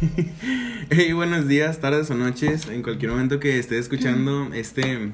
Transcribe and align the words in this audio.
hey, 0.90 1.12
buenos 1.12 1.48
días, 1.48 1.80
tardes 1.80 2.08
o 2.10 2.14
noches, 2.14 2.68
en 2.68 2.82
cualquier 2.82 3.10
momento 3.10 3.40
que 3.40 3.58
esté 3.58 3.78
escuchando 3.78 4.52
este 4.54 5.12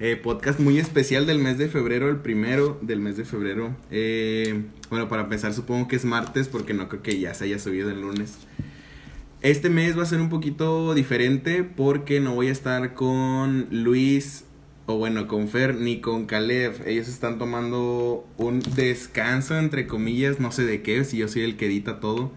eh, 0.00 0.16
podcast 0.16 0.60
muy 0.60 0.78
especial 0.78 1.24
del 1.24 1.38
mes 1.38 1.56
de 1.56 1.68
febrero, 1.68 2.10
el 2.10 2.16
primero 2.16 2.78
del 2.82 3.00
mes 3.00 3.16
de 3.16 3.24
febrero. 3.24 3.74
Eh, 3.90 4.64
bueno, 4.90 5.08
para 5.08 5.22
empezar 5.22 5.54
supongo 5.54 5.88
que 5.88 5.96
es 5.96 6.04
martes 6.04 6.48
porque 6.48 6.74
no 6.74 6.88
creo 6.88 7.02
que 7.02 7.18
ya 7.18 7.32
se 7.32 7.44
haya 7.44 7.58
subido 7.58 7.90
el 7.90 8.02
lunes. 8.02 8.36
Este 9.40 9.70
mes 9.70 9.96
va 9.96 10.02
a 10.02 10.06
ser 10.06 10.20
un 10.20 10.28
poquito 10.28 10.92
diferente 10.94 11.64
porque 11.64 12.20
no 12.20 12.34
voy 12.34 12.48
a 12.48 12.52
estar 12.52 12.92
con 12.92 13.66
Luis 13.70 14.44
o 14.84 14.98
bueno, 14.98 15.26
con 15.26 15.48
Fer 15.48 15.76
ni 15.76 16.00
con 16.00 16.26
Caleb. 16.26 16.86
Ellos 16.86 17.08
están 17.08 17.38
tomando 17.38 18.26
un 18.36 18.60
descanso 18.74 19.58
entre 19.58 19.86
comillas, 19.86 20.38
no 20.38 20.52
sé 20.52 20.64
de 20.64 20.82
qué, 20.82 21.02
si 21.04 21.16
yo 21.16 21.28
soy 21.28 21.42
el 21.42 21.56
que 21.56 21.66
edita 21.66 21.98
todo 21.98 22.30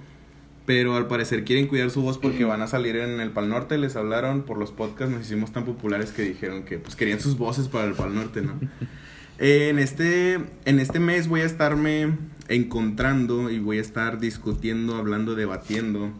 pero 0.72 0.96
al 0.96 1.08
parecer 1.08 1.44
quieren 1.44 1.68
cuidar 1.68 1.90
su 1.90 2.02
voz 2.02 2.18
porque 2.18 2.46
van 2.46 2.62
a 2.62 2.68
salir 2.68 2.96
en 2.96 3.20
el 3.20 3.32
Pal 3.32 3.50
Norte, 3.50 3.78
les 3.78 3.98
hablaron 3.98 4.44
por 4.44 4.58
los 4.58 4.72
podcasts, 4.72 5.14
nos 5.14 5.26
hicimos 5.26 5.52
tan 5.52 5.66
populares 5.66 6.12
que 6.12 6.22
dijeron 6.22 6.64
que 6.64 6.78
pues 6.78 6.96
querían 6.96 7.20
sus 7.20 7.38
voces 7.38 7.68
para 7.68 7.84
el 7.84 7.94
Pal 7.94 8.16
Norte, 8.16 8.42
¿no? 8.42 8.58
en, 9.38 9.80
este, 9.80 10.40
en 10.64 10.80
este 10.80 11.02
mes 11.02 11.28
voy 11.28 11.42
a 11.42 11.44
estarme 11.44 12.16
encontrando 12.48 13.50
y 13.50 13.60
voy 13.60 13.80
a 13.80 13.82
estar 13.82 14.22
discutiendo, 14.22 14.96
hablando, 14.96 15.36
debatiendo 15.36 16.14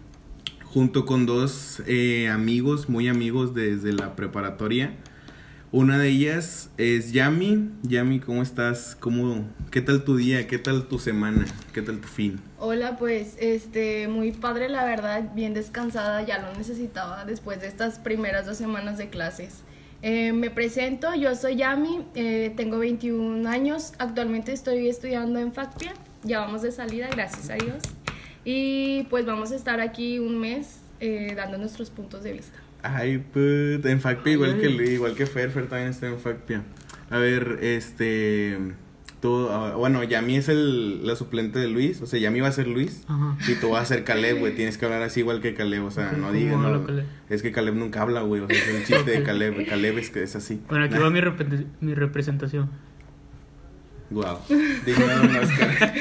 junto 0.66 1.06
con 1.06 1.26
dos 1.26 1.82
eh, 1.88 2.28
amigos, 2.28 2.90
muy 2.90 3.08
amigos 3.08 3.54
desde 3.54 3.94
la 3.94 4.18
preparatoria 4.18 4.98
una 5.72 5.98
de 5.98 6.10
ellas 6.10 6.70
es 6.78 7.14
Yami. 7.14 7.70
Yami, 7.84 8.20
¿cómo 8.20 8.42
estás? 8.42 8.98
¿Cómo, 9.00 9.46
¿Qué 9.72 9.82
tal 9.82 10.04
tu 10.04 10.18
día? 10.18 10.46
¿Qué 10.48 10.58
tal 10.58 10.88
tu 10.88 11.00
semana? 11.00 11.46
¿Qué 11.74 11.82
tal 11.82 12.02
tu 12.02 12.08
fin? 12.08 12.42
Hola, 12.60 12.98
pues 12.98 13.36
este, 13.40 14.10
muy 14.10 14.34
padre 14.34 14.68
la 14.68 14.84
verdad, 14.84 15.34
bien 15.34 15.54
descansada, 15.54 16.24
ya 16.24 16.40
lo 16.40 16.54
necesitaba 16.58 17.24
después 17.24 17.62
de 17.62 17.68
estas 17.68 18.00
primeras 18.00 18.46
dos 18.46 18.58
semanas 18.58 18.98
de 18.98 19.10
clases. 19.10 19.64
Eh, 20.02 20.34
me 20.34 20.50
presento, 20.50 21.16
yo 21.16 21.36
soy 21.36 21.58
Yami, 21.58 22.06
eh, 22.16 22.54
tengo 22.58 22.80
21 22.80 23.48
años, 23.48 23.94
actualmente 24.00 24.52
estoy 24.52 24.90
estudiando 24.90 25.40
en 25.40 25.54
FACPIA, 25.54 25.94
ya 26.24 26.40
vamos 26.40 26.64
de 26.64 26.72
salida, 26.72 27.08
gracias 27.10 27.50
a 27.50 27.54
Dios. 27.56 27.84
Y 28.44 29.04
pues 29.04 29.26
vamos 29.26 29.52
a 29.52 29.56
estar 29.56 29.80
aquí 29.80 30.20
un 30.20 30.40
mes 30.40 30.80
eh, 31.00 31.34
dando 31.36 31.58
nuestros 31.58 31.92
puntos 31.92 32.24
de 32.24 32.34
vista. 32.34 32.61
Ay, 32.84 33.20
put, 33.20 33.86
en 33.86 34.02
FACPIA 34.02 34.34
igual 34.34 34.60
que 34.60 34.70
igual 34.70 35.16
que 35.16 35.26
Fer, 35.26 35.52
Fer 35.52 35.68
también 35.68 35.90
está 35.90 36.08
en 36.08 36.20
FACPIA. 36.20 36.64
A 37.10 37.18
ver, 37.18 37.60
este 37.62 38.58
tú, 39.22 39.48
ah, 39.50 39.76
bueno, 39.78 40.04
Yami 40.04 40.36
es 40.36 40.50
el, 40.50 41.06
la 41.06 41.16
suplente 41.16 41.60
de 41.60 41.68
Luis, 41.68 42.02
o 42.02 42.08
sea, 42.08 42.20
Yami 42.20 42.42
va 42.42 42.48
a 42.48 42.52
ser 42.52 42.68
Luis 42.68 43.04
y 43.48 43.54
tú 43.56 43.70
vas 43.70 43.84
a 43.84 43.86
ser 43.86 44.04
Caleb, 44.04 44.40
güey, 44.40 44.56
tienes 44.56 44.78
que 44.78 44.86
hablar 44.86 45.04
así 45.04 45.22
igual 45.22 45.42
que 45.42 45.54
Caleb, 45.54 45.86
o 45.86 45.92
sea, 45.92 46.12
no 46.14 46.32
digas, 46.32 46.58
no, 46.58 46.84
es 47.30 47.42
que 47.42 47.52
Caleb 47.52 47.76
nunca 47.76 48.02
habla, 48.02 48.22
güey, 48.22 48.42
o 48.42 48.48
sea, 48.48 48.58
es 48.58 48.74
un 48.74 48.84
chiste 48.84 49.12
de 49.12 49.24
Caleb, 49.24 49.66
Caleb 49.70 50.00
es 50.00 50.10
que 50.10 50.24
es 50.24 50.36
así. 50.36 50.60
Bueno, 50.68 50.86
aquí 50.86 50.98
va 50.98 51.10
mi, 51.10 51.22
mi 51.82 51.94
representación. 51.94 52.70
Wow, 54.10 54.40
dime 54.50 55.06
un 55.24 55.36
Oscar. 55.38 55.94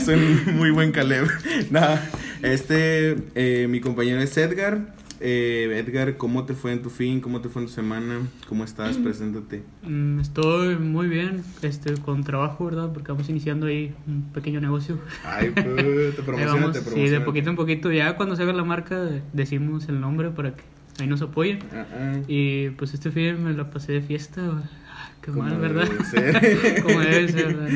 Soy 0.00 0.16
muy 0.54 0.70
buen 0.70 0.90
Caleb. 0.90 1.28
Nada, 1.70 2.02
este, 2.42 3.16
eh, 3.34 3.66
mi 3.68 3.80
compañero 3.80 4.20
es 4.22 4.34
Edgar. 4.38 4.94
Eh, 5.20 5.82
Edgar, 5.84 6.16
¿cómo 6.16 6.44
te 6.44 6.54
fue 6.54 6.72
en 6.72 6.82
tu 6.82 6.90
fin? 6.90 7.20
¿Cómo 7.20 7.40
te 7.40 7.48
fue 7.48 7.62
en 7.62 7.68
tu 7.68 7.74
semana? 7.74 8.20
¿Cómo 8.48 8.64
estás? 8.64 8.98
Mm. 8.98 9.02
Preséntate. 9.02 9.62
Mm, 9.82 10.20
estoy 10.20 10.76
muy 10.76 11.08
bien, 11.08 11.42
este, 11.62 11.94
con 11.94 12.22
trabajo, 12.22 12.66
¿verdad? 12.66 12.92
Porque 12.92 13.12
vamos 13.12 13.28
iniciando 13.28 13.66
ahí 13.66 13.94
un 14.06 14.30
pequeño 14.32 14.60
negocio. 14.60 14.98
Ay, 15.24 15.50
pues, 15.50 16.16
te 16.16 16.22
promocionate, 16.24 16.80
Sí, 16.80 17.08
de 17.08 17.20
poquito 17.20 17.50
en 17.50 17.56
poquito. 17.56 17.90
Ya 17.90 18.16
cuando 18.16 18.36
se 18.36 18.42
haga 18.42 18.52
la 18.52 18.64
marca, 18.64 19.08
decimos 19.32 19.88
el 19.88 20.00
nombre 20.00 20.30
para 20.30 20.54
que 20.54 20.64
ahí 21.00 21.06
nos 21.06 21.22
apoyen. 21.22 21.60
Ah, 21.72 21.86
ah. 21.92 22.12
Y 22.28 22.70
pues 22.70 22.92
este 22.92 23.10
fin 23.10 23.42
me 23.42 23.54
la 23.54 23.70
pasé 23.70 23.92
de 23.92 24.02
fiesta. 24.02 24.42
Ah, 24.42 25.10
qué 25.22 25.30
mal, 25.30 25.56
¿verdad? 25.58 25.88
Como 26.82 27.00
debe 27.00 27.28
ser, 27.28 27.56
¿verdad? 27.56 27.70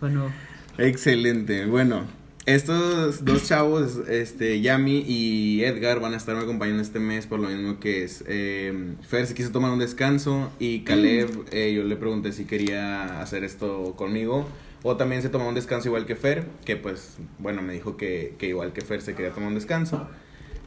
Bueno. 0.00 0.30
Excelente. 0.78 1.66
Bueno, 1.66 2.04
estos 2.46 3.24
dos 3.24 3.44
chavos, 3.48 3.98
este, 4.08 4.60
Yami 4.60 5.04
y 5.06 5.64
Edgar, 5.64 5.98
van 5.98 6.14
a 6.14 6.16
estarme 6.16 6.42
acompañando 6.42 6.80
este 6.80 7.00
mes 7.00 7.26
por 7.26 7.40
lo 7.40 7.48
mismo 7.48 7.80
que 7.80 8.04
es. 8.04 8.24
Eh, 8.28 8.94
Fer 9.02 9.26
se 9.26 9.34
quiso 9.34 9.50
tomar 9.50 9.72
un 9.72 9.80
descanso 9.80 10.52
y 10.60 10.80
Caleb, 10.80 11.28
mm. 11.28 11.44
eh, 11.50 11.74
yo 11.74 11.82
le 11.82 11.96
pregunté 11.96 12.30
si 12.30 12.44
quería 12.44 13.20
hacer 13.20 13.42
esto 13.42 13.94
conmigo. 13.96 14.48
O 14.84 14.96
también 14.96 15.22
se 15.22 15.28
tomó 15.28 15.48
un 15.48 15.56
descanso 15.56 15.88
igual 15.88 16.06
que 16.06 16.14
Fer, 16.14 16.46
que 16.64 16.76
pues, 16.76 17.16
bueno, 17.40 17.62
me 17.62 17.72
dijo 17.72 17.96
que, 17.96 18.36
que 18.38 18.46
igual 18.46 18.72
que 18.72 18.82
Fer 18.82 19.02
se 19.02 19.16
quería 19.16 19.32
tomar 19.32 19.48
un 19.48 19.56
descanso. 19.56 20.06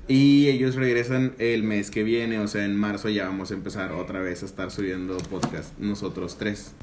Y 0.09 0.49
ellos 0.49 0.75
regresan 0.75 1.35
el 1.37 1.63
mes 1.63 1.91
que 1.91 2.03
viene, 2.03 2.39
o 2.39 2.47
sea, 2.47 2.65
en 2.65 2.75
marzo 2.75 3.07
ya 3.07 3.25
vamos 3.25 3.51
a 3.51 3.53
empezar 3.53 3.93
otra 3.93 4.19
vez 4.19 4.43
a 4.43 4.47
estar 4.47 4.69
subiendo 4.71 5.15
podcast 5.17 5.77
nosotros 5.79 6.37
tres. 6.37 6.73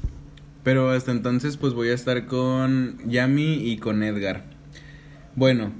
Pero 0.63 0.89
hasta 0.89 1.11
entonces 1.11 1.57
pues 1.57 1.73
voy 1.73 1.89
a 1.89 1.93
estar 1.93 2.25
con 2.25 2.97
Yami 3.05 3.69
y 3.69 3.77
con 3.77 4.01
Edgar. 4.01 4.56
Bueno, 5.37 5.71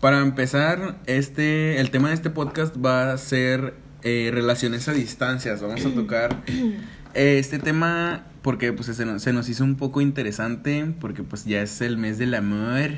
para 0.00 0.22
empezar, 0.22 0.96
este, 1.06 1.78
el 1.78 1.92
tema 1.92 2.08
de 2.08 2.14
este 2.14 2.30
podcast 2.30 2.74
va 2.84 3.12
a 3.12 3.16
ser 3.16 3.74
eh, 4.02 4.30
relaciones 4.34 4.88
a 4.88 4.92
distancias. 4.92 5.62
Vamos 5.62 5.86
a 5.86 5.90
tocar 5.90 6.42
eh, 7.14 7.38
este 7.38 7.60
tema 7.60 8.24
porque 8.42 8.72
pues 8.72 8.88
se 8.88 9.06
nos, 9.06 9.22
se 9.22 9.32
nos 9.32 9.48
hizo 9.48 9.62
un 9.62 9.76
poco 9.76 10.00
interesante 10.00 10.84
porque 11.00 11.22
pues 11.22 11.44
ya 11.44 11.62
es 11.62 11.80
el 11.80 11.96
mes 11.96 12.18
del 12.18 12.34
amor 12.34 12.90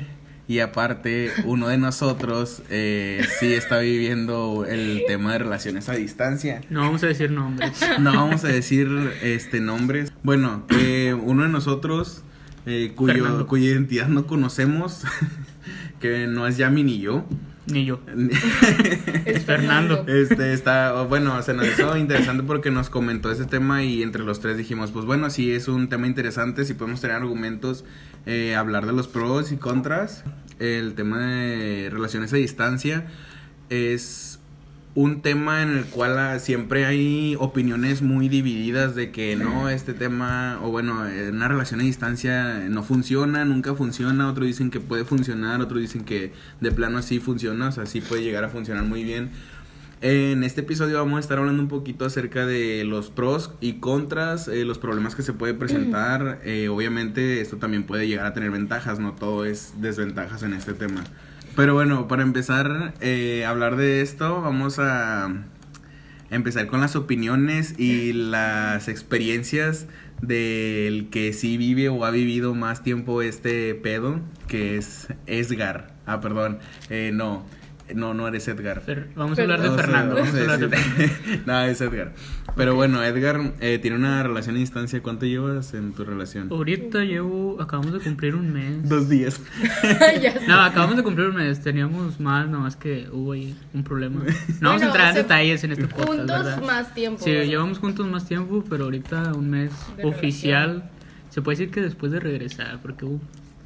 y 0.47 0.57
aparte 0.57 1.29
uno 1.45 1.67
de 1.67 1.77
nosotros 1.77 2.63
eh, 2.71 3.23
sí 3.39 3.53
está 3.53 3.77
viviendo 3.77 4.65
el 4.65 5.03
tema 5.05 5.33
de 5.33 5.37
relaciones 5.37 5.87
a 5.87 5.93
distancia. 5.93 6.61
No 6.71 6.79
vamos 6.79 7.03
a 7.03 7.07
decir 7.07 7.29
nombres. 7.29 7.79
No 7.99 8.13
vamos 8.15 8.43
a 8.43 8.47
decir 8.47 8.89
este 9.21 9.61
nombres. 9.61 10.13
Bueno, 10.23 10.65
eh, 10.69 11.13
uno 11.13 11.43
de 11.43 11.49
nosotros 11.49 12.23
cuyo, 12.95 13.45
cuya 13.45 13.65
identidad 13.65 14.07
no 14.07 14.25
conocemos 14.25 15.03
que 15.99 16.27
no 16.27 16.47
es 16.47 16.57
Yami 16.57 16.83
ni 16.83 16.99
yo. 16.99 17.25
Ni 17.67 17.85
yo. 17.85 17.99
es 19.25 19.45
Fernando. 19.45 20.05
Este 20.07 20.53
está, 20.53 21.03
bueno, 21.03 21.41
se 21.43 21.53
nos 21.53 21.67
hizo 21.67 21.95
interesante 21.97 22.43
porque 22.43 22.71
nos 22.71 22.89
comentó 22.89 23.31
ese 23.31 23.45
tema 23.45 23.83
y 23.83 24.01
entre 24.01 24.23
los 24.23 24.39
tres 24.39 24.57
dijimos, 24.57 24.91
pues 24.91 25.05
bueno, 25.05 25.29
sí 25.29 25.51
es 25.51 25.67
un 25.67 25.87
tema 25.87 26.07
interesante, 26.07 26.65
si 26.65 26.73
podemos 26.73 27.01
tener 27.01 27.17
argumentos, 27.17 27.85
eh, 28.25 28.55
hablar 28.55 28.85
de 28.85 28.93
los 28.93 29.07
pros 29.07 29.51
y 29.51 29.57
contras. 29.57 30.23
El 30.57 30.93
tema 30.95 31.19
de 31.19 31.89
relaciones 31.91 32.33
a 32.33 32.37
distancia 32.37 33.05
es 33.69 34.38
un 34.95 35.21
tema 35.21 35.61
en 35.61 35.77
el 35.77 35.85
cual 35.85 36.17
ah, 36.17 36.39
siempre 36.39 36.85
hay 36.85 37.35
opiniones 37.39 38.01
muy 38.01 38.27
divididas 38.27 38.95
de 38.95 39.11
que 39.11 39.35
no, 39.35 39.69
este 39.69 39.93
tema, 39.93 40.59
o 40.63 40.71
bueno, 40.71 41.03
una 41.29 41.47
relación 41.47 41.79
a 41.79 41.83
distancia 41.83 42.65
no 42.69 42.83
funciona, 42.83 43.45
nunca 43.45 43.75
funciona, 43.75 44.27
otros 44.29 44.47
dicen 44.47 44.71
que 44.71 44.79
puede 44.79 45.05
funcionar, 45.05 45.61
otros 45.61 45.79
dicen 45.79 46.03
que 46.03 46.33
de 46.59 46.71
plano 46.71 47.01
sí 47.01 47.19
funciona, 47.19 47.69
o 47.69 47.71
sea, 47.71 47.85
sí 47.85 48.01
puede 48.01 48.23
llegar 48.23 48.43
a 48.43 48.49
funcionar 48.49 48.83
muy 48.83 49.03
bien. 49.03 49.29
En 50.01 50.45
este 50.45 50.61
episodio 50.61 50.97
vamos 50.97 51.17
a 51.17 51.19
estar 51.19 51.39
hablando 51.39 51.61
un 51.61 51.67
poquito 51.67 52.05
acerca 52.05 52.45
de 52.45 52.85
los 52.85 53.09
pros 53.09 53.51
y 53.59 53.73
contras, 53.73 54.47
eh, 54.47 54.63
los 54.63 54.77
problemas 54.77 55.13
que 55.13 55.23
se 55.23 55.33
puede 55.33 55.53
presentar. 55.53 56.39
Eh, 56.45 56.69
obviamente 56.69 57.41
esto 57.41 57.57
también 57.57 57.83
puede 57.83 58.07
llegar 58.07 58.25
a 58.25 58.33
tener 58.33 58.49
ventajas, 58.49 58.99
no 58.99 59.11
todo 59.11 59.43
es 59.43 59.73
desventajas 59.81 60.41
en 60.43 60.53
este 60.53 60.73
tema. 60.73 61.03
Pero 61.59 61.73
bueno, 61.73 62.07
para 62.07 62.23
empezar 62.23 62.93
eh, 63.01 63.43
a 63.43 63.49
hablar 63.49 63.75
de 63.75 63.99
esto, 63.99 64.41
vamos 64.41 64.79
a 64.79 65.43
empezar 66.31 66.67
con 66.67 66.79
las 66.79 66.95
opiniones 66.95 67.77
y 67.77 68.13
las 68.13 68.87
experiencias 68.87 69.85
del 70.21 71.09
que 71.09 71.33
sí 71.33 71.57
vive 71.57 71.89
o 71.89 72.05
ha 72.05 72.11
vivido 72.11 72.55
más 72.55 72.81
tiempo 72.81 73.21
este 73.21 73.75
pedo, 73.75 74.21
que 74.47 74.77
es 74.77 75.07
Esgar. 75.25 75.91
Ah, 76.05 76.21
perdón, 76.21 76.59
eh, 76.89 77.11
no. 77.13 77.45
No, 77.95 78.13
no 78.13 78.27
eres 78.27 78.47
Edgar. 78.47 78.81
vamos 79.15 79.37
a 79.39 79.41
hablar 79.41 79.61
de 79.61 79.69
Fernando. 79.71 80.15
no, 81.45 81.61
es 81.61 81.81
Edgar. 81.81 82.13
Pero 82.55 82.75
bueno, 82.75 83.03
Edgar 83.03 83.53
eh, 83.59 83.79
tiene 83.79 83.97
una 83.97 84.23
relación 84.23 84.55
a 84.55 84.59
distancia. 84.59 85.01
¿Cuánto 85.01 85.25
llevas 85.25 85.73
en 85.73 85.93
tu 85.93 86.03
relación? 86.03 86.49
Ahorita 86.51 87.03
llevo, 87.03 87.61
acabamos 87.61 87.93
de 87.93 87.99
cumplir 87.99 88.35
un 88.35 88.53
mes. 88.53 88.87
Dos 88.87 89.09
días. 89.09 89.41
no, 90.47 90.61
acabamos 90.61 90.97
de 90.97 91.03
cumplir 91.03 91.27
un 91.27 91.35
mes. 91.35 91.61
Teníamos 91.61 92.19
más, 92.19 92.47
nada 92.47 92.59
más 92.59 92.75
que 92.75 93.07
hubo 93.11 93.33
ahí 93.33 93.55
un 93.73 93.83
problema. 93.83 94.23
No 94.61 94.69
vamos 94.69 94.83
a 94.83 94.85
entrar 94.87 95.09
en 95.09 95.15
detalles 95.15 95.63
en 95.63 95.71
este 95.71 95.87
podcast. 95.87 96.09
Juntos 96.09 96.61
más 96.65 96.93
tiempo. 96.93 97.23
Sí, 97.23 97.31
llevamos 97.31 97.79
juntos 97.79 98.07
más 98.07 98.27
tiempo, 98.27 98.63
pero 98.69 98.85
ahorita 98.85 99.33
un 99.33 99.49
mes 99.49 99.71
oficial. 100.03 100.89
Se 101.29 101.41
puede 101.41 101.57
decir 101.57 101.71
que 101.71 101.81
después 101.81 102.11
de 102.11 102.19
regresar, 102.19 102.79
porque 102.81 103.05
hubo 103.05 103.19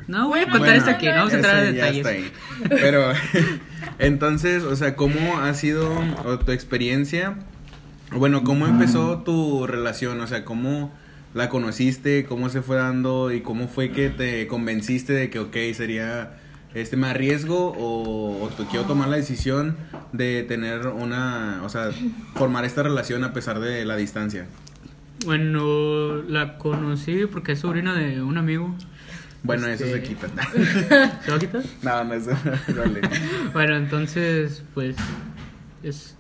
no 0.08 0.28
voy 0.28 0.42
a 0.42 0.50
contar 0.50 0.76
esto 0.76 0.90
aquí, 0.90 1.08
no 1.08 1.14
vamos 1.14 1.34
a 1.34 1.36
entrar 1.38 1.64
en 1.66 1.74
detalles. 1.76 2.32
Pero, 2.70 3.14
entonces, 4.00 4.64
o 4.64 4.76
sea, 4.76 4.96
¿cómo 4.96 5.40
ha 5.40 5.54
sido 5.54 5.90
tu 6.46 6.52
experiencia? 6.52 7.36
Bueno, 8.12 8.44
¿cómo 8.44 8.68
empezó 8.68 9.20
tu 9.20 9.66
relación? 9.66 10.20
O 10.22 10.28
sea, 10.28 10.46
¿cómo 10.46 10.94
la 11.34 11.50
conociste? 11.50 12.26
¿Cómo 12.26 12.50
se 12.50 12.62
fue 12.62 12.78
dando? 12.78 13.32
¿Y 13.32 13.42
cómo 13.42 13.68
fue 13.68 13.92
que 13.92 14.10
te 14.10 14.46
convenciste 14.48 15.14
de 15.14 15.30
que, 15.30 15.40
ok, 15.40 15.56
sería 15.74 16.34
este, 16.74 16.98
me 16.98 17.08
arriesgo 17.08 17.74
o, 17.78 18.50
quiero 18.72 18.86
tomar 18.86 19.08
la 19.08 19.18
decisión 19.18 19.78
de 20.12 20.44
tener 20.44 20.88
una, 20.88 21.62
o 21.64 21.70
sea, 21.70 21.92
formar 22.36 22.66
esta 22.66 22.82
relación 22.82 23.24
a 23.24 23.34
pesar 23.34 23.60
de 23.60 23.86
la 23.86 23.96
distancia? 23.96 24.48
Bueno, 25.26 26.24
la 26.24 26.58
conocí 26.58 27.26
porque 27.32 27.54
es 27.54 27.60
sobrina 27.60 27.94
de 27.94 28.22
un 28.22 28.38
amigo. 28.38 28.76
Bueno, 29.44 29.68
eso 29.68 29.84
se 29.84 29.98
este, 29.98 30.04
quita. 30.08 30.28
¿Se 31.22 31.32
va 31.32 31.36
a 31.36 31.40
quitar? 31.40 31.64
No, 31.82 32.04
no, 32.06 32.14
eso, 32.14 32.32
dale. 32.76 33.02
bueno, 33.54 33.76
entonces, 33.76 34.64
pues, 34.74 34.96
es, 35.84 36.16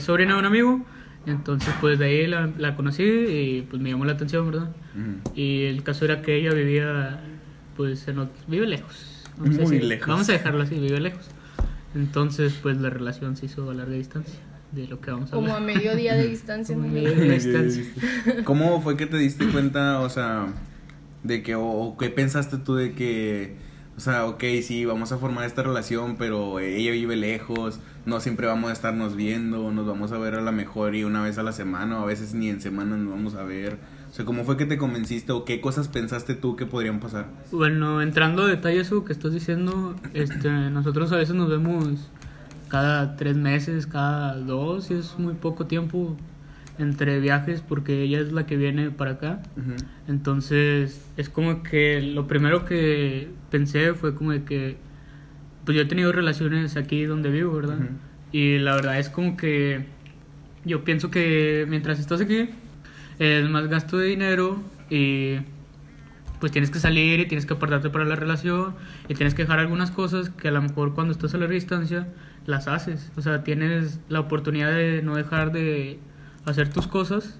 sobrina 0.00 0.34
de 0.34 0.38
un 0.40 0.44
amigo. 0.44 0.84
Entonces, 1.26 1.74
pues 1.80 1.98
de 1.98 2.06
ahí 2.06 2.26
la, 2.26 2.50
la, 2.58 2.74
conocí 2.74 3.02
y 3.02 3.66
pues 3.68 3.82
me 3.82 3.90
llamó 3.90 4.06
la 4.06 4.12
atención, 4.12 4.50
¿verdad? 4.50 4.70
Y 5.34 5.64
el 5.64 5.82
caso 5.82 6.04
era 6.04 6.22
que 6.22 6.36
ella 6.36 6.52
vivía, 6.52 7.20
pues, 7.76 8.08
en, 8.08 8.28
vive 8.46 8.66
lejos. 8.66 9.24
Muy 9.36 9.80
lejos. 9.80 10.08
Vamos 10.08 10.28
a 10.28 10.32
dejarlo 10.32 10.62
así, 10.62 10.76
vive 10.76 11.00
lejos. 11.00 11.26
Entonces, 11.94 12.54
pues 12.60 12.78
la 12.78 12.90
relación 12.90 13.36
se 13.36 13.46
hizo 13.46 13.70
a 13.70 13.74
larga 13.74 13.94
distancia 13.94 14.40
de 14.72 14.86
lo 14.86 15.00
que 15.00 15.10
vamos 15.10 15.32
a 15.32 15.36
Como 15.36 15.54
a 15.54 15.60
medio 15.60 15.94
día 15.96 16.14
de 16.14 16.28
distancia. 16.28 16.76
medio 16.76 17.10
día 17.14 17.24
de 17.24 17.34
distancia. 17.34 17.84
¿Cómo 18.44 18.80
fue 18.82 18.96
que 18.96 19.06
te 19.06 19.16
diste 19.16 19.46
cuenta, 19.48 20.00
o 20.00 20.08
sea, 20.08 20.46
de 21.28 21.42
que, 21.42 21.54
o, 21.54 21.96
qué 21.98 22.08
pensaste 22.08 22.56
tú 22.56 22.74
de 22.74 22.92
que, 22.92 23.54
o 23.96 24.00
sea, 24.00 24.26
ok, 24.26 24.42
sí, 24.62 24.84
vamos 24.84 25.12
a 25.12 25.18
formar 25.18 25.44
esta 25.44 25.62
relación, 25.62 26.16
pero 26.16 26.58
ella 26.58 26.90
vive 26.90 27.14
lejos, 27.14 27.78
no 28.06 28.18
siempre 28.20 28.46
vamos 28.46 28.70
a 28.70 28.72
estarnos 28.72 29.14
viendo, 29.14 29.70
nos 29.70 29.86
vamos 29.86 30.10
a 30.10 30.18
ver 30.18 30.34
a 30.34 30.40
la 30.40 30.50
mejor 30.50 30.96
y 30.96 31.04
una 31.04 31.22
vez 31.22 31.38
a 31.38 31.42
la 31.42 31.52
semana, 31.52 32.00
o 32.00 32.02
a 32.02 32.06
veces 32.06 32.34
ni 32.34 32.48
en 32.48 32.60
semana 32.60 32.96
nos 32.96 33.12
vamos 33.12 33.34
a 33.34 33.44
ver. 33.44 33.78
O 34.10 34.14
sea, 34.14 34.24
¿cómo 34.24 34.44
fue 34.44 34.56
que 34.56 34.64
te 34.64 34.78
convenciste 34.78 35.32
o 35.32 35.44
qué 35.44 35.60
cosas 35.60 35.88
pensaste 35.88 36.34
tú 36.34 36.56
que 36.56 36.64
podrían 36.64 36.98
pasar? 36.98 37.26
Bueno, 37.52 38.00
entrando 38.00 38.44
a 38.44 38.46
detalle 38.48 38.80
eso 38.80 39.04
que 39.04 39.12
estás 39.12 39.34
diciendo, 39.34 39.94
este, 40.14 40.48
nosotros 40.70 41.12
a 41.12 41.16
veces 41.16 41.34
nos 41.34 41.50
vemos 41.50 42.08
cada 42.68 43.16
tres 43.16 43.36
meses, 43.36 43.86
cada 43.86 44.34
dos, 44.36 44.90
y 44.90 44.94
es 44.94 45.18
muy 45.18 45.34
poco 45.34 45.66
tiempo 45.66 46.16
entre 46.78 47.20
viajes 47.20 47.60
porque 47.60 48.02
ella 48.02 48.20
es 48.20 48.32
la 48.32 48.46
que 48.46 48.56
viene 48.56 48.90
para 48.90 49.12
acá. 49.12 49.42
Entonces, 50.06 51.04
es 51.16 51.28
como 51.28 51.62
que 51.62 52.00
lo 52.00 52.26
primero 52.26 52.64
que 52.64 53.28
pensé 53.50 53.94
fue 53.94 54.14
como 54.14 54.32
de 54.32 54.44
que, 54.44 54.76
pues 55.64 55.76
yo 55.76 55.82
he 55.82 55.86
tenido 55.86 56.12
relaciones 56.12 56.76
aquí 56.76 57.04
donde 57.04 57.30
vivo, 57.30 57.54
¿verdad? 57.54 57.78
Y 58.32 58.58
la 58.58 58.74
verdad 58.74 58.98
es 58.98 59.08
como 59.08 59.36
que 59.36 59.86
yo 60.64 60.84
pienso 60.84 61.10
que 61.10 61.66
mientras 61.68 61.98
estás 61.98 62.20
aquí 62.20 62.50
es 63.18 63.48
más 63.48 63.68
gasto 63.68 63.98
de 63.98 64.06
dinero 64.06 64.62
y 64.90 65.36
pues 66.40 66.52
tienes 66.52 66.70
que 66.70 66.78
salir 66.78 67.20
y 67.20 67.26
tienes 67.26 67.46
que 67.46 67.54
apartarte 67.54 67.90
para 67.90 68.04
la 68.04 68.14
relación 68.14 68.74
y 69.08 69.14
tienes 69.14 69.34
que 69.34 69.42
dejar 69.42 69.58
algunas 69.58 69.90
cosas 69.90 70.30
que 70.30 70.48
a 70.48 70.50
lo 70.52 70.62
mejor 70.62 70.94
cuando 70.94 71.12
estás 71.12 71.34
a 71.34 71.38
la 71.38 71.48
distancia 71.48 72.06
las 72.46 72.68
haces. 72.68 73.10
O 73.16 73.22
sea, 73.22 73.42
tienes 73.42 74.00
la 74.08 74.20
oportunidad 74.20 74.70
de 74.70 75.02
no 75.02 75.16
dejar 75.16 75.52
de 75.52 75.98
hacer 76.48 76.70
tus 76.72 76.86
cosas 76.86 77.38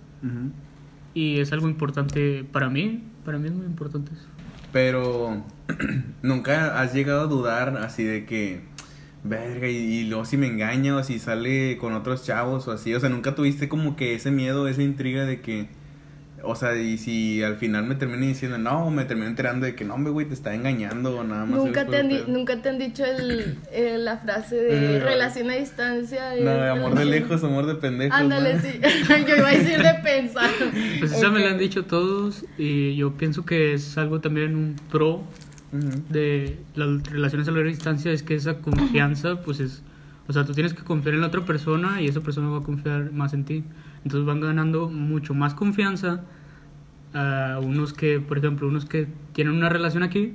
y 1.15 1.41
es 1.41 1.53
algo 1.53 1.69
importante 1.69 2.45
para 2.45 2.69
mí. 2.69 3.03
Para 3.25 3.39
mí 3.39 3.49
es 3.49 3.55
muy 3.55 3.67
importante 3.67 4.13
eso. 4.13 4.27
Pero 4.73 5.43
nunca 6.23 6.81
has 6.81 6.95
llegado 6.95 7.23
a 7.23 7.27
dudar 7.27 7.77
así 7.79 8.05
de 8.05 8.25
que, 8.27 8.63
verga, 9.25 9.69
y, 9.69 9.77
y, 9.77 10.05
luego 10.05 10.25
si 10.25 10.37
me 10.37 10.47
engaña 10.47 10.97
o 10.97 11.03
si 11.03 11.19
sale 11.19 11.79
con 11.79 11.95
otros 11.95 12.25
chavos 12.25 12.69
o 12.69 12.73
así. 12.73 12.95
O 12.95 13.01
sea, 13.01 13.09
nunca 13.09 13.35
tuviste 13.35 13.69
como 13.69 13.97
que 13.97 14.15
ese 14.15 14.31
miedo, 14.31 14.69
esa 14.69 14.83
intriga 14.83 15.25
de 15.25 15.41
que 15.41 15.69
o 16.43 16.55
sea, 16.55 16.77
y 16.77 16.99
si 16.99 17.43
al 17.43 17.57
final 17.57 17.85
me 17.85 17.95
termina 17.95 18.27
diciendo, 18.27 18.59
no, 18.59 18.91
me 18.91 19.05
termino 19.05 19.29
enterando 19.29 19.67
de 19.67 19.75
que 19.75 19.85
no, 19.85 19.97
güey, 20.13 20.27
te 20.27 20.35
está 20.35 20.55
engañando 20.55 21.19
o 21.19 21.25
nada 21.25 21.45
más. 21.45 21.59
Nunca, 21.59 21.87
te 21.87 21.97
han, 21.97 22.11
nunca 22.33 22.63
te 22.63 22.69
han 22.69 22.79
dicho 22.79 23.05
el, 23.05 23.59
la 24.05 24.19
frase 24.19 24.57
de 24.57 25.01
relación 25.01 25.51
a 25.51 25.55
distancia. 25.55 26.31
No, 26.41 26.51
de 26.51 26.71
amor 26.71 26.95
de 26.95 27.05
lejos, 27.05 27.43
amor 27.43 27.67
de 27.67 27.75
pendejos. 27.75 28.19
Ándale, 28.19 28.61
sí. 28.61 28.81
yo 29.27 29.37
iba 29.37 29.49
a 29.49 29.53
decir 29.53 29.83
de 29.83 29.95
pensar. 30.03 30.51
Pues 30.99 31.13
eso 31.13 31.31
me 31.31 31.41
lo 31.41 31.49
han 31.49 31.59
dicho 31.59 31.85
todos 31.85 32.45
y 32.57 32.95
yo 32.97 33.13
pienso 33.15 33.45
que 33.45 33.75
es 33.75 33.99
algo 33.99 34.21
también 34.21 34.55
un 34.55 34.77
pro 34.91 35.25
de 35.73 36.59
las 36.75 37.03
relaciones 37.11 37.49
a 37.49 37.51
larga 37.51 37.69
distancia, 37.69 38.13
es 38.13 38.23
que 38.23 38.35
esa 38.35 38.59
confianza, 38.59 39.43
pues 39.43 39.61
es. 39.61 39.83
O 40.29 40.33
sea, 40.33 40.45
tú 40.45 40.53
tienes 40.53 40.75
que 40.75 40.83
confiar 40.83 41.15
en 41.15 41.23
la 41.23 41.29
otra 41.29 41.45
persona 41.45 42.03
y 42.03 42.07
esa 42.07 42.21
persona 42.21 42.49
va 42.49 42.59
a 42.59 42.63
confiar 42.63 43.13
más 43.13 43.33
en 43.33 43.45
ti. 43.45 43.65
Entonces 44.05 44.27
van 44.27 44.41
ganando 44.41 44.89
mucho 44.89 45.35
más 45.35 45.55
confianza 45.55 46.25
a 47.15 47.59
unos 47.63 47.93
que, 47.93 48.21
por 48.21 48.39
ejemplo, 48.39 48.69
unos 48.69 48.85
que 48.85 49.09
tienen 49.33 49.55
una 49.55 49.69
relación 49.69 50.03
aquí 50.03 50.35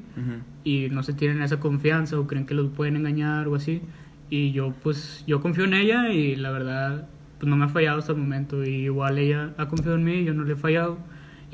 y 0.63 0.89
no 0.89 1.04
se 1.04 1.13
tienen 1.13 1.42
esa 1.42 1.60
confianza 1.60 2.19
o 2.19 2.27
creen 2.27 2.45
que 2.45 2.54
los 2.54 2.69
pueden 2.69 2.95
engañar 2.95 3.48
o 3.48 3.56
así. 3.56 3.81
Y 4.30 4.51
yo 4.51 4.74
pues 4.81 5.24
yo 5.27 5.42
confío 5.42 5.65
en 5.65 5.74
ella 5.74 6.12
y 6.12 6.36
la 6.36 6.51
verdad 6.51 7.07
pues 7.39 7.50
no 7.50 7.56
me 7.56 7.65
ha 7.65 7.69
fallado 7.69 8.00
hasta 8.00 8.13
el 8.13 8.18
momento. 8.18 8.63
Y 8.63 8.86
igual 8.86 9.18
ella 9.18 9.54
ha 9.57 9.68
confiado 9.68 9.98
en 9.98 10.04
mí 10.04 10.13
y 10.13 10.25
yo 10.25 10.33
no 10.33 10.44
le 10.44 10.54
he 10.54 10.56
fallado. 10.56 10.98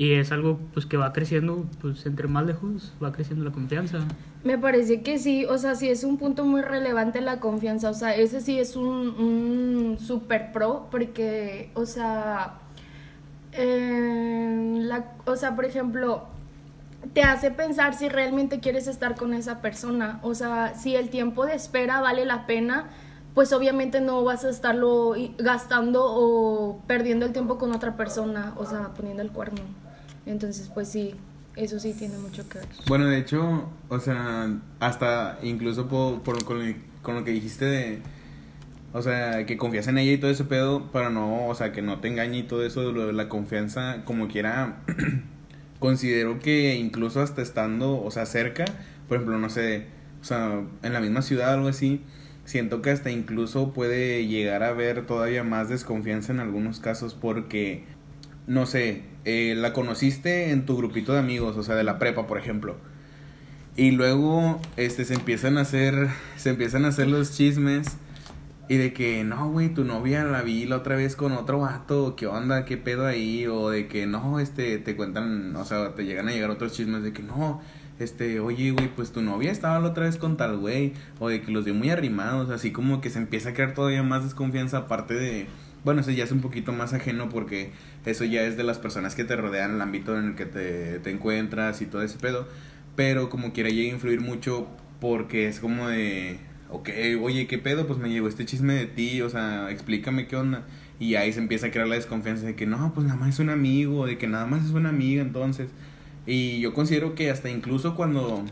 Y 0.00 0.14
es 0.14 0.32
algo 0.32 0.58
pues 0.72 0.86
que 0.86 0.96
va 0.96 1.12
creciendo, 1.12 1.66
pues 1.82 2.06
entre 2.06 2.26
más 2.26 2.46
lejos 2.46 2.94
va 3.04 3.12
creciendo 3.12 3.44
la 3.44 3.50
confianza. 3.50 3.98
Me 4.44 4.56
parece 4.56 5.02
que 5.02 5.18
sí, 5.18 5.44
o 5.44 5.58
sea, 5.58 5.74
sí 5.74 5.90
es 5.90 6.04
un 6.04 6.16
punto 6.16 6.46
muy 6.46 6.62
relevante 6.62 7.20
la 7.20 7.38
confianza, 7.38 7.90
o 7.90 7.92
sea, 7.92 8.16
ese 8.16 8.40
sí 8.40 8.58
es 8.58 8.76
un, 8.76 8.86
un 8.86 9.98
super 10.00 10.52
pro 10.52 10.88
porque, 10.90 11.70
o 11.74 11.84
sea, 11.84 12.54
eh, 13.52 14.78
la, 14.80 15.04
o 15.26 15.36
sea, 15.36 15.54
por 15.54 15.66
ejemplo, 15.66 16.24
te 17.12 17.22
hace 17.22 17.50
pensar 17.50 17.92
si 17.92 18.08
realmente 18.08 18.58
quieres 18.58 18.86
estar 18.86 19.16
con 19.16 19.34
esa 19.34 19.60
persona, 19.60 20.18
o 20.22 20.34
sea, 20.34 20.74
si 20.76 20.96
el 20.96 21.10
tiempo 21.10 21.44
de 21.44 21.56
espera 21.56 22.00
vale 22.00 22.24
la 22.24 22.46
pena, 22.46 22.88
pues 23.34 23.52
obviamente 23.52 24.00
no 24.00 24.24
vas 24.24 24.46
a 24.46 24.48
estarlo 24.48 25.14
gastando 25.36 26.06
o 26.06 26.80
perdiendo 26.86 27.26
el 27.26 27.34
tiempo 27.34 27.58
con 27.58 27.74
otra 27.74 27.98
persona, 27.98 28.54
o 28.56 28.64
sea, 28.64 28.94
poniendo 28.96 29.22
el 29.22 29.30
cuerno. 29.30 29.60
Entonces, 30.26 30.70
pues 30.72 30.88
sí, 30.88 31.14
eso 31.56 31.78
sí 31.78 31.94
tiene 31.94 32.18
mucho 32.18 32.48
que 32.48 32.58
ver. 32.58 32.68
Bueno, 32.86 33.06
de 33.06 33.18
hecho, 33.18 33.68
o 33.88 34.00
sea, 34.00 34.54
hasta 34.78 35.38
incluso 35.42 35.88
por, 35.88 36.22
con, 36.44 37.14
lo 37.14 37.24
que 37.24 37.30
dijiste 37.30 37.64
de, 37.64 37.98
o 38.92 39.02
sea, 39.02 39.46
que 39.46 39.56
confías 39.56 39.88
en 39.88 39.98
ella 39.98 40.12
y 40.12 40.18
todo 40.18 40.30
ese 40.30 40.44
pedo, 40.44 40.90
para 40.92 41.10
no, 41.10 41.48
o 41.48 41.54
sea, 41.54 41.72
que 41.72 41.82
no 41.82 42.00
te 42.00 42.08
engañe 42.08 42.38
y 42.38 42.42
todo 42.42 42.64
eso, 42.64 42.92
de 42.92 43.12
la 43.12 43.28
confianza, 43.28 44.02
como 44.04 44.28
quiera, 44.28 44.82
considero 45.78 46.38
que 46.38 46.76
incluso 46.76 47.20
hasta 47.20 47.42
estando, 47.42 48.02
o 48.02 48.10
sea, 48.10 48.26
cerca, 48.26 48.64
por 49.08 49.16
ejemplo, 49.16 49.38
no 49.38 49.50
sé, 49.50 49.86
o 50.20 50.24
sea, 50.24 50.62
en 50.82 50.92
la 50.92 51.00
misma 51.00 51.22
ciudad 51.22 51.50
o 51.50 51.54
algo 51.54 51.68
así, 51.68 52.02
siento 52.44 52.82
que 52.82 52.90
hasta 52.90 53.10
incluso 53.10 53.72
puede 53.72 54.26
llegar 54.26 54.62
a 54.62 54.68
haber 54.68 55.06
todavía 55.06 55.44
más 55.44 55.68
desconfianza 55.68 56.32
en 56.32 56.40
algunos 56.40 56.80
casos 56.80 57.14
porque 57.14 57.84
no 58.46 58.66
sé, 58.66 59.02
eh, 59.24 59.54
la 59.56 59.72
conociste 59.72 60.50
en 60.50 60.66
tu 60.66 60.76
grupito 60.76 61.12
de 61.12 61.18
amigos, 61.18 61.56
o 61.56 61.62
sea, 61.62 61.74
de 61.74 61.84
la 61.84 61.98
prepa, 61.98 62.26
por 62.26 62.38
ejemplo. 62.38 62.76
Y 63.76 63.92
luego 63.92 64.60
este 64.76 65.04
se 65.04 65.14
empiezan 65.14 65.56
a 65.56 65.62
hacer 65.62 66.08
se 66.36 66.50
empiezan 66.50 66.84
a 66.84 66.88
hacer 66.88 67.06
los 67.06 67.36
chismes 67.36 67.96
y 68.68 68.76
de 68.76 68.92
que 68.92 69.24
no, 69.24 69.50
güey, 69.50 69.68
tu 69.74 69.84
novia 69.84 70.24
la 70.24 70.42
vi 70.42 70.64
la 70.64 70.76
otra 70.76 70.94
vez 70.94 71.16
con 71.16 71.32
otro 71.32 71.58
vato, 71.58 72.14
¿qué 72.14 72.28
onda? 72.28 72.64
¿Qué 72.64 72.76
pedo 72.76 73.04
ahí? 73.04 73.46
O 73.48 73.68
de 73.70 73.88
que 73.88 74.06
no, 74.06 74.38
este 74.38 74.78
te 74.78 74.94
cuentan, 74.94 75.56
o 75.56 75.64
sea, 75.64 75.94
te 75.96 76.04
llegan 76.04 76.28
a 76.28 76.30
llegar 76.30 76.50
otros 76.50 76.72
chismes 76.72 77.02
de 77.02 77.12
que 77.12 77.22
no, 77.22 77.60
este, 77.98 78.38
oye, 78.38 78.70
güey, 78.70 78.88
pues 78.94 79.10
tu 79.10 79.22
novia 79.22 79.50
estaba 79.50 79.80
la 79.80 79.88
otra 79.88 80.04
vez 80.04 80.16
con 80.18 80.36
tal 80.36 80.56
güey, 80.56 80.92
o 81.18 81.28
de 81.28 81.42
que 81.42 81.50
los 81.50 81.64
dio 81.64 81.74
muy 81.74 81.90
arrimados, 81.90 82.50
así 82.50 82.70
como 82.70 83.00
que 83.00 83.10
se 83.10 83.18
empieza 83.18 83.50
a 83.50 83.54
crear 83.54 83.74
todavía 83.74 84.04
más 84.04 84.22
desconfianza 84.22 84.78
aparte 84.78 85.14
de 85.14 85.48
bueno, 85.84 86.00
eso 86.00 86.10
ya 86.10 86.24
es 86.24 86.32
un 86.32 86.40
poquito 86.40 86.72
más 86.72 86.92
ajeno 86.92 87.28
porque 87.28 87.72
eso 88.04 88.24
ya 88.24 88.42
es 88.42 88.56
de 88.56 88.64
las 88.64 88.78
personas 88.78 89.14
que 89.14 89.24
te 89.24 89.36
rodean, 89.36 89.76
el 89.76 89.80
ámbito 89.80 90.18
en 90.18 90.28
el 90.28 90.34
que 90.34 90.46
te, 90.46 90.98
te 90.98 91.10
encuentras 91.10 91.80
y 91.82 91.86
todo 91.86 92.02
ese 92.02 92.18
pedo. 92.18 92.48
Pero 92.96 93.30
como 93.30 93.52
quiera 93.52 93.70
llega 93.70 93.90
a 93.90 93.94
influir 93.94 94.20
mucho 94.20 94.68
porque 95.00 95.48
es 95.48 95.60
como 95.60 95.88
de, 95.88 96.38
ok, 96.70 96.90
oye, 97.22 97.46
¿qué 97.46 97.58
pedo? 97.58 97.86
Pues 97.86 97.98
me 97.98 98.10
llegó 98.10 98.28
este 98.28 98.44
chisme 98.44 98.74
de 98.74 98.86
ti, 98.86 99.22
o 99.22 99.30
sea, 99.30 99.70
explícame 99.70 100.26
qué 100.26 100.36
onda. 100.36 100.64
Y 100.98 101.14
ahí 101.14 101.32
se 101.32 101.40
empieza 101.40 101.68
a 101.68 101.70
crear 101.70 101.88
la 101.88 101.94
desconfianza 101.94 102.46
de 102.46 102.54
que 102.54 102.66
no, 102.66 102.92
pues 102.94 103.06
nada 103.06 103.18
más 103.18 103.30
es 103.30 103.38
un 103.38 103.50
amigo, 103.50 104.06
de 104.06 104.18
que 104.18 104.26
nada 104.26 104.46
más 104.46 104.66
es 104.66 104.72
una 104.72 104.90
amiga, 104.90 105.22
entonces. 105.22 105.68
Y 106.26 106.60
yo 106.60 106.74
considero 106.74 107.14
que 107.14 107.30
hasta 107.30 107.48
incluso 107.48 107.94
cuando 107.94 108.44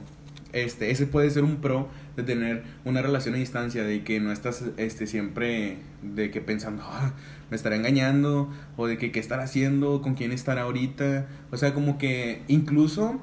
este, 0.53 0.91
ese 0.91 1.07
puede 1.07 1.31
ser 1.31 1.45
un 1.45 1.57
pro 1.57 1.89
de 2.19 2.25
tener 2.25 2.65
una 2.85 3.01
relación 3.01 3.37
a 3.37 3.39
distancia, 3.39 3.85
de 3.85 4.03
que 4.03 4.19
no 4.19 4.33
estás 4.33 4.65
este, 4.77 5.07
siempre 5.07 5.79
de 6.03 6.33
que 6.33 6.41
pensando, 6.41 6.83
ah, 6.85 7.13
me 7.49 7.57
estará 7.57 7.77
engañando, 7.77 8.51
o 8.77 8.89
de 8.89 8.99
que 8.99 9.13
qué 9.13 9.21
estará 9.21 9.45
haciendo, 9.45 10.03
con 10.03 10.15
quién 10.15 10.33
estará 10.33 10.63
ahorita. 10.63 11.29
O 11.53 11.57
sea, 11.57 11.75
como 11.75 11.97
que 11.97 12.43
incluso 12.49 13.21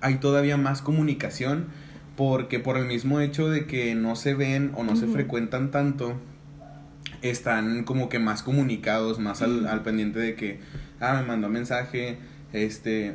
hay 0.00 0.16
todavía 0.16 0.56
más 0.56 0.82
comunicación, 0.82 1.66
porque 2.16 2.58
por 2.58 2.76
el 2.76 2.86
mismo 2.86 3.20
hecho 3.20 3.48
de 3.48 3.66
que 3.66 3.94
no 3.94 4.16
se 4.16 4.34
ven 4.34 4.72
o 4.74 4.82
no 4.82 4.96
se 4.96 5.06
frecuentan 5.06 5.70
tanto, 5.70 6.16
están 7.22 7.84
como 7.84 8.08
que 8.08 8.18
más 8.18 8.42
comunicados, 8.42 9.20
más 9.20 9.42
al, 9.42 9.68
al 9.68 9.82
pendiente 9.84 10.18
de 10.18 10.34
que, 10.34 10.58
ah, 10.98 11.20
me 11.20 11.26
mandó 11.26 11.48
mensaje, 11.48 12.18
este, 12.52 13.14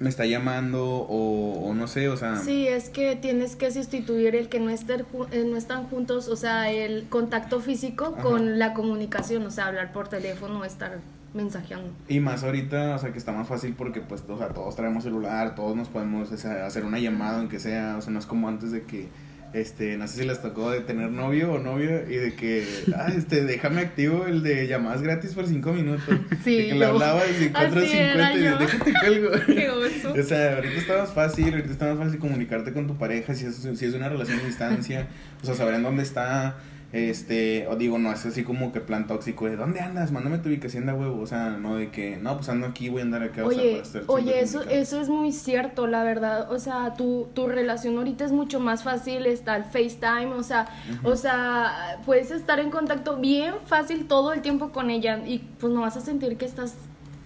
me 0.00 0.08
está 0.08 0.26
llamando 0.26 0.84
o, 1.08 1.74
no 1.74 1.88
sé, 1.88 2.08
o 2.08 2.16
sea... 2.16 2.36
Sí, 2.36 2.68
es 2.68 2.88
que 2.88 3.16
tienes 3.16 3.56
que 3.56 3.70
sustituir 3.70 4.36
el 4.36 4.48
que 4.48 4.60
no, 4.60 4.70
estén, 4.70 5.04
eh, 5.32 5.44
no 5.44 5.56
están 5.56 5.84
juntos, 5.84 6.28
o 6.28 6.36
sea, 6.36 6.70
el 6.70 7.08
contacto 7.08 7.60
físico 7.60 8.14
con 8.22 8.58
la 8.58 8.74
comunicación, 8.74 9.44
o 9.44 9.50
sea, 9.50 9.66
hablar 9.66 9.92
por 9.92 10.08
teléfono, 10.08 10.64
estar 10.64 10.98
mensajeando. 11.34 11.90
Y 12.08 12.20
más 12.20 12.44
ahorita, 12.44 12.94
o 12.94 12.98
sea, 12.98 13.12
que 13.12 13.18
está 13.18 13.32
más 13.32 13.48
fácil 13.48 13.74
porque 13.76 14.00
pues, 14.00 14.24
o 14.28 14.38
sea, 14.38 14.48
todos 14.48 14.76
traemos 14.76 15.04
celular, 15.04 15.54
todos 15.54 15.76
nos 15.76 15.88
podemos 15.88 16.32
hacer 16.32 16.84
una 16.84 16.98
llamada 16.98 17.38
aunque 17.38 17.58
sea, 17.58 17.96
o 17.98 18.00
sea, 18.00 18.12
no 18.12 18.18
es 18.18 18.26
como 18.26 18.48
antes 18.48 18.72
de 18.72 18.84
que 18.84 19.08
este, 19.52 19.96
no 19.96 20.06
sé 20.06 20.20
si 20.20 20.26
les 20.26 20.42
tocó 20.42 20.70
de 20.70 20.80
tener 20.80 21.10
novio 21.10 21.52
o 21.52 21.58
novio 21.58 22.08
y 22.08 22.16
de 22.16 22.34
que, 22.34 22.66
ah, 22.94 23.10
este, 23.16 23.44
déjame 23.44 23.80
activo 23.80 24.26
el 24.26 24.42
de 24.42 24.66
llamadas 24.66 25.02
gratis 25.02 25.34
por 25.34 25.46
cinco 25.46 25.72
minutos. 25.72 26.02
Sí. 26.44 26.56
De 26.56 26.68
que 26.68 26.74
le 26.74 26.84
hablaba 26.84 27.22
y 27.26 27.50
4.50 27.50 28.36
y 28.36 28.58
déjate 28.58 28.92
cuelgo. 29.00 29.30
Qué 29.46 29.70
oso. 29.70 30.12
o 30.12 30.22
sea, 30.22 30.56
ahorita 30.56 30.76
está 30.76 30.98
más 30.98 31.12
fácil, 31.12 31.52
ahorita 31.52 31.72
está 31.72 31.94
más 31.94 32.04
fácil 32.04 32.20
comunicarte 32.20 32.72
con 32.72 32.86
tu 32.86 32.96
pareja 32.96 33.34
si 33.34 33.46
es, 33.46 33.56
si 33.56 33.84
es 33.84 33.94
una 33.94 34.08
relación 34.08 34.38
a 34.40 34.44
distancia, 34.44 35.08
o 35.42 35.46
sea, 35.46 35.54
saber 35.54 35.74
en 35.74 35.82
dónde 35.82 36.02
está, 36.02 36.56
este, 36.90 37.66
o 37.68 37.76
digo, 37.76 37.98
no 37.98 38.10
es 38.10 38.24
así 38.24 38.44
como 38.44 38.72
que 38.72 38.80
plan 38.80 39.06
tóxico 39.06 39.44
de 39.44 39.56
¿dónde 39.56 39.80
andas? 39.80 40.10
Mándame 40.10 40.38
tu 40.38 40.48
ubicación 40.48 40.86
de 40.86 40.92
huevo. 40.92 41.20
O 41.20 41.26
sea, 41.26 41.50
no 41.50 41.76
de 41.76 41.90
que, 41.90 42.16
no, 42.16 42.36
pues 42.36 42.48
ando 42.48 42.66
aquí, 42.66 42.88
voy 42.88 43.00
a 43.00 43.04
andar 43.04 43.22
acá. 43.22 43.44
Oye, 43.44 43.82
o 43.82 43.84
sea, 43.84 44.02
oye 44.06 44.40
eso, 44.40 44.62
eso 44.62 44.98
es 44.98 45.10
muy 45.10 45.32
cierto, 45.32 45.86
la 45.86 46.02
verdad. 46.02 46.50
O 46.50 46.58
sea, 46.58 46.94
tu, 46.94 47.28
tu 47.34 47.46
relación 47.46 47.98
ahorita 47.98 48.24
es 48.24 48.32
mucho 48.32 48.58
más 48.58 48.84
fácil, 48.84 49.26
está 49.26 49.56
el 49.56 49.64
FaceTime, 49.64 50.32
o 50.32 50.42
sea, 50.42 50.66
o 51.04 51.14
sea, 51.14 52.00
puedes 52.06 52.30
estar 52.30 52.58
en 52.58 52.70
contacto 52.70 53.18
bien 53.18 53.54
fácil 53.66 54.06
todo 54.06 54.32
el 54.32 54.40
tiempo 54.40 54.70
con 54.70 54.88
ella 54.88 55.20
y 55.26 55.40
pues 55.60 55.72
no 55.72 55.82
vas 55.82 55.98
a 55.98 56.00
sentir 56.00 56.38
que 56.38 56.46
estás, 56.46 56.74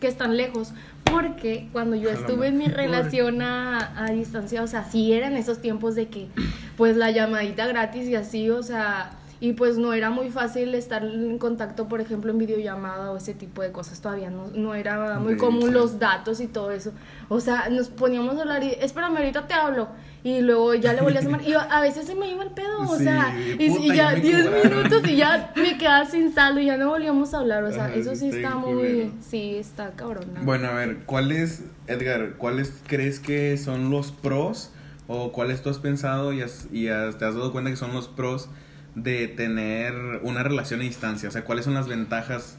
que 0.00 0.09
están 0.09 0.37
lejos. 0.37 0.73
Porque 1.04 1.69
cuando 1.73 1.95
yo 1.95 2.11
estuve 2.11 2.49
en 2.49 2.59
mi 2.59 2.66
relación 2.66 3.42
a, 3.42 3.92
a 4.02 4.11
distancia, 4.11 4.62
o 4.62 4.66
sea, 4.66 4.85
sí 4.85 5.12
eran 5.12 5.37
esos 5.37 5.61
tiempos 5.61 5.95
de 5.95 6.09
que, 6.09 6.28
pues 6.76 6.97
la 6.97 7.11
llamadita 7.11 7.66
gratis 7.66 8.09
y 8.09 8.16
así, 8.16 8.50
o 8.50 8.62
sea 8.62 9.19
y 9.42 9.54
pues 9.54 9.76
no 9.76 9.92
era 9.92 10.08
muy 10.08 10.30
fácil 10.30 10.72
estar 10.72 11.02
en 11.02 11.37
contacto, 11.37 11.88
por 11.88 12.00
ejemplo, 12.00 12.30
en 12.30 12.38
videollamada 12.38 13.11
o 13.11 13.16
ese 13.16 13.34
tipo 13.34 13.61
de 13.61 13.72
cosas 13.72 14.00
todavía, 14.00 14.30
no, 14.30 14.46
no 14.54 14.76
era 14.76 15.18
muy 15.18 15.37
común 15.37 15.75
los 15.75 15.99
datos 15.99 16.40
y 16.40 16.46
todo 16.46 16.70
eso. 16.70 16.92
O 17.28 17.40
sea, 17.40 17.68
nos 17.68 17.88
poníamos 17.88 18.38
a 18.38 18.42
hablar 18.42 18.62
y, 18.62 18.68
espérame, 18.80 19.16
ahorita 19.16 19.49
te 19.49 19.54
hablo. 19.54 19.88
Y 20.22 20.42
luego 20.42 20.75
ya 20.75 20.92
le 20.92 21.00
volvías 21.00 21.25
a 21.25 21.28
llamar. 21.28 21.42
Y 21.42 21.54
a 21.54 21.80
veces 21.80 22.06
se 22.06 22.14
me 22.14 22.30
iba 22.30 22.44
el 22.44 22.52
pedo, 22.52 22.82
o 22.88 22.96
sea, 22.96 23.37
y, 23.58 23.92
ya 23.92 24.14
10 24.14 24.64
minutos 24.64 25.02
y 25.08 25.16
ya 25.16 25.52
me 25.56 25.76
quedaba 25.76 26.04
sin 26.04 26.32
saldo 26.32 26.61
y 26.61 26.66
ya 26.66 26.76
no 26.76 26.90
volvíamos 26.90 27.34
a 27.34 27.38
hablar. 27.38 27.64
O 27.64 27.72
sea, 27.72 27.92
eso 27.92 28.14
sí 28.14 28.28
está 28.28 28.54
muy. 28.54 29.12
Sí, 29.28 29.56
está 29.56 29.90
cabrón. 29.96 30.26
Bueno, 30.44 30.68
a 30.68 30.75
ver, 30.75 30.99
¿cuáles, 31.04 31.64
Edgar, 31.88 32.34
cuáles 32.38 32.80
crees 32.87 33.18
que 33.18 33.58
son 33.58 33.90
los 33.90 34.12
pros 34.12 34.70
o 35.08 35.32
cuáles 35.32 35.62
tú 35.62 35.70
has 35.70 35.78
pensado 35.78 36.32
y, 36.32 36.44
y 36.70 36.84
te 36.84 36.92
has 36.92 37.18
dado 37.18 37.50
cuenta 37.50 37.70
que 37.70 37.76
son 37.76 37.92
los 37.92 38.06
pros? 38.06 38.49
De 38.94 39.28
tener 39.28 39.94
una 40.22 40.42
relación 40.42 40.80
a 40.80 40.84
distancia? 40.84 41.28
O 41.28 41.32
sea, 41.32 41.44
¿cuáles 41.44 41.64
son 41.64 41.75
las 41.75 41.88
ventajas 41.88 42.58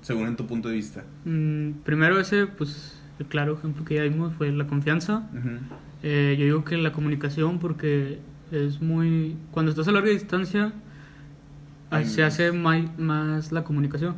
según 0.00 0.28
en 0.28 0.36
tu 0.36 0.46
punto 0.46 0.68
de 0.68 0.74
vista? 0.74 1.04
Mm, 1.24 1.72
primero 1.84 2.18
ese, 2.20 2.46
pues, 2.46 3.00
el 3.18 3.26
claro 3.26 3.54
ejemplo 3.54 3.84
que 3.84 3.94
ya 3.96 4.02
vimos 4.02 4.34
fue 4.34 4.50
la 4.52 4.66
confianza. 4.66 5.28
Eh, 6.02 6.36
yo 6.38 6.44
digo 6.44 6.64
que 6.64 6.76
la 6.76 6.92
comunicación 6.92 7.58
porque 7.58 8.18
es 8.50 8.80
muy... 8.80 9.36
Cuando 9.50 9.70
estás 9.70 9.88
a 9.88 9.92
larga 9.92 10.10
distancia 10.10 10.72
se 12.04 12.22
hace 12.22 12.52
más, 12.52 12.98
más 12.98 13.52
la 13.52 13.64
comunicación. 13.64 14.16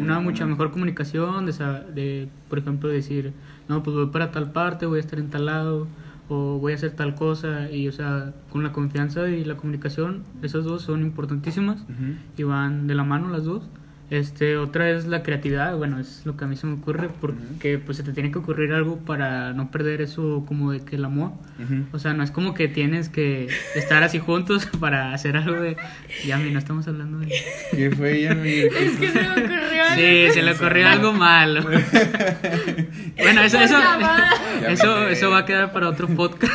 una 0.00 0.20
mucha 0.20 0.46
mejor 0.46 0.70
comunicación 0.70 1.46
de, 1.46 1.52
de, 1.94 2.28
por 2.48 2.58
ejemplo, 2.58 2.88
decir, 2.88 3.32
no, 3.68 3.82
pues 3.82 3.96
voy 3.96 4.06
para 4.06 4.30
tal 4.30 4.52
parte, 4.52 4.86
voy 4.86 4.98
a 4.98 5.00
estar 5.00 5.18
en 5.18 5.30
tal 5.30 5.46
lado 5.46 5.88
o 6.30 6.58
voy 6.58 6.72
a 6.72 6.76
hacer 6.76 6.92
tal 6.92 7.14
cosa 7.14 7.70
y 7.70 7.88
o 7.88 7.92
sea 7.92 8.32
con 8.50 8.62
la 8.62 8.72
confianza 8.72 9.28
y 9.28 9.44
la 9.44 9.56
comunicación 9.56 10.22
esas 10.42 10.64
dos 10.64 10.82
son 10.82 11.02
importantísimas 11.02 11.84
y 12.36 12.44
van 12.44 12.86
de 12.86 12.94
la 12.94 13.04
mano 13.04 13.28
las 13.28 13.44
dos 13.44 13.64
este, 14.10 14.56
otra 14.56 14.90
es 14.90 15.06
la 15.06 15.22
creatividad, 15.22 15.76
bueno, 15.76 16.00
es 16.00 16.22
lo 16.24 16.36
que 16.36 16.44
a 16.44 16.48
mí 16.48 16.56
se 16.56 16.66
me 16.66 16.74
ocurre 16.74 17.08
porque 17.20 17.78
pues 17.78 17.96
se 17.96 18.02
te 18.02 18.12
tiene 18.12 18.32
que 18.32 18.38
ocurrir 18.38 18.72
algo 18.72 18.98
para 18.98 19.52
no 19.52 19.70
perder 19.70 20.02
eso 20.02 20.44
como 20.48 20.72
de 20.72 20.80
que 20.80 20.96
el 20.96 21.04
amor. 21.04 21.30
O 21.92 21.98
sea, 22.00 22.12
no 22.12 22.24
es 22.24 22.32
como 22.32 22.52
que 22.52 22.66
tienes 22.66 23.08
que 23.08 23.46
estar 23.76 24.02
así 24.02 24.18
juntos 24.18 24.66
para 24.80 25.14
hacer 25.14 25.36
algo 25.36 25.60
de 25.60 25.76
Yami, 26.24 26.50
no 26.50 26.58
estamos 26.58 26.88
hablando 26.88 27.18
de 27.20 27.32
¿Qué 27.70 27.92
fue 27.92 28.22
Yami? 28.22 28.50
es 28.50 28.96
que 28.98 29.12
se 29.12 29.20
me 29.20 29.30
ocurrió 29.30 29.60
Sí, 29.94 30.26
se 30.32 30.42
le 30.42 30.52
ocurrió 30.52 30.88
algo 30.88 31.12
malo. 31.12 31.62
bueno, 33.16 33.42
eso 33.42 33.60
eso, 33.60 33.78
eso 34.66 35.08
eso 35.08 35.30
va 35.30 35.38
a 35.38 35.44
quedar 35.44 35.72
para 35.72 35.88
otro 35.88 36.08
podcast. 36.08 36.52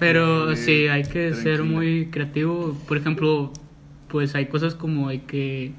Pero 0.00 0.56
sí, 0.56 0.88
hay 0.88 1.04
que 1.04 1.34
ser 1.34 1.62
muy 1.62 2.06
creativo, 2.06 2.76
por 2.88 2.96
ejemplo, 2.96 3.52
pues 4.08 4.34
hay 4.34 4.46
cosas 4.46 4.74
como 4.74 5.08
de 5.08 5.22
que 5.22 5.72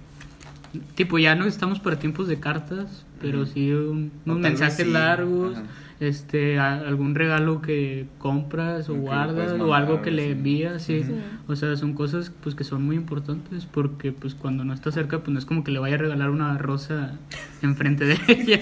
tipo, 0.95 1.19
ya 1.19 1.35
no 1.35 1.45
estamos 1.45 1.79
para 1.79 1.99
tiempos 1.99 2.27
de 2.27 2.39
cartas, 2.39 3.05
pero 3.21 3.45
sí 3.45 3.71
un, 3.71 4.11
unos 4.25 4.39
mensajes 4.39 4.87
largos, 4.87 5.57
este, 5.99 6.59
algún 6.59 7.15
regalo 7.15 7.61
que 7.61 8.07
compras 8.17 8.89
o 8.89 8.95
guardas 8.95 9.53
o 9.59 9.73
algo 9.73 10.01
que 10.01 10.11
le 10.11 10.31
envías, 10.31 10.83
sí. 10.83 11.03
O 11.47 11.55
sea, 11.55 11.75
son 11.75 11.93
cosas 11.93 12.31
pues 12.41 12.55
que 12.55 12.63
son 12.63 12.83
muy 12.83 12.95
importantes 12.95 13.65
porque 13.65 14.11
pues 14.11 14.35
cuando 14.35 14.65
no 14.65 14.73
está 14.73 14.91
cerca 14.91 15.19
pues 15.19 15.33
no 15.33 15.39
es 15.39 15.45
como 15.45 15.63
que 15.63 15.71
le 15.71 15.79
vaya 15.79 15.95
a 15.95 15.99
regalar 15.99 16.29
una 16.29 16.57
rosa 16.57 17.17
enfrente 17.61 18.05
de 18.05 18.17
ella. 18.27 18.59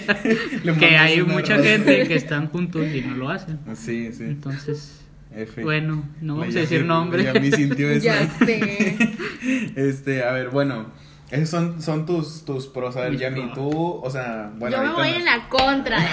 que 0.78 0.98
hay 0.98 1.24
mucha 1.24 1.58
gente 1.58 2.08
que 2.08 2.16
están 2.16 2.48
juntos 2.48 2.86
y 2.94 3.02
no 3.02 3.16
lo 3.16 3.30
hacen. 3.30 3.60
Sí, 3.74 4.12
sí. 4.14 4.24
Entonces... 4.24 4.98
Bueno, 5.64 6.04
no 6.20 6.36
vamos 6.36 6.54
a 6.58 6.60
decir 6.60 6.84
nombres. 6.84 7.24
Ya 7.24 8.00
ya 8.00 8.28
sé. 8.28 8.98
Este, 9.76 10.24
a 10.24 10.34
ver, 10.34 10.50
bueno, 10.50 10.92
esos 11.32 11.50
son, 11.50 11.82
son 11.82 12.06
tus, 12.06 12.44
tus 12.44 12.68
pros. 12.68 12.98
A 12.98 13.02
ver, 13.02 13.18
Yami, 13.18 13.54
tú, 13.54 14.02
o 14.04 14.10
sea, 14.10 14.52
bueno. 14.58 14.76
Yo 14.76 14.84
me 14.84 14.94
voy 14.94 15.10
en 15.10 15.24
la 15.24 15.48
contra. 15.48 15.98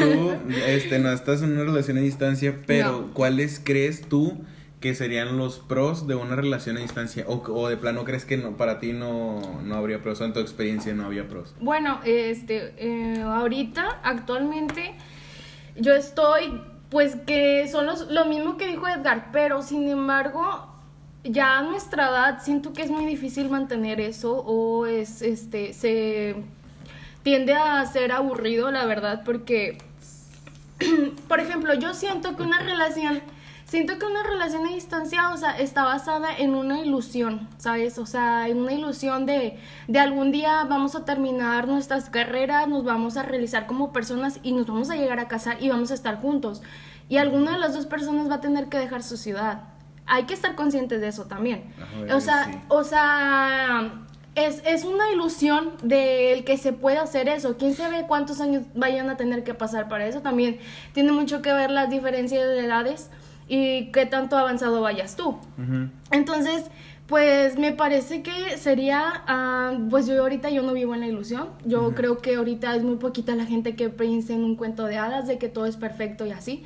tú, 0.00 0.32
este, 0.66 0.98
no 0.98 1.12
estás 1.12 1.42
en 1.42 1.52
una 1.52 1.62
relación 1.62 1.98
a 1.98 2.00
distancia, 2.00 2.56
pero 2.66 3.10
¿cuáles 3.14 3.60
crees 3.62 4.02
tú 4.08 4.44
que 4.80 4.94
serían 4.94 5.36
los 5.36 5.60
pros 5.60 6.08
de 6.08 6.16
una 6.16 6.34
relación 6.34 6.78
a 6.78 6.80
distancia? 6.80 7.24
O, 7.28 7.34
o 7.34 7.68
de 7.68 7.76
plano 7.76 8.04
crees 8.04 8.24
que 8.24 8.36
no, 8.36 8.56
para 8.56 8.80
ti 8.80 8.92
no, 8.92 9.60
no 9.62 9.74
habría 9.76 10.02
pros, 10.02 10.20
o 10.20 10.24
en 10.24 10.32
tu 10.32 10.40
experiencia 10.40 10.92
no 10.94 11.06
había 11.06 11.28
pros. 11.28 11.54
Bueno, 11.60 12.00
este, 12.04 12.74
eh, 12.76 13.22
ahorita, 13.22 14.00
actualmente, 14.02 14.94
yo 15.76 15.94
estoy, 15.94 16.60
pues 16.90 17.14
que 17.24 17.68
son 17.68 17.86
los, 17.86 18.10
lo 18.10 18.24
mismo 18.24 18.56
que 18.56 18.66
dijo 18.66 18.88
Edgar, 18.88 19.28
pero 19.30 19.62
sin 19.62 19.88
embargo 19.88 20.77
ya 21.24 21.58
a 21.58 21.62
nuestra 21.62 22.08
edad 22.08 22.38
siento 22.42 22.72
que 22.72 22.82
es 22.82 22.90
muy 22.90 23.04
difícil 23.04 23.50
mantener 23.50 24.00
eso 24.00 24.38
o 24.38 24.86
es 24.86 25.22
este 25.22 25.72
se 25.72 26.36
tiende 27.22 27.54
a 27.54 27.84
ser 27.86 28.12
aburrido 28.12 28.70
la 28.70 28.84
verdad 28.86 29.22
porque 29.24 29.78
por 31.28 31.40
ejemplo 31.40 31.74
yo 31.74 31.92
siento 31.92 32.36
que 32.36 32.42
una 32.42 32.60
relación 32.60 33.20
siento 33.64 33.98
que 33.98 34.06
una 34.06 34.22
relación 34.22 34.66
a 34.66 34.70
distancia 34.70 35.30
o 35.30 35.36
sea 35.36 35.58
está 35.58 35.84
basada 35.84 36.34
en 36.36 36.54
una 36.54 36.80
ilusión 36.80 37.48
sabes 37.58 37.98
o 37.98 38.06
sea 38.06 38.48
en 38.48 38.58
una 38.58 38.72
ilusión 38.72 39.26
de 39.26 39.58
de 39.88 39.98
algún 39.98 40.30
día 40.30 40.64
vamos 40.64 40.94
a 40.94 41.04
terminar 41.04 41.66
nuestras 41.66 42.08
carreras 42.10 42.68
nos 42.68 42.84
vamos 42.84 43.16
a 43.16 43.24
realizar 43.24 43.66
como 43.66 43.92
personas 43.92 44.38
y 44.42 44.52
nos 44.52 44.66
vamos 44.66 44.88
a 44.88 44.96
llegar 44.96 45.18
a 45.18 45.28
casar 45.28 45.62
y 45.62 45.68
vamos 45.68 45.90
a 45.90 45.94
estar 45.94 46.20
juntos. 46.20 46.62
Y 47.10 47.16
alguna 47.16 47.52
de 47.52 47.58
las 47.58 47.72
dos 47.72 47.86
personas 47.86 48.30
va 48.30 48.34
a 48.36 48.40
tener 48.42 48.68
que 48.68 48.78
dejar 48.78 49.02
su 49.02 49.16
ciudad 49.16 49.62
hay 50.08 50.24
que 50.24 50.34
estar 50.34 50.54
conscientes 50.54 51.00
de 51.00 51.08
eso 51.08 51.24
también. 51.26 51.64
o 52.12 52.20
sea, 52.20 52.64
o 52.68 52.84
sea, 52.84 54.04
es, 54.34 54.62
es, 54.64 54.84
una 54.84 55.10
ilusión 55.12 55.72
del 55.82 56.44
que 56.44 56.56
se 56.56 56.72
pueda 56.72 57.02
hacer 57.02 57.28
eso. 57.28 57.56
¿Quién 57.56 57.74
sabe 57.74 58.06
cuántos 58.06 58.40
años 58.40 58.64
vayan 58.74 59.10
a 59.10 59.16
tener 59.16 59.44
que 59.44 59.54
pasar 59.54 59.88
para 59.88 60.06
eso? 60.06 60.20
También 60.20 60.58
tiene 60.92 61.12
mucho 61.12 61.42
que 61.42 61.52
ver 61.52 61.70
las 61.70 61.90
diferencias 61.90 62.46
de 62.46 62.64
edades 62.64 63.10
y 63.48 63.90
qué 63.92 64.06
tanto 64.06 64.36
avanzado 64.36 64.80
vayas 64.80 65.16
tú. 65.16 65.38
Entonces, 66.10 66.64
pues 67.06 67.58
me 67.58 67.72
parece 67.72 68.22
que 68.22 68.58
sería, 68.58 69.24
ah, 69.26 69.78
pues 69.88 70.06
yo 70.06 70.20
ahorita 70.20 70.50
yo 70.50 70.62
no 70.62 70.74
vivo 70.74 70.94
en 70.94 71.00
la 71.00 71.06
ilusión. 71.06 71.48
Yo 71.64 71.94
creo 71.94 72.18
que 72.18 72.36
ahorita 72.36 72.76
es 72.76 72.82
muy 72.82 72.96
poquita 72.96 73.34
la 73.34 73.46
gente 73.46 73.74
que 73.76 73.88
piensa 73.88 74.34
en 74.34 74.44
un 74.44 74.56
cuento 74.56 74.84
de 74.84 74.98
hadas 74.98 75.26
de 75.26 75.38
que 75.38 75.48
todo 75.48 75.66
es 75.66 75.76
perfecto 75.76 76.26
y 76.26 76.32
así. 76.32 76.64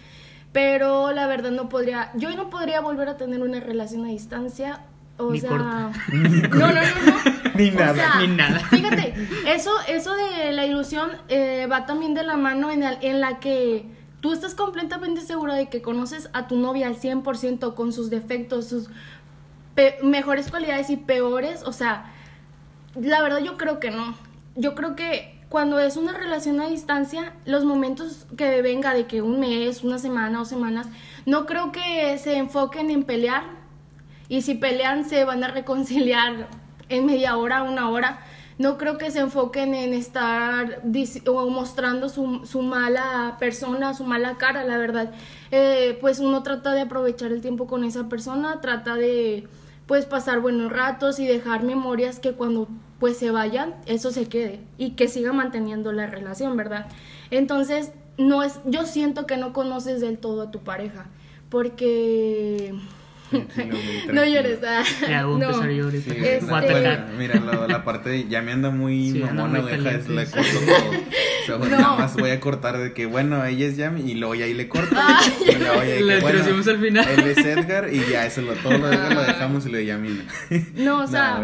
Pero 0.52 1.12
la 1.12 1.26
verdad 1.26 1.50
no 1.50 1.68
podría, 1.68 2.10
yo 2.14 2.34
no 2.36 2.50
podría 2.50 2.80
volver 2.80 3.08
a 3.08 3.16
tener 3.16 3.40
una 3.42 3.60
relación 3.60 4.04
a 4.04 4.08
distancia. 4.08 4.80
O 5.16 5.34
sea, 5.34 5.50
no, 5.58 5.90
no, 6.50 6.66
no, 6.66 6.72
no. 6.72 7.52
ni 7.54 7.70
nada, 7.70 8.20
ni 8.20 8.26
nada. 8.36 8.60
Fíjate, 8.60 9.14
eso, 9.46 9.70
eso 9.88 10.14
de 10.14 10.52
la 10.52 10.66
ilusión 10.66 11.10
eh, 11.28 11.66
va 11.70 11.86
también 11.86 12.14
de 12.14 12.22
la 12.22 12.36
mano 12.36 12.70
en, 12.70 12.82
en 12.82 13.20
la 13.20 13.40
que 13.40 13.86
tú 14.20 14.32
estás 14.32 14.54
completamente 14.54 15.20
segura 15.20 15.54
de 15.54 15.68
que 15.68 15.82
conoces 15.82 16.30
a 16.32 16.46
tu 16.46 16.56
novia 16.56 16.86
al 16.86 16.96
100% 16.96 17.74
con 17.74 17.92
sus 17.92 18.10
defectos, 18.10 18.68
sus 18.68 18.88
mejores 20.02 20.50
cualidades 20.50 20.90
y 20.90 20.96
peores. 20.96 21.62
O 21.64 21.72
sea, 21.72 22.12
la 22.94 23.22
verdad 23.22 23.40
yo 23.40 23.56
creo 23.56 23.80
que 23.80 23.90
no. 23.90 24.14
Yo 24.54 24.74
creo 24.74 24.96
que 24.96 25.31
cuando 25.52 25.78
es 25.78 25.98
una 25.98 26.14
relación 26.14 26.62
a 26.62 26.68
distancia, 26.68 27.34
los 27.44 27.66
momentos 27.66 28.26
que 28.38 28.62
venga 28.62 28.94
de 28.94 29.06
que 29.06 29.20
un 29.20 29.38
mes, 29.38 29.84
una 29.84 29.98
semana 29.98 30.40
o 30.40 30.46
semanas, 30.46 30.86
no 31.26 31.44
creo 31.44 31.72
que 31.72 32.16
se 32.16 32.38
enfoquen 32.38 32.90
en 32.90 33.02
pelear. 33.02 33.42
Y 34.30 34.40
si 34.40 34.54
pelean, 34.54 35.04
se 35.04 35.26
van 35.26 35.44
a 35.44 35.48
reconciliar 35.48 36.48
en 36.88 37.04
media 37.04 37.36
hora, 37.36 37.64
una 37.64 37.90
hora. 37.90 38.20
No 38.56 38.78
creo 38.78 38.96
que 38.96 39.10
se 39.10 39.20
enfoquen 39.20 39.74
en 39.74 39.92
estar 39.92 40.80
o 41.26 41.50
mostrando 41.50 42.08
su, 42.08 42.46
su 42.46 42.62
mala 42.62 43.36
persona, 43.38 43.92
su 43.92 44.04
mala 44.04 44.38
cara, 44.38 44.64
la 44.64 44.78
verdad. 44.78 45.12
Eh, 45.50 45.98
pues 46.00 46.18
uno 46.18 46.42
trata 46.42 46.72
de 46.72 46.80
aprovechar 46.80 47.30
el 47.30 47.42
tiempo 47.42 47.66
con 47.66 47.84
esa 47.84 48.08
persona, 48.08 48.62
trata 48.62 48.94
de 48.94 49.46
pues 49.92 50.06
pasar 50.06 50.40
buenos 50.40 50.72
ratos 50.72 51.18
y 51.18 51.26
dejar 51.26 51.64
memorias 51.64 52.18
que 52.18 52.32
cuando 52.32 52.66
pues 52.98 53.18
se 53.18 53.30
vayan, 53.30 53.74
eso 53.84 54.10
se 54.10 54.26
quede 54.26 54.60
y 54.78 54.92
que 54.92 55.06
siga 55.06 55.34
manteniendo 55.34 55.92
la 55.92 56.06
relación, 56.06 56.56
¿verdad? 56.56 56.86
Entonces, 57.30 57.92
no 58.16 58.42
es, 58.42 58.58
yo 58.64 58.86
siento 58.86 59.26
que 59.26 59.36
no 59.36 59.52
conoces 59.52 60.00
del 60.00 60.16
todo 60.16 60.44
a 60.44 60.50
tu 60.50 60.60
pareja, 60.60 61.10
porque 61.50 62.72
no 64.12 64.24
llores. 64.24 64.58
Ah, 64.64 64.82
ya, 65.08 65.26
voy 65.26 65.42
a 65.42 65.46
empezar 65.46 65.68
a 65.68 65.72
llorar. 65.72 65.94
Este... 65.94 67.16
mira, 67.18 67.40
la, 67.68 67.84
parte 67.84 68.10
de 68.10 68.28
ya 68.28 68.42
me 68.42 68.52
anda 68.52 68.70
muy 68.70 69.12
sí, 69.12 69.18
mamona, 69.18 69.62
deja 69.62 69.90
es 69.90 70.08
la 70.08 70.24
corto 70.26 70.58
todo. 70.66 71.58
O 71.60 71.66
sea, 71.66 71.70
nada 71.78 71.96
más 71.96 72.16
voy 72.16 72.30
a 72.30 72.40
cortar 72.40 72.78
de 72.78 72.92
que, 72.92 73.06
bueno, 73.06 73.44
ella 73.44 73.66
es 73.66 73.76
Yami 73.76 74.10
y 74.10 74.14
luego 74.14 74.34
ya 74.34 74.44
ahí 74.44 74.54
le 74.54 74.68
corto. 74.68 74.94
y 75.40 75.54
luego 75.54 75.82
ya 75.82 76.00
le 76.00 76.20
bueno, 76.20 76.44
al 76.44 76.78
final. 76.78 77.08
Él 77.08 77.26
es 77.26 77.38
Edgar 77.38 77.92
y 77.92 78.00
ya 78.10 78.26
eso 78.26 78.42
lo, 78.42 78.54
todo 78.54 78.78
lo, 78.78 78.88
lo 78.88 79.22
dejamos 79.22 79.66
y 79.66 79.70
lo 79.70 79.78
de 79.78 79.86
Yami. 79.86 80.20
No, 80.76 81.02
o 81.02 81.06
sea, 81.06 81.42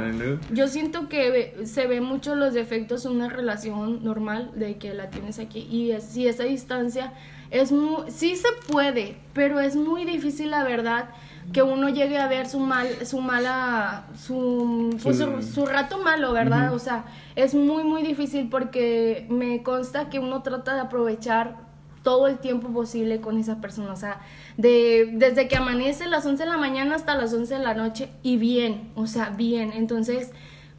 yo 0.53 0.69
siento 0.69 1.09
que 1.09 1.57
se 1.65 1.87
ve 1.87 2.01
mucho 2.01 2.35
los 2.35 2.55
defectos 2.55 3.05
en 3.05 3.13
una 3.13 3.29
relación 3.29 4.05
normal 4.05 4.53
de 4.55 4.77
que 4.77 4.95
la 4.95 5.11
tienes 5.11 5.39
aquí 5.39 5.61
y 5.71 5.93
si 6.01 6.27
esa 6.27 6.45
distancia 6.45 7.13
es 7.51 7.73
muy, 7.73 8.11
sí 8.11 8.37
se 8.37 8.49
puede, 8.71 9.17
pero 9.33 9.61
es 9.61 9.77
muy 9.77 10.05
difícil 10.05 10.51
la 10.51 10.65
verdad 10.65 11.09
que 11.53 11.63
uno 11.63 11.89
llegue 11.89 12.19
a 12.19 12.29
ver 12.29 12.49
su 12.49 12.61
mal, 12.61 12.89
su 13.07 13.21
mala, 13.21 14.07
su, 14.19 14.99
pues, 15.03 15.19
su, 15.19 15.67
rato 15.67 15.99
malo, 15.99 16.33
¿verdad? 16.33 16.75
O 16.75 16.79
sea, 16.79 17.05
es 17.37 17.55
muy, 17.55 17.85
muy 17.85 18.03
difícil 18.03 18.49
porque 18.49 19.27
me 19.31 19.63
consta 19.63 20.11
que 20.11 20.19
uno 20.19 20.43
trata 20.43 20.75
de 20.75 20.81
aprovechar 20.81 21.57
todo 22.03 22.27
el 22.27 22.39
tiempo 22.39 22.69
posible 22.69 23.21
con 23.21 23.39
esa 23.39 23.61
persona, 23.61 23.93
o 23.93 23.97
sea, 23.97 24.21
de, 24.57 25.11
desde 25.15 25.49
que 25.49 25.57
amanece 25.57 26.07
las 26.07 26.25
11 26.25 26.45
de 26.45 26.49
la 26.49 26.57
mañana 26.57 26.95
hasta 26.95 27.15
las 27.15 27.33
11 27.33 27.55
de 27.55 27.61
la 27.61 27.75
noche 27.75 28.09
y 28.23 28.37
bien, 28.37 28.91
o 28.95 29.07
sea, 29.07 29.31
bien, 29.31 29.73
entonces, 29.75 30.31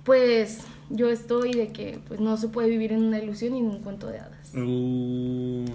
pues 0.03 0.63
yo 0.89 1.09
estoy 1.09 1.53
de 1.53 1.67
que 1.69 1.99
pues 2.07 2.19
no 2.19 2.37
se 2.37 2.47
puede 2.47 2.69
vivir 2.69 2.93
en 2.93 3.03
una 3.03 3.19
ilusión 3.19 3.55
y 3.55 3.59
en 3.59 3.67
un 3.67 3.83
cuento 3.83 4.07
de 4.07 4.19
hadas. 4.19 4.38
Uh. 4.55 5.65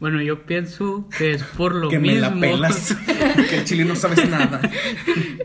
Bueno, 0.00 0.20
yo 0.22 0.44
pienso 0.44 1.08
que 1.16 1.32
es 1.32 1.42
por 1.42 1.74
lo 1.74 1.90
mismo. 1.90 1.90
Que 1.90 1.98
me 1.98 2.20
la 2.20 2.34
pelas. 2.34 2.96
que 3.50 3.58
el 3.58 3.64
chile 3.64 3.84
no 3.84 3.94
sabes 3.96 4.28
nada. 4.28 4.60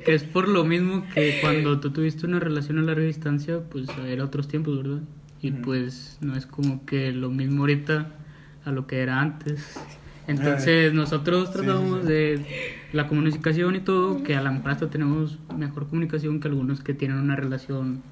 que 0.05 0.13
es 0.13 0.24
por 0.24 0.48
lo 0.48 0.63
mismo 0.63 1.05
que 1.13 1.39
cuando 1.41 1.79
tú 1.79 1.91
tuviste 1.91 2.25
una 2.25 2.39
relación 2.39 2.79
a 2.79 2.81
larga 2.81 3.03
distancia, 3.03 3.60
pues 3.69 3.88
era 4.08 4.24
otros 4.24 4.48
tiempos, 4.48 4.77
¿verdad? 4.77 5.01
Y 5.41 5.51
pues 5.51 6.17
no 6.22 6.36
es 6.36 6.46
como 6.46 6.86
que 6.86 7.12
lo 7.12 7.29
mismo 7.29 7.62
ahorita 7.62 8.12
a 8.65 8.72
lo 8.72 8.88
que 8.88 9.00
era 9.00 9.22
antes. 9.22 9.79
Entonces 10.27 10.93
nosotros 10.93 11.51
tratamos 11.51 12.05
de 12.05 12.46
la 12.93 13.08
comunicación 13.08 13.75
y 13.75 13.79
todo, 13.79 14.24
que 14.24 14.36
a 14.36 14.41
la 14.41 14.51
mejor 14.51 14.89
tenemos 14.89 15.39
mejor 15.58 15.88
comunicación 15.88 16.39
que 16.39 16.48
algunos 16.48 16.81
que 16.81 16.93
tienen 16.93 17.17
una 17.17 17.36
relación 17.36 18.03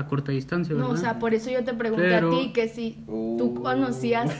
a 0.00 0.06
corta 0.06 0.32
distancia, 0.32 0.74
¿verdad? 0.74 0.88
No, 0.88 0.94
o 0.94 0.96
sea, 0.96 1.18
por 1.18 1.34
eso 1.34 1.50
yo 1.50 1.64
te 1.64 1.74
pregunté 1.74 2.14
a 2.14 2.28
ti 2.28 2.52
que 2.52 2.68
si 2.68 2.98
tú 3.06 3.44
uh. 3.44 3.62
conocías 3.62 4.30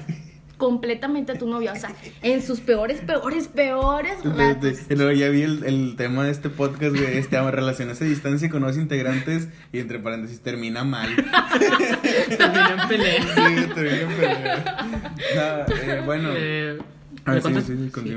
completamente 0.61 1.33
a 1.33 1.39
tu 1.39 1.49
novia, 1.49 1.73
o 1.73 1.77
sea, 1.77 1.91
en 2.23 2.43
sus 2.43 2.61
peores, 2.61 3.01
peores, 3.01 3.49
peores 3.49 4.23
ratos. 4.23 4.87
ya 4.89 5.29
vi 5.31 5.43
el, 5.43 5.65
el, 5.65 5.97
tema 5.97 6.25
de 6.25 6.31
este 6.31 6.51
podcast, 6.51 6.95
de 6.95 7.19
este, 7.19 7.51
relaciones 7.51 8.01
a 8.03 8.05
distancia 8.05 8.51
con 8.51 8.61
nuevos 8.61 8.79
integrantes 8.79 9.49
y 9.73 9.79
entre 9.79 9.99
paréntesis 9.99 10.41
termina 10.41 10.85
mal. 10.85 11.09
termina 12.29 12.83
en 12.83 12.89
pelea. 12.89 13.23
Sí, 13.23 13.73
termina 13.75 14.01
en 14.03 14.17
pelea. 14.17 15.67
eh, 15.67 16.03
bueno. 16.05 16.29
Eh, 16.37 16.79
a 17.25 17.33
ver, 17.33 17.43
sí, 17.43 17.55
sí, 17.63 17.91
sí, 17.95 18.17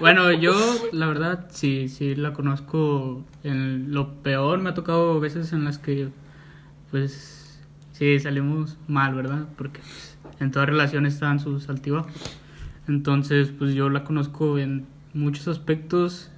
bueno, 0.00 0.32
yo 0.32 0.54
la 0.92 1.06
verdad 1.06 1.46
sí, 1.50 1.88
sí 1.88 2.14
la 2.14 2.32
conozco. 2.32 3.24
En 3.44 3.92
lo 3.92 4.22
peor 4.22 4.58
me 4.60 4.70
ha 4.70 4.74
tocado 4.74 5.20
veces 5.20 5.52
en 5.52 5.64
las 5.64 5.78
que, 5.78 6.08
pues, 6.90 7.60
sí 7.92 8.18
salimos 8.18 8.76
mal, 8.86 9.14
¿verdad? 9.14 9.46
Porque 9.56 9.80
pues, 9.80 10.18
en 10.40 10.50
toda 10.50 10.66
relación 10.66 11.06
están 11.06 11.40
sus 11.40 11.68
altibajos. 11.68 12.12
Entonces, 12.86 13.50
pues 13.56 13.74
yo 13.74 13.90
la 13.90 14.04
conozco 14.04 14.58
en 14.58 14.86
muchos 15.12 15.48
aspectos 15.48 16.30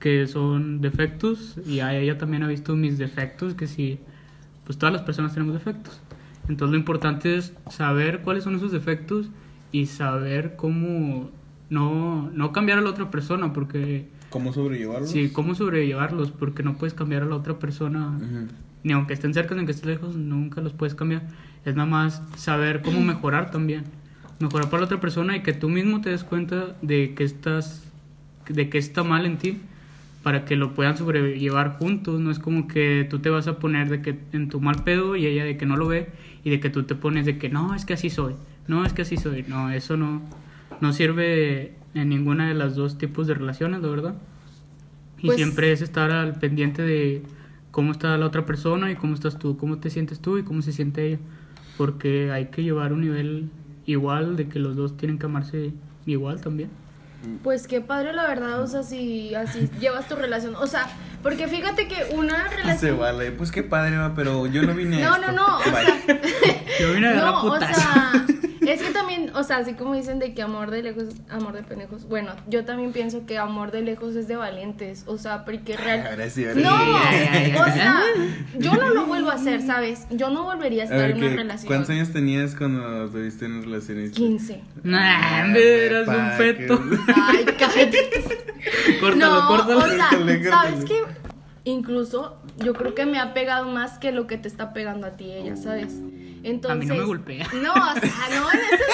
que 0.00 0.26
son 0.26 0.80
defectos 0.80 1.56
y 1.66 1.80
ella 1.80 2.18
también 2.18 2.42
ha 2.42 2.48
visto 2.48 2.76
mis 2.76 2.98
defectos, 2.98 3.54
que 3.54 3.66
sí, 3.66 4.00
pues 4.64 4.76
todas 4.76 4.92
las 4.92 5.02
personas 5.02 5.32
tenemos 5.32 5.54
defectos. 5.54 6.00
Entonces 6.48 6.72
lo 6.72 6.78
importante 6.78 7.36
es 7.36 7.54
saber 7.70 8.20
cuáles 8.20 8.44
son 8.44 8.56
esos 8.56 8.70
defectos 8.70 9.30
y 9.72 9.86
saber 9.86 10.56
cómo 10.56 11.30
no, 11.70 12.30
no 12.30 12.52
cambiar 12.52 12.78
a 12.78 12.80
la 12.82 12.90
otra 12.90 13.10
persona, 13.10 13.52
porque... 13.52 14.08
¿Cómo 14.28 14.52
sobrellevarlos? 14.52 15.10
Sí, 15.10 15.30
cómo 15.30 15.54
sobrellevarlos, 15.54 16.32
porque 16.32 16.62
no 16.62 16.76
puedes 16.76 16.92
cambiar 16.92 17.22
a 17.22 17.26
la 17.26 17.36
otra 17.36 17.58
persona, 17.58 18.18
ni 18.84 18.92
aunque 18.92 19.14
estén 19.14 19.34
cerca 19.34 19.54
ni 19.54 19.60
aunque 19.60 19.72
estén 19.72 19.90
lejos, 19.90 20.14
nunca 20.14 20.60
los 20.60 20.72
puedes 20.72 20.94
cambiar. 20.94 21.22
Es 21.64 21.74
nada 21.74 21.88
más 21.88 22.22
saber 22.36 22.82
cómo 22.82 23.00
mejorar 23.00 23.50
también. 23.50 23.84
Mejorar 24.38 24.68
para 24.68 24.82
la 24.82 24.86
otra 24.86 25.00
persona 25.00 25.36
y 25.36 25.42
que 25.42 25.54
tú 25.54 25.68
mismo 25.68 26.00
te 26.00 26.10
des 26.10 26.22
cuenta 26.22 26.76
de 26.82 27.14
que 27.14 27.24
estás, 27.24 27.82
de 28.48 28.68
que 28.68 28.78
está 28.78 29.02
mal 29.02 29.26
en 29.26 29.38
ti 29.38 29.58
para 30.22 30.44
que 30.44 30.56
lo 30.56 30.74
puedan 30.74 30.96
sobrellevar 30.96 31.78
juntos. 31.78 32.20
No 32.20 32.30
es 32.30 32.38
como 32.38 32.68
que 32.68 33.06
tú 33.08 33.20
te 33.20 33.30
vas 33.30 33.48
a 33.48 33.58
poner 33.58 33.88
de 33.88 34.02
que 34.02 34.18
en 34.32 34.50
tu 34.50 34.60
mal 34.60 34.84
pedo 34.84 35.16
y 35.16 35.26
ella 35.26 35.44
de 35.44 35.56
que 35.56 35.66
no 35.66 35.76
lo 35.76 35.86
ve 35.86 36.08
y 36.44 36.50
de 36.50 36.60
que 36.60 36.68
tú 36.68 36.82
te 36.82 36.94
pones 36.94 37.24
de 37.24 37.38
que 37.38 37.48
no, 37.48 37.74
es 37.74 37.86
que 37.86 37.94
así 37.94 38.10
soy. 38.10 38.34
No, 38.68 38.84
es 38.84 38.92
que 38.92 39.02
así 39.02 39.16
soy. 39.16 39.44
No, 39.48 39.70
eso 39.70 39.96
no, 39.96 40.20
no 40.80 40.92
sirve 40.92 41.74
en 41.94 42.10
ninguna 42.10 42.48
de 42.48 42.54
las 42.54 42.74
dos 42.74 42.98
tipos 42.98 43.26
de 43.26 43.34
relaciones, 43.34 43.80
la 43.80 43.88
verdad. 43.88 44.14
Y 45.18 45.26
pues 45.26 45.36
siempre 45.36 45.72
es 45.72 45.80
estar 45.80 46.10
al 46.10 46.38
pendiente 46.38 46.82
de 46.82 47.22
cómo 47.74 47.90
está 47.90 48.16
la 48.16 48.26
otra 48.26 48.46
persona 48.46 48.92
y 48.92 48.94
cómo 48.94 49.14
estás 49.14 49.36
tú, 49.36 49.56
cómo 49.56 49.78
te 49.78 49.90
sientes 49.90 50.20
tú 50.20 50.38
y 50.38 50.44
cómo 50.44 50.62
se 50.62 50.70
siente 50.70 51.08
ella. 51.08 51.18
Porque 51.76 52.30
hay 52.30 52.46
que 52.46 52.62
llevar 52.62 52.92
un 52.92 53.00
nivel 53.00 53.50
igual 53.84 54.36
de 54.36 54.48
que 54.48 54.60
los 54.60 54.76
dos 54.76 54.96
tienen 54.96 55.18
que 55.18 55.26
amarse 55.26 55.72
igual 56.06 56.40
también. 56.40 56.70
Pues 57.42 57.66
qué 57.66 57.80
padre 57.80 58.12
la 58.12 58.28
verdad, 58.28 58.62
o 58.62 58.68
sea, 58.68 58.84
si 58.84 59.34
así 59.34 59.68
llevas 59.80 60.06
tu 60.06 60.14
relación, 60.14 60.54
o 60.54 60.68
sea, 60.68 60.86
porque 61.20 61.48
fíjate 61.48 61.88
que 61.88 62.14
una 62.14 62.46
relación... 62.46 62.78
Se 62.78 62.92
vale, 62.92 63.32
pues 63.32 63.50
qué 63.50 63.64
padre, 63.64 63.96
pero 64.14 64.46
yo 64.46 64.62
no 64.62 64.72
vine 64.72 65.04
a 65.04 65.08
No, 65.08 65.18
no, 65.18 65.32
no, 65.32 65.56
o 65.58 65.62
sea... 65.62 66.02
yo 66.78 66.92
vine 66.92 67.08
a 67.08 67.14
no, 67.16 67.44
o 67.44 67.58
sea, 67.58 68.26
es 68.70 68.82
que 68.82 68.90
también, 68.90 69.30
o 69.34 69.42
sea, 69.44 69.58
así 69.58 69.74
como 69.74 69.94
dicen 69.94 70.18
de 70.18 70.34
que 70.34 70.42
amor 70.42 70.70
de 70.70 70.82
lejos, 70.82 71.04
amor 71.30 71.54
de 71.54 71.62
pendejos. 71.62 72.08
Bueno, 72.08 72.32
yo 72.48 72.64
también 72.64 72.92
pienso 72.92 73.26
que 73.26 73.38
amor 73.38 73.70
de 73.70 73.82
lejos 73.82 74.16
es 74.16 74.28
de 74.28 74.36
valientes. 74.36 75.04
O 75.06 75.18
sea, 75.18 75.44
porque 75.44 75.76
real. 75.76 76.18
No, 76.56 76.74
o 77.62 77.66
sea, 77.66 78.02
yo 78.58 78.74
no 78.74 78.90
lo 78.90 79.06
vuelvo 79.06 79.30
a 79.30 79.34
hacer, 79.34 79.62
¿sabes? 79.62 80.06
Yo 80.10 80.30
no 80.30 80.44
volvería 80.44 80.82
a 80.82 80.84
estar 80.86 81.10
en 81.10 81.18
una 81.18 81.36
relación. 81.36 81.66
¿Cuántos 81.66 81.90
años 81.90 82.10
tenías 82.12 82.54
cuando 82.54 83.06
estuviste 83.06 83.46
en 83.46 83.52
una 83.52 83.64
relación? 83.64 84.10
15. 84.10 84.62
Nah, 84.82 85.54
eras 85.56 86.08
un 86.08 86.30
feto. 86.36 86.82
Ay, 87.14 87.44
cállate. 87.58 88.24
córtalo, 89.00 89.40
no, 89.40 89.48
córtalo. 89.48 89.78
O 89.78 89.88
sea, 89.88 90.10
¿sabes 90.50 90.84
qué? 90.84 91.02
Incluso 91.64 92.38
yo 92.58 92.74
creo 92.74 92.94
que 92.94 93.06
me 93.06 93.18
ha 93.18 93.34
pegado 93.34 93.68
más 93.70 93.98
que 93.98 94.12
lo 94.12 94.26
que 94.26 94.36
te 94.38 94.48
está 94.48 94.72
pegando 94.72 95.06
a 95.06 95.16
ti 95.16 95.32
ella, 95.32 95.56
¿sabes? 95.56 96.00
Entonces, 96.44 96.70
a 96.70 96.74
mí 96.74 96.86
no 96.86 96.94
me 96.94 97.06
golpea. 97.06 97.48
No, 97.54 97.72
o 97.72 98.00
sea, 98.00 98.28
no 98.30 98.52
en 98.52 98.60
ese... 98.60 98.84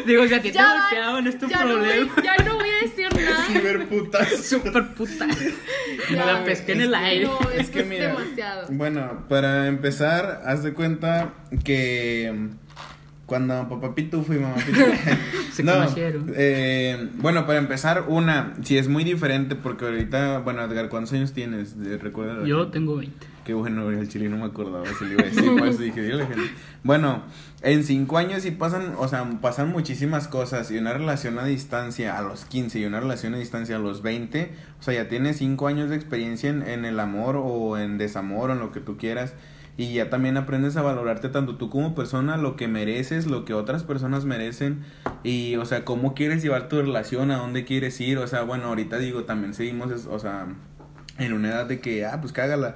Digo, 0.06 0.22
o 0.22 0.28
sea, 0.28 0.42
que 0.42 0.52
te 0.52 0.58
ha 0.58 0.80
golpeado 0.80 1.18
en 1.18 1.26
este 1.26 1.48
problema. 1.48 2.12
No 2.16 2.22
ya 2.22 2.36
no 2.44 2.54
voy 2.56 2.68
a 2.68 2.84
decir 2.84 3.08
nada. 3.14 3.46
Super 3.46 3.88
puta. 3.88 4.24
Super 4.42 4.88
puta. 4.94 5.26
Me 6.10 6.16
la 6.16 6.44
pesqué 6.44 6.72
en 6.72 6.82
el 6.82 6.94
aire. 6.94 7.26
No, 7.26 7.38
es, 7.50 7.70
que, 7.70 7.84
mira, 7.84 8.08
demasiado. 8.08 8.66
Bueno, 8.70 9.24
para 9.28 9.66
empezar, 9.68 10.42
haz 10.44 10.62
de 10.62 10.74
cuenta 10.74 11.32
que 11.64 12.50
cuando 13.24 13.68
papá 13.68 13.94
Pitufo 13.94 14.34
y 14.34 14.38
mamá 14.38 14.56
Pitufo 14.56 14.92
se 15.52 15.62
no, 15.62 15.72
eh, 16.34 17.08
bueno, 17.14 17.46
para 17.46 17.58
empezar, 17.58 18.04
una, 18.08 18.54
si 18.62 18.76
es 18.76 18.88
muy 18.88 19.04
diferente 19.04 19.56
porque 19.56 19.86
ahorita, 19.86 20.40
bueno, 20.40 20.62
Edgar, 20.62 20.88
¿cuántos 20.88 21.12
años 21.14 21.32
tienes? 21.32 21.74
¿Recuerda? 22.00 22.46
Yo 22.46 22.68
tengo 22.68 22.96
20. 22.96 23.35
Qué 23.46 23.54
bueno, 23.54 23.88
el 23.90 24.08
chile 24.08 24.28
no 24.28 24.38
me 24.38 24.46
acordaba 24.46 24.84
si 24.98 25.04
le 25.04 25.14
iba 25.14 25.70
dije. 25.70 26.26
Bueno, 26.82 27.22
en 27.62 27.84
5 27.84 28.18
años 28.18 28.42
sí 28.42 28.50
pasan, 28.50 28.94
o 28.98 29.06
sea, 29.06 29.24
pasan 29.40 29.70
muchísimas 29.70 30.26
cosas 30.26 30.68
y 30.72 30.78
una 30.78 30.92
relación 30.92 31.38
a 31.38 31.44
distancia 31.44 32.18
a 32.18 32.22
los 32.22 32.44
15 32.44 32.80
y 32.80 32.84
una 32.86 32.98
relación 32.98 33.34
a 33.34 33.38
distancia 33.38 33.76
a 33.76 33.78
los 33.78 34.02
20, 34.02 34.50
o 34.80 34.82
sea, 34.82 34.94
ya 34.94 35.08
tienes 35.08 35.36
5 35.36 35.68
años 35.68 35.90
de 35.90 35.94
experiencia 35.94 36.50
en, 36.50 36.62
en 36.62 36.84
el 36.84 36.98
amor 36.98 37.36
o 37.40 37.78
en 37.78 37.98
desamor 37.98 38.50
o 38.50 38.54
en 38.54 38.58
lo 38.58 38.72
que 38.72 38.80
tú 38.80 38.96
quieras 38.96 39.34
y 39.76 39.92
ya 39.92 40.10
también 40.10 40.36
aprendes 40.38 40.76
a 40.76 40.82
valorarte 40.82 41.28
tanto 41.28 41.56
tú 41.56 41.70
como 41.70 41.94
persona, 41.94 42.36
lo 42.36 42.56
que 42.56 42.66
mereces, 42.66 43.26
lo 43.26 43.44
que 43.44 43.54
otras 43.54 43.84
personas 43.84 44.24
merecen 44.24 44.82
y, 45.22 45.54
o 45.54 45.66
sea, 45.66 45.84
cómo 45.84 46.14
quieres 46.14 46.42
llevar 46.42 46.68
tu 46.68 46.80
relación, 46.80 47.30
a 47.30 47.36
dónde 47.36 47.64
quieres 47.64 48.00
ir, 48.00 48.18
o 48.18 48.26
sea, 48.26 48.42
bueno, 48.42 48.64
ahorita 48.64 48.98
digo, 48.98 49.22
también 49.22 49.54
seguimos, 49.54 50.06
o 50.06 50.18
sea, 50.18 50.48
en 51.18 51.32
una 51.32 51.50
edad 51.50 51.66
de 51.66 51.78
que, 51.78 52.04
ah, 52.06 52.20
pues 52.20 52.32
cágala. 52.32 52.74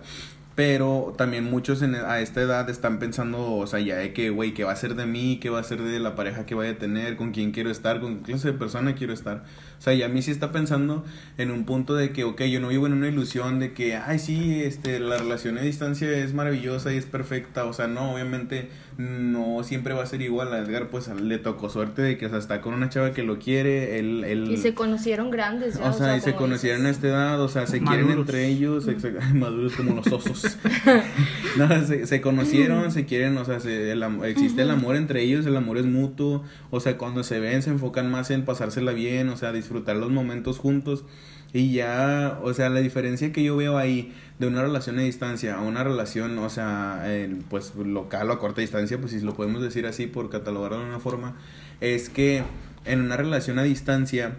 Pero 0.61 1.14
también 1.16 1.44
muchos 1.44 1.81
en, 1.81 1.94
a 1.94 2.20
esta 2.20 2.42
edad 2.42 2.68
están 2.68 2.99
pensando, 2.99 3.55
o 3.55 3.66
sea, 3.66 3.81
ya 3.81 3.96
de 3.96 4.12
que, 4.12 4.29
güey, 4.29 4.53
¿qué 4.53 4.62
va 4.62 4.73
a 4.73 4.77
ser 4.77 4.94
de 4.94 5.07
mí? 5.07 5.38
¿Qué 5.40 5.49
va 5.49 5.59
a 5.59 5.64
ser 5.64 5.81
de 5.81 5.99
la 6.01 6.14
pareja 6.14 6.44
que 6.44 6.55
vaya 6.55 6.73
a 6.73 6.75
tener? 6.75 7.16
¿Con 7.16 7.33
quién 7.33 7.53
quiero 7.53 7.70
estar? 7.70 7.99
¿Con 7.99 8.18
qué 8.18 8.33
clase 8.33 8.53
de 8.53 8.59
persona 8.59 8.94
quiero 8.94 9.14
estar? 9.14 9.44
O 9.79 9.81
sea, 9.81 9.94
ya 9.94 10.05
a 10.05 10.09
mí 10.11 10.20
sí 10.20 10.31
está 10.31 10.53
pensando 10.53 11.03
en 11.38 11.51
un 11.51 11.64
punto 11.64 11.94
de 11.94 12.11
que, 12.11 12.25
ok, 12.25 12.42
yo 12.42 12.61
no 12.61 12.68
vivo 12.68 12.87
en 12.87 12.92
una 12.92 13.09
ilusión 13.09 13.59
de 13.59 13.73
que, 13.73 13.96
ay, 13.96 14.18
sí, 14.18 14.62
este, 14.62 15.01
la 15.01 15.16
relación 15.16 15.57
a 15.57 15.62
distancia 15.62 16.11
es 16.11 16.35
maravillosa 16.35 16.92
y 16.92 16.99
es 16.99 17.07
perfecta. 17.07 17.64
O 17.64 17.73
sea, 17.73 17.87
no, 17.87 18.12
obviamente 18.12 18.68
no 19.00 19.62
siempre 19.64 19.94
va 19.94 20.02
a 20.02 20.06
ser 20.06 20.20
igual. 20.20 20.52
A 20.52 20.58
Edgar, 20.58 20.88
pues 20.88 21.08
le 21.08 21.38
tocó 21.38 21.70
suerte 21.70 22.02
de 22.02 22.18
que, 22.18 22.26
o 22.26 22.28
sea, 22.28 22.38
está 22.38 22.60
con 22.60 22.74
una 22.74 22.88
chava 22.88 23.12
que 23.12 23.22
lo 23.22 23.38
quiere. 23.38 23.98
Él, 23.98 24.24
él... 24.24 24.50
Y 24.50 24.56
se 24.58 24.74
conocieron 24.74 25.30
grandes, 25.30 25.76
O, 25.76 25.92
sea, 25.92 26.16
y 26.16 26.20
se 26.20 26.34
conocieron 26.34 26.86
a 26.86 26.90
esta 26.90 27.08
edad, 27.08 27.40
o 27.40 27.48
sea, 27.48 27.66
se 27.66 27.80
quieren 27.80 28.10
entre 28.10 28.46
ellos, 28.46 28.86
maduros 29.34 29.74
como 29.74 29.94
los 29.94 30.06
osos. 30.08 30.58
no, 31.56 31.86
se, 31.86 32.06
se, 32.06 32.20
conocieron, 32.20 32.90
se 32.92 33.06
quieren, 33.06 33.36
o 33.38 33.44
sea, 33.44 33.60
se, 33.60 33.92
existe 34.24 34.62
el 34.62 34.70
amor 34.70 34.96
entre 34.96 35.22
ellos, 35.22 35.46
el 35.46 35.56
amor 35.56 35.78
es 35.78 35.86
mutuo. 35.86 36.44
O 36.70 36.80
sea, 36.80 36.98
cuando 36.98 37.24
se 37.24 37.40
ven, 37.40 37.62
se 37.62 37.70
enfocan 37.70 38.10
más 38.10 38.30
en 38.30 38.44
pasársela 38.44 38.92
bien, 38.92 39.28
o 39.30 39.36
sea, 39.36 39.52
disfrutar 39.52 39.96
los 39.96 40.10
momentos 40.10 40.58
juntos. 40.58 41.04
Y 41.52 41.72
ya, 41.72 42.38
o 42.42 42.54
sea, 42.54 42.68
la 42.68 42.80
diferencia 42.80 43.32
que 43.32 43.42
yo 43.42 43.56
veo 43.56 43.76
ahí 43.76 44.12
de 44.40 44.46
una 44.46 44.62
relación 44.62 44.98
a 44.98 45.03
distancia 45.03 45.57
a 45.57 45.61
una 45.61 45.85
relación, 45.85 46.37
o 46.38 46.48
sea, 46.48 47.07
pues 47.50 47.74
local 47.76 48.31
o 48.31 48.33
a 48.33 48.38
corta 48.38 48.62
distancia, 48.62 48.98
pues 48.98 49.12
si 49.12 49.20
lo 49.20 49.35
podemos 49.35 49.61
decir 49.61 49.87
así 49.87 50.07
por 50.07 50.31
catalogarlo 50.31 50.79
de 50.79 50.87
una 50.87 50.98
forma, 50.98 51.37
es 51.83 52.09
que 52.09 52.42
en 52.87 53.03
una 53.03 53.18
relación 53.18 53.59
a 53.59 53.64
distancia, 53.64 54.38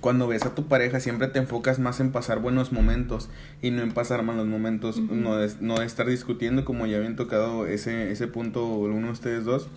cuando 0.00 0.26
ves 0.26 0.44
a 0.44 0.56
tu 0.56 0.66
pareja 0.66 0.98
siempre 0.98 1.28
te 1.28 1.38
enfocas 1.38 1.78
más 1.78 2.00
en 2.00 2.10
pasar 2.10 2.40
buenos 2.40 2.72
momentos 2.72 3.30
y 3.62 3.70
no 3.70 3.82
en 3.82 3.92
pasar 3.92 4.24
malos 4.24 4.48
momentos, 4.48 4.98
no, 4.98 5.36
de, 5.36 5.52
no 5.60 5.76
de 5.76 5.86
estar 5.86 6.06
discutiendo 6.08 6.64
como 6.64 6.86
ya 6.86 6.96
habían 6.96 7.14
tocado 7.14 7.66
ese, 7.66 8.10
ese 8.10 8.26
punto 8.26 8.66
uno 8.66 9.06
de 9.06 9.12
ustedes 9.12 9.44
dos, 9.44 9.68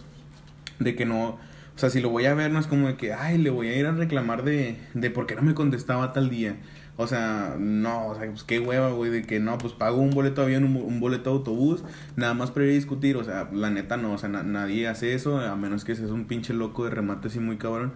de 0.80 0.96
que 0.96 1.06
no 1.06 1.38
o 1.76 1.78
sea, 1.78 1.90
si 1.90 2.00
lo 2.00 2.10
voy 2.10 2.26
a 2.26 2.34
ver, 2.34 2.52
no 2.52 2.60
es 2.60 2.68
como 2.68 2.88
de 2.88 2.96
que, 2.96 3.12
ay, 3.14 3.38
le 3.38 3.50
voy 3.50 3.68
a 3.68 3.76
ir 3.76 3.86
a 3.86 3.92
reclamar 3.92 4.44
de, 4.44 4.78
de 4.94 5.12
por 5.12 5.28
qué 5.28 5.36
no 5.36 5.42
me 5.42 5.54
contestaba 5.54 6.14
tal 6.14 6.30
día. 6.30 6.56
O 6.98 7.08
sea, 7.08 7.58
no, 7.60 8.08
o 8.08 8.16
sea, 8.16 8.30
pues 8.30 8.44
qué 8.44 8.60
hueva, 8.60 8.90
güey, 8.92 9.12
de 9.12 9.24
que 9.24 9.40
no, 9.40 9.58
pues 9.58 9.74
pago 9.74 9.98
un 9.98 10.12
boleto 10.12 10.42
de 10.42 10.48
avión, 10.48 10.64
un, 10.64 11.00
boleto 11.02 11.30
de 11.30 11.38
autobús, 11.38 11.84
nada 12.16 12.34
más 12.34 12.52
para 12.52 12.66
ir 12.66 12.72
a 12.72 12.76
discutir. 12.76 13.18
O 13.18 13.24
sea, 13.24 13.50
la 13.52 13.70
neta 13.70 13.98
no, 13.98 14.14
o 14.14 14.18
sea, 14.18 14.30
nadie 14.30 14.88
hace 14.88 15.14
eso, 15.14 15.40
a 15.40 15.56
menos 15.58 15.84
que 15.84 15.96
seas 15.96 16.12
un 16.12 16.26
pinche 16.26 16.54
loco 16.54 16.86
de 16.86 16.92
remate 16.92 17.28
así 17.28 17.40
muy 17.40 17.58
cabrón. 17.58 17.94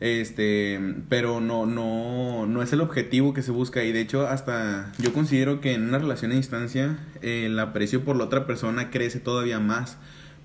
Este, 0.00 0.78
pero 1.08 1.40
no, 1.40 1.66
no, 1.66 2.46
no 2.46 2.62
es 2.62 2.72
el 2.72 2.80
objetivo 2.80 3.34
que 3.34 3.42
se 3.42 3.50
busca. 3.50 3.82
Y 3.82 3.90
de 3.90 4.00
hecho, 4.00 4.28
hasta 4.28 4.92
yo 4.98 5.12
considero 5.12 5.60
que 5.60 5.74
en 5.74 5.88
una 5.88 5.98
relación 5.98 6.30
a 6.30 6.36
distancia, 6.36 6.98
el 7.22 7.58
aprecio 7.58 8.04
por 8.04 8.14
la 8.16 8.24
otra 8.24 8.46
persona 8.46 8.90
crece 8.90 9.18
todavía 9.18 9.58
más 9.58 9.98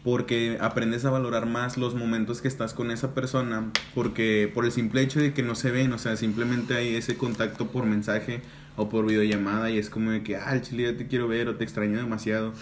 porque 0.04 0.58
aprendes 0.60 1.06
a 1.06 1.10
valorar 1.10 1.46
más 1.46 1.78
los 1.78 1.96
momentos 1.96 2.42
que 2.42 2.48
estás 2.48 2.74
con 2.74 2.92
esa 2.92 3.14
persona, 3.14 3.72
porque 3.96 4.52
por 4.54 4.66
el 4.66 4.72
simple 4.72 5.02
hecho 5.02 5.20
de 5.20 5.34
que 5.34 5.44
no 5.44 5.56
se 5.56 5.72
ven, 5.72 5.94
o 5.94 5.98
sea, 5.98 6.18
simplemente 6.18 6.76
hay 6.76 6.96
ese 6.96 7.16
contacto 7.16 7.68
por 7.68 7.86
mensaje 7.86 8.42
o 8.76 8.90
por 8.90 9.06
videollamada 9.06 9.70
y 9.70 9.78
es 9.78 9.90
como 9.90 10.12
de 10.12 10.24
que, 10.24 10.36
ah, 10.36 10.62
chile 10.62 10.92
ya 10.92 10.98
te 10.98 11.08
quiero 11.08 11.28
ver 11.28 11.48
o 11.48 11.56
te 11.56 11.64
extraño 11.64 11.98
demasiado. 11.98 12.54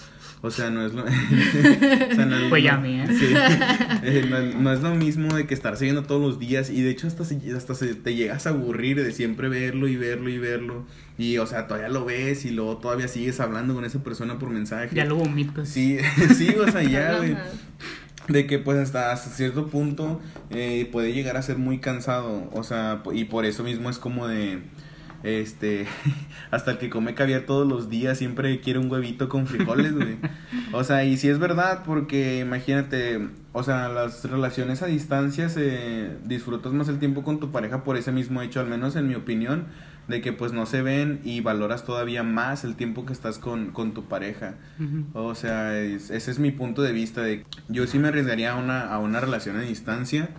O 0.43 0.49
sea, 0.49 0.71
no 0.71 0.84
es 0.84 0.93
lo... 0.93 1.06
pues 2.49 2.63
ya 2.63 2.82
¿eh? 2.84 3.06
eh 4.04 4.54
no, 4.58 4.73
es 4.73 4.82
lo 4.82 4.95
mismo 4.95 5.36
de 5.36 5.45
que 5.45 5.54
estar 5.54 5.77
siguiendo 5.77 6.01
todos 6.04 6.19
los 6.19 6.39
días 6.39 6.71
y 6.71 6.82
de 6.82 6.89
hecho 6.89 7.06
hasta, 7.06 7.23
hasta 7.56 7.75
se, 7.75 7.93
te 7.93 8.15
llegas 8.15 8.47
a 8.47 8.49
aburrir 8.49 9.04
de 9.04 9.12
siempre 9.12 9.49
verlo 9.49 9.88
y 9.88 9.97
verlo 9.97 10.30
y 10.30 10.39
verlo. 10.39 10.86
Y, 11.19 11.38
o 11.38 11.45
sea, 11.45 11.67
todavía 11.67 11.89
lo 11.89 12.06
ves 12.06 12.45
y 12.45 12.49
luego 12.49 12.77
todavía 12.77 13.08
sigues 13.08 13.39
hablando 13.39 13.75
con 13.75 13.86
esa 13.86 14.04
persona 14.04 14.39
por 14.39 14.49
mensaje. 14.49 14.89
Ya 14.95 15.06
lo 15.06 15.15
vomitas. 15.15 15.69
Sí, 15.69 15.99
sí, 16.36 16.49
o 16.56 16.71
sea, 16.71 16.82
ya, 16.82 17.17
güey. 17.17 17.38
de 18.27 18.47
que 18.47 18.58
pues 18.58 18.80
hasta, 18.80 19.12
hasta 19.12 19.30
cierto 19.30 19.67
punto 19.67 20.19
eh, 20.49 20.89
puede 20.91 21.13
llegar 21.13 21.38
a 21.38 21.43
ser 21.43 21.60
muy 21.60 21.77
cansado. 21.77 22.49
O 22.51 22.63
sea, 22.63 23.04
y 23.13 23.25
por 23.25 23.45
eso 23.45 23.63
mismo 23.63 23.91
es 23.91 23.99
como 23.99 24.27
de 24.27 24.63
este, 25.24 25.88
hasta 26.52 26.72
el 26.72 26.78
que 26.78 26.90
come 26.90 27.14
caviar 27.14 27.42
todos 27.42 27.68
los 27.68 27.90
días 27.90 28.18
siempre 28.18 28.60
quiere 28.60 28.80
un 28.80 28.92
huevito 28.92 29.30
con 29.30 29.48
frijoles, 29.48 29.94
güey. 29.94 30.18
O 30.74 30.86
sea, 30.86 31.04
y 31.04 31.18
si 31.18 31.28
es 31.28 31.38
verdad, 31.38 31.84
porque 31.86 32.40
imagínate, 32.40 33.28
o 33.52 33.62
sea, 33.62 33.90
las 33.90 34.24
relaciones 34.24 34.82
a 34.82 34.86
distancia 34.86 35.50
se 35.50 36.16
disfrutas 36.24 36.72
más 36.72 36.88
el 36.88 36.98
tiempo 36.98 37.24
con 37.24 37.42
tu 37.42 37.52
pareja 37.52 37.84
por 37.84 37.98
ese 37.98 38.14
mismo 38.14 38.42
hecho, 38.42 38.62
al 38.62 38.68
menos 38.68 38.96
en 38.96 39.10
mi 39.10 39.16
opinión, 39.16 39.66
de 40.08 40.22
que 40.22 40.32
pues 40.32 40.54
no 40.54 40.66
se 40.66 40.82
ven 40.82 41.20
y 41.26 41.42
valoras 41.42 41.84
todavía 41.84 42.24
más 42.24 42.64
el 42.64 42.76
tiempo 42.76 43.06
que 43.06 43.12
estás 43.12 43.38
con, 43.38 43.72
con 43.72 43.94
tu 43.94 44.06
pareja. 44.06 44.56
O 45.14 45.36
sea, 45.36 45.78
ese 45.78 46.16
es 46.32 46.40
mi 46.40 46.52
punto 46.52 46.82
de 46.84 46.94
vista 46.94 47.22
de 47.22 47.46
yo 47.68 47.86
sí 47.86 48.00
me 48.00 48.08
arriesgaría 48.08 48.54
a 48.54 48.56
una, 48.56 48.82
a 48.82 48.98
una 49.00 49.20
relación 49.20 49.58
a 49.58 49.62
distancia 49.62 50.30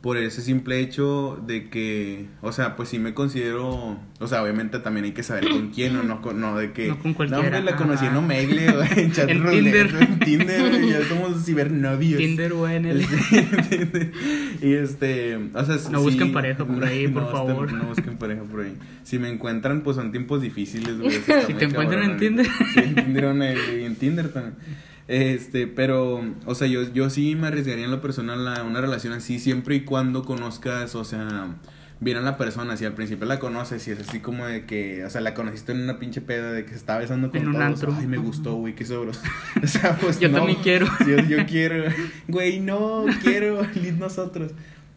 por 0.00 0.16
ese 0.16 0.40
simple 0.40 0.80
hecho 0.80 1.38
de 1.46 1.68
que, 1.68 2.26
o 2.40 2.52
sea, 2.52 2.74
pues 2.74 2.88
sí 2.88 2.98
me 2.98 3.12
considero, 3.12 3.98
o 4.18 4.26
sea, 4.26 4.42
obviamente 4.42 4.78
también 4.78 5.04
hay 5.04 5.12
que 5.12 5.22
saber 5.22 5.50
con 5.50 5.68
quién 5.70 5.94
o 5.96 6.02
no, 6.02 6.22
con, 6.22 6.40
no 6.40 6.56
de 6.56 6.72
que, 6.72 6.88
no 6.88 6.98
con 6.98 7.12
cualquiera. 7.12 7.60
No, 7.60 7.66
la 7.66 7.76
conocí 7.76 8.06
en 8.06 8.16
Omegle 8.16 8.70
o 8.70 8.82
en 8.82 9.12
chat 9.12 9.28
en 9.28 9.46
Tinder, 9.50 9.94
en 10.00 10.18
Tinder, 10.18 10.86
ya 10.86 11.04
somos 11.06 11.44
cibernovios. 11.44 12.18
Tinder 12.18 12.54
o 12.54 12.66
en 12.66 12.86
el... 12.86 13.02
y 14.62 14.72
este, 14.72 15.36
o 15.36 15.64
sea, 15.64 15.76
no 15.90 16.00
busquen 16.00 16.32
pareja 16.32 16.64
por 16.64 16.82
ahí, 16.82 17.06
por 17.06 17.24
favor. 17.32 17.70
no 17.70 17.84
busquen 17.84 18.16
pareja 18.16 18.42
por 18.44 18.62
ahí. 18.62 18.74
Si 19.02 19.18
me 19.18 19.28
encuentran, 19.28 19.82
pues 19.82 19.96
son 19.96 20.12
tiempos 20.12 20.40
difíciles, 20.40 20.98
güey. 20.98 21.12
Si 21.46 21.52
te 21.52 21.66
encuentran 21.66 22.12
en 22.12 22.16
Tinder. 22.16 22.46
Sí, 22.72 22.80
en 22.80 22.94
Tinder 22.94 23.24
en 23.24 23.96
Tinder 23.96 24.32
también. 24.32 24.54
Este, 25.10 25.66
pero, 25.66 26.22
o 26.46 26.54
sea, 26.54 26.68
yo, 26.68 26.84
yo 26.92 27.10
sí 27.10 27.34
me 27.34 27.48
arriesgaría 27.48 27.84
en 27.84 27.90
lo 27.90 28.00
personal 28.00 28.46
a 28.46 28.62
una 28.62 28.80
relación 28.80 29.12
así 29.12 29.40
siempre 29.40 29.74
y 29.74 29.80
cuando 29.80 30.24
conozcas, 30.24 30.94
o 30.94 31.02
sea, 31.02 31.56
bien 31.98 32.16
a 32.16 32.20
la 32.20 32.36
persona. 32.36 32.76
Si 32.76 32.84
al 32.84 32.92
principio 32.92 33.26
la 33.26 33.40
conoces 33.40 33.88
y 33.88 33.90
es 33.90 33.98
así 33.98 34.20
como 34.20 34.46
de 34.46 34.66
que, 34.66 35.04
o 35.04 35.10
sea, 35.10 35.20
la 35.20 35.34
conociste 35.34 35.72
en 35.72 35.80
una 35.80 35.98
pinche 35.98 36.20
peda 36.20 36.52
de 36.52 36.62
que 36.64 36.70
se 36.70 36.76
estaba 36.76 37.00
besando 37.00 37.32
con 37.32 37.40
en 37.40 37.48
un 37.48 37.60
antro. 37.60 37.92
Ay, 37.98 38.06
me 38.06 38.18
gustó, 38.18 38.54
güey, 38.54 38.76
qué 38.76 38.84
sobros. 38.84 39.20
o 39.60 39.66
sea, 39.66 39.98
pues 40.00 40.20
Yo 40.20 40.30
también 40.30 40.58
quiero. 40.62 40.86
Yo, 41.04 41.16
yo 41.24 41.44
quiero. 41.44 41.90
Güey, 42.28 42.60
no, 42.60 43.04
quiero, 43.20 43.62
lead 43.74 43.94
nosotros. 43.94 44.52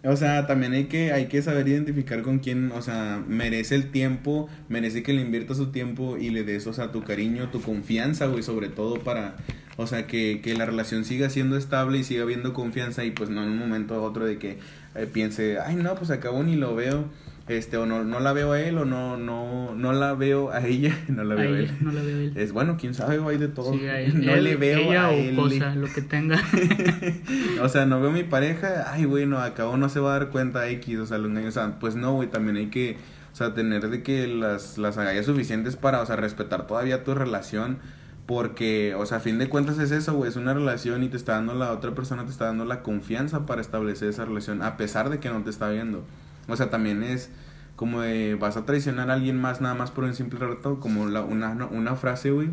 O 0.06 0.16
sea, 0.16 0.46
también 0.46 0.74
hay 0.74 0.86
que, 0.86 1.12
hay 1.12 1.26
que 1.26 1.42
saber 1.42 1.68
identificar 1.68 2.22
con 2.22 2.38
quién, 2.38 2.72
o 2.74 2.84
sea, 2.84 3.24
merece 3.26 3.74
el 3.74 3.90
tiempo, 3.90 4.48
merece 4.70 5.02
que 5.02 5.14
le 5.14 5.22
inviertas 5.22 5.58
su 5.58 5.72
tiempo 5.72 6.18
y 6.18 6.30
le 6.30 6.44
des, 6.44 6.68
o 6.68 6.74
sea, 6.74 6.92
tu 6.92 7.04
cariño, 7.04 7.50
tu 7.50 7.62
confianza, 7.62 8.28
güey, 8.28 8.44
sobre 8.44 8.68
todo 8.68 9.00
para, 9.00 9.38
o 9.78 9.88
sea, 9.88 10.08
que, 10.08 10.42
que 10.42 10.54
la 10.56 10.66
relación 10.66 11.06
siga 11.06 11.30
siendo 11.30 11.58
estable 11.58 11.98
y 11.98 12.04
siga 12.04 12.24
habiendo 12.24 12.54
confianza 12.54 13.04
y 13.04 13.12
pues 13.12 13.30
no 13.30 13.44
en 13.44 13.50
un 13.50 13.58
momento 13.58 14.00
u 14.00 14.04
otro 14.04 14.26
de 14.26 14.38
que 14.38 14.60
eh, 14.96 15.08
piense, 15.12 15.60
ay, 15.60 15.76
no, 15.76 15.96
pues 15.96 16.12
acabo 16.12 16.44
ni 16.44 16.56
lo 16.56 16.76
veo 16.76 17.06
este 17.48 17.76
o 17.76 17.86
no, 17.86 18.06
no 18.06 18.22
la 18.22 18.32
veo 18.32 18.54
a 18.54 18.62
él 18.62 18.78
o 18.78 18.86
no 18.86 19.18
no 19.18 19.76
no 19.76 19.92
la 19.92 20.14
veo 20.14 20.52
a 20.52 20.66
ella 20.66 20.98
no 21.10 21.26
la 21.26 21.36
veo 21.36 21.54
a, 21.54 21.60
él. 21.60 21.72
no 21.82 21.92
la 21.92 22.02
veo 22.02 22.18
a 22.18 22.22
él. 22.22 22.34
Es 22.38 22.54
bueno 22.54 22.78
quién 22.80 22.94
sabe 22.94 23.22
hay 23.22 23.38
de 23.38 23.50
todo. 23.50 23.74
Sí, 23.74 23.82
no 24.14 24.36
le 24.36 24.56
veo 24.56 24.80
ella 24.80 25.08
a 25.08 25.10
o 25.10 25.14
él. 25.14 25.36
cosa 25.36 25.76
lo 25.76 25.88
que 25.88 26.02
tenga. 26.02 26.42
O 27.62 27.70
sea 27.70 27.86
no 27.86 28.00
veo 28.00 28.12
a 28.12 28.14
mi 28.14 28.24
pareja 28.24 28.92
ay 28.94 29.06
bueno 29.06 29.40
acabo 29.40 29.76
no 29.78 29.90
se 29.90 30.00
va 30.00 30.16
a 30.16 30.20
dar 30.20 30.30
cuenta 30.30 30.68
X 30.70 31.00
o 31.00 31.06
sea 31.06 31.18
los 31.18 31.32
niños 31.32 31.58
o 31.58 31.62
sea, 31.62 31.80
pues 31.80 31.96
no 31.96 32.14
güey 32.14 32.30
también 32.30 32.58
hay 32.58 32.68
que 32.68 32.98
o 33.34 33.36
sea 33.36 33.54
tener 33.54 33.90
de 33.90 34.04
que 34.04 34.28
las 34.28 34.78
las 34.78 34.98
agallas 34.98 35.26
suficientes 35.26 35.76
para 35.76 36.02
o 36.02 36.06
sea 36.06 36.16
respetar 36.16 36.68
todavía 36.68 37.04
tu 37.04 37.14
relación 37.14 37.80
porque, 38.26 38.96
o 38.96 39.06
sea, 39.06 39.18
a 39.18 39.22
fin 39.22 39.38
de 39.38 39.50
cuentas 39.50 39.78
es 39.80 39.92
eso, 39.92 40.14
güey, 40.14 40.30
es 40.30 40.38
una 40.38 40.54
relación 40.54 41.04
y 41.04 41.10
te 41.10 41.18
está 41.18 41.34
dando 41.34 41.54
la 41.54 41.72
otra 41.72 41.94
persona, 41.94 42.24
te 42.24 42.32
está 42.32 42.46
dando 42.46 42.64
la 42.66 42.82
confianza 42.82 43.46
para 43.46 43.62
establecer 43.62 44.08
esa 44.10 44.26
relación, 44.26 44.62
a 44.62 44.78
pesar 44.78 45.10
de 45.10 45.20
que 45.20 45.30
no 45.30 45.44
te 45.44 45.50
está 45.50 45.70
viendo. 45.70 46.04
O 46.48 46.56
sea, 46.56 46.70
también 46.70 47.04
es 47.04 47.30
como 47.76 48.02
de 48.02 48.36
vas 48.36 48.56
a 48.56 48.66
traicionar 48.66 49.10
a 49.10 49.14
alguien 49.14 49.40
más 49.40 49.60
nada 49.60 49.76
más 49.76 49.92
por 49.92 50.06
un 50.06 50.14
simple 50.14 50.40
rato, 50.40 50.80
como 50.80 51.08
la, 51.08 51.22
una, 51.22 51.54
una 51.66 51.96
frase, 51.96 52.32
güey. 52.32 52.50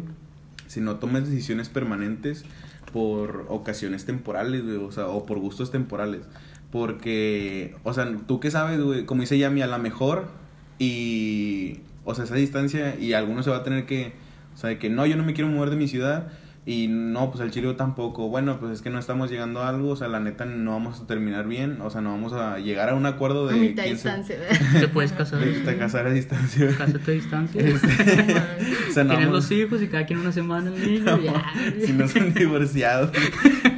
Si 0.67 0.81
no 0.81 0.97
tomes 0.97 1.29
decisiones 1.29 1.69
permanentes 1.69 2.45
por 2.93 3.47
ocasiones 3.49 4.05
temporales, 4.05 4.65
güey, 4.65 4.77
o 4.77 4.91
sea, 4.91 5.07
o 5.07 5.27
por 5.27 5.39
gustos 5.39 5.71
temporales. 5.71 6.23
Porque, 6.73 7.77
o 7.85 7.93
sea, 7.93 8.11
tú 8.27 8.41
qué 8.41 8.51
sabes, 8.51 8.81
güey, 8.81 9.05
como 9.05 9.21
dice 9.23 9.39
Yami, 9.39 9.63
a 9.63 9.67
la 9.67 9.79
mejor 9.79 10.29
y, 10.79 11.81
o 12.05 12.15
sea, 12.15 12.25
esa 12.25 12.37
distancia 12.37 12.99
y 12.99 13.13
alguno 13.13 13.43
se 13.43 13.51
va 13.51 13.59
a 13.59 13.63
tener 13.65 13.87
que, 13.87 14.13
sea, 14.61 14.71
de 14.71 14.79
que 14.79 14.91
no, 14.91 15.07
yo 15.07 15.17
no 15.17 15.25
me 15.25 15.33
quiero 15.33 15.51
mover 15.51 15.71
de 15.71 15.77
mi 15.77 15.89
ciudad 15.89 16.29
Y 16.67 16.89
no, 16.89 17.31
pues 17.31 17.43
el 17.43 17.51
chile 17.51 17.73
tampoco. 17.75 18.29
Bueno, 18.29 18.61
pues 18.61 18.73
es 18.73 18.83
que 18.83 18.91
no 18.91 18.99
estamos 18.99 19.31
llegando 19.31 19.63
a 19.63 19.71
algo, 19.71 19.89
o 19.89 19.97
sea, 19.97 20.09
la 20.09 20.21
neta 20.21 20.45
no 20.45 20.73
vamos 20.73 21.01
a 21.01 21.07
terminar 21.07 21.49
bien, 21.49 21.81
o 21.81 21.89
sea, 21.89 22.03
no 22.03 22.11
vamos 22.11 22.35
a 22.35 22.59
llegar 22.59 22.91
a 22.91 22.95
un 22.95 23.07
acuerdo 23.07 23.47
de... 23.47 23.55
A 23.55 23.57
mitad 23.57 23.85
distancia. 23.85 24.37
Se... 24.53 24.79
Te 24.81 24.89
puedes 24.89 25.13
casar. 25.13 25.41
Te 25.43 25.77
casar 25.79 26.07
a 26.07 26.11
distancia. 26.11 26.69
Cásate 26.77 27.11
a 27.11 27.15
distancia. 27.15 27.63
Este... 27.67 27.87
o 28.91 28.93
sea, 28.93 29.05
no, 29.05 29.15
Tienes 29.15 29.31
los 29.31 29.51
hijos 29.51 29.81
y 29.83 29.89
cada 29.89 30.05
quien 30.05 30.19
una 30.19 30.33
semana 30.33 30.71
el 30.71 30.81
niño. 30.81 31.19
ya. 31.23 31.53
Si 31.85 31.93
no 31.93 32.07
son 32.07 32.35
divorciados. 32.35 33.11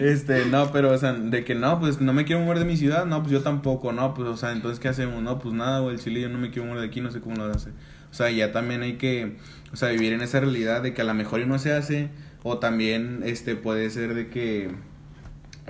este, 0.00 0.46
no, 0.46 0.72
pero, 0.72 0.90
o 0.90 0.98
sea, 0.98 1.12
de 1.12 1.44
que 1.44 1.54
no, 1.54 1.78
pues 1.78 2.00
no 2.00 2.12
me 2.12 2.24
quiero 2.24 2.42
mover 2.42 2.58
de 2.58 2.64
mi 2.64 2.76
ciudad, 2.76 3.06
no, 3.06 3.20
pues 3.20 3.32
yo 3.32 3.42
tampoco, 3.42 3.92
no, 3.92 4.12
pues, 4.12 4.28
o 4.28 4.36
sea, 4.36 4.52
entonces, 4.52 4.80
¿qué 4.80 4.88
hacemos? 4.88 5.22
No, 5.22 5.38
pues 5.38 5.54
nada, 5.54 5.78
güey, 5.78 5.94
el 5.94 6.00
chile 6.02 6.20
yo 6.20 6.28
no 6.28 6.38
me 6.38 6.50
quiero 6.50 6.66
mover 6.66 6.80
de 6.80 6.88
aquí, 6.88 7.00
no 7.00 7.10
sé 7.12 7.20
cómo 7.20 7.36
lo 7.36 7.44
hace. 7.44 7.70
O 8.12 8.14
sea, 8.14 8.30
ya 8.30 8.52
también 8.52 8.82
hay 8.82 8.98
que, 8.98 9.38
o 9.72 9.76
sea, 9.76 9.88
vivir 9.88 10.12
en 10.12 10.20
esa 10.20 10.38
realidad 10.38 10.82
de 10.82 10.94
que 10.94 11.00
a 11.00 11.04
lo 11.04 11.14
mejor 11.14 11.44
no 11.46 11.58
se 11.58 11.72
hace 11.72 12.10
o 12.42 12.58
también 12.58 13.22
este 13.24 13.56
puede 13.56 13.88
ser 13.90 14.14
de 14.14 14.28
que 14.28 14.70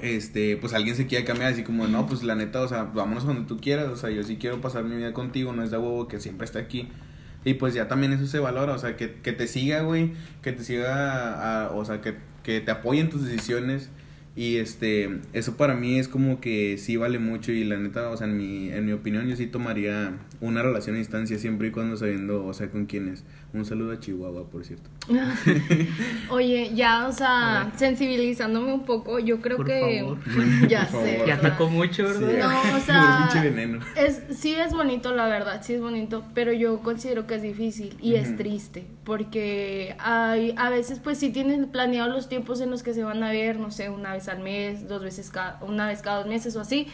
este, 0.00 0.56
pues 0.56 0.74
alguien 0.74 0.96
se 0.96 1.06
quiera 1.06 1.24
cambiar 1.24 1.52
así 1.52 1.62
como, 1.62 1.86
no, 1.86 2.06
pues 2.06 2.24
la 2.24 2.34
neta, 2.34 2.60
o 2.60 2.68
sea, 2.68 2.84
vámonos 2.84 3.24
donde 3.24 3.46
tú 3.46 3.58
quieras, 3.58 3.88
o 3.88 3.96
sea, 3.96 4.10
yo 4.10 4.24
sí 4.24 4.36
quiero 4.36 4.60
pasar 4.60 4.84
mi 4.84 4.96
vida 4.96 5.12
contigo, 5.12 5.52
no 5.52 5.62
es 5.62 5.70
de 5.70 5.78
huevo 5.78 6.08
que 6.08 6.18
siempre 6.18 6.44
esté 6.44 6.58
aquí. 6.58 6.88
Y 7.44 7.54
pues 7.54 7.74
ya 7.74 7.88
también 7.88 8.12
eso 8.12 8.26
se 8.26 8.38
valora, 8.38 8.72
o 8.72 8.78
sea, 8.78 8.96
que, 8.96 9.14
que 9.14 9.32
te 9.32 9.46
siga, 9.46 9.82
güey, 9.82 10.12
que 10.42 10.52
te 10.52 10.64
siga, 10.64 11.70
o 11.74 11.84
sea, 11.84 12.00
que, 12.00 12.16
que 12.42 12.60
te 12.60 12.70
apoyen 12.70 13.10
tus 13.10 13.24
decisiones. 13.24 13.90
Y 14.34 14.56
este, 14.56 15.20
eso 15.34 15.56
para 15.56 15.74
mí 15.74 15.98
es 15.98 16.08
como 16.08 16.40
que 16.40 16.78
sí 16.78 16.96
vale 16.96 17.18
mucho 17.18 17.52
y 17.52 17.64
la 17.64 17.76
neta, 17.76 18.08
o 18.08 18.16
sea, 18.16 18.26
en 18.26 18.36
mi, 18.36 18.70
en 18.70 18.86
mi 18.86 18.92
opinión 18.92 19.28
yo 19.28 19.36
sí 19.36 19.46
tomaría 19.46 20.14
una 20.42 20.60
relación 20.60 20.96
a 20.96 20.98
distancia 20.98 21.38
siempre 21.38 21.68
y 21.68 21.70
cuando 21.70 21.96
sabiendo, 21.96 22.44
o 22.44 22.52
sea, 22.52 22.68
con 22.68 22.86
quién 22.86 23.08
es. 23.08 23.22
Un 23.54 23.64
saludo 23.64 23.92
a 23.92 24.00
Chihuahua, 24.00 24.50
por 24.50 24.64
cierto. 24.64 24.90
Oye, 26.30 26.72
ya, 26.74 27.06
o 27.06 27.12
sea, 27.12 27.70
sensibilizándome 27.76 28.72
un 28.72 28.84
poco, 28.84 29.20
yo 29.20 29.40
creo 29.40 29.62
que 29.64 30.04
ya 30.68 30.84
sé. 30.86 31.22
Ya 31.26 31.34
atacó 31.34 31.70
mucho, 31.70 32.02
¿verdad? 32.02 32.48
no, 32.48 32.76
o 32.76 32.80
sea, 32.84 33.30
es 33.96 34.22
sí 34.36 34.54
es 34.54 34.72
bonito 34.72 35.14
la 35.14 35.28
verdad, 35.28 35.62
sí 35.62 35.74
es 35.74 35.80
bonito, 35.80 36.24
pero 36.34 36.52
yo 36.52 36.80
considero 36.80 37.28
que 37.28 37.36
es 37.36 37.42
difícil 37.42 37.96
y 38.02 38.16
es 38.16 38.36
triste, 38.36 38.84
porque 39.04 39.94
hay 40.00 40.54
a 40.56 40.70
veces 40.70 40.98
pues 40.98 41.18
sí 41.18 41.30
tienen 41.30 41.68
planeado 41.68 42.10
los 42.10 42.28
tiempos 42.28 42.60
en 42.60 42.70
los 42.70 42.82
que 42.82 42.94
se 42.94 43.04
van 43.04 43.22
a 43.22 43.30
ver, 43.30 43.60
no 43.60 43.70
sé, 43.70 43.90
una 43.90 44.12
vez 44.12 44.28
al 44.28 44.40
mes, 44.40 44.88
dos 44.88 45.04
veces 45.04 45.30
cada 45.30 45.60
una 45.62 45.86
vez 45.86 46.02
cada 46.02 46.18
dos 46.18 46.26
meses 46.26 46.56
o 46.56 46.60
así. 46.60 46.88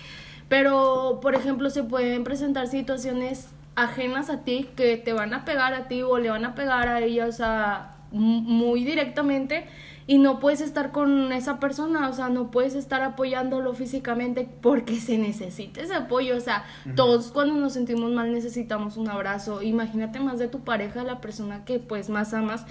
Pero, 0.48 1.18
por 1.20 1.34
ejemplo, 1.34 1.70
se 1.70 1.82
pueden 1.82 2.24
presentar 2.24 2.68
situaciones 2.68 3.48
ajenas 3.74 4.30
a 4.30 4.44
ti 4.44 4.68
que 4.76 4.96
te 4.96 5.12
van 5.12 5.34
a 5.34 5.44
pegar 5.44 5.74
a 5.74 5.88
ti 5.88 6.02
o 6.02 6.18
le 6.18 6.30
van 6.30 6.44
a 6.44 6.54
pegar 6.54 6.88
a 6.88 7.00
ella, 7.00 7.26
o 7.26 7.32
sea, 7.32 7.96
muy 8.10 8.84
directamente 8.84 9.66
y 10.06 10.16
no 10.16 10.40
puedes 10.40 10.62
estar 10.62 10.90
con 10.90 11.32
esa 11.32 11.60
persona, 11.60 12.08
o 12.08 12.12
sea, 12.14 12.30
no 12.30 12.50
puedes 12.50 12.74
estar 12.74 13.02
apoyándolo 13.02 13.74
físicamente 13.74 14.48
porque 14.62 15.00
se 15.00 15.18
necesita 15.18 15.82
ese 15.82 15.94
apoyo, 15.94 16.36
o 16.36 16.40
sea, 16.40 16.64
todos 16.96 17.30
cuando 17.30 17.54
nos 17.54 17.74
sentimos 17.74 18.10
mal 18.10 18.32
necesitamos 18.32 18.96
un 18.96 19.10
abrazo, 19.10 19.62
imagínate 19.62 20.18
más 20.18 20.38
de 20.38 20.48
tu 20.48 20.60
pareja, 20.60 21.04
la 21.04 21.20
persona 21.20 21.66
que 21.66 21.78
pues 21.78 22.08
más 22.08 22.32
amas, 22.32 22.64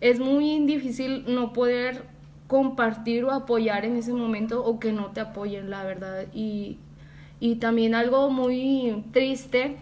es 0.00 0.18
muy 0.18 0.64
difícil 0.64 1.24
no 1.28 1.52
poder 1.52 2.04
compartir 2.46 3.24
o 3.24 3.32
apoyar 3.32 3.84
en 3.84 3.96
ese 3.96 4.14
momento 4.14 4.64
o 4.64 4.80
que 4.80 4.92
no 4.92 5.08
te 5.08 5.20
apoyen, 5.20 5.68
la 5.68 5.84
verdad, 5.84 6.24
y, 6.32 6.78
y 7.40 7.56
también 7.56 7.94
algo 7.94 8.30
muy 8.30 9.04
triste 9.12 9.76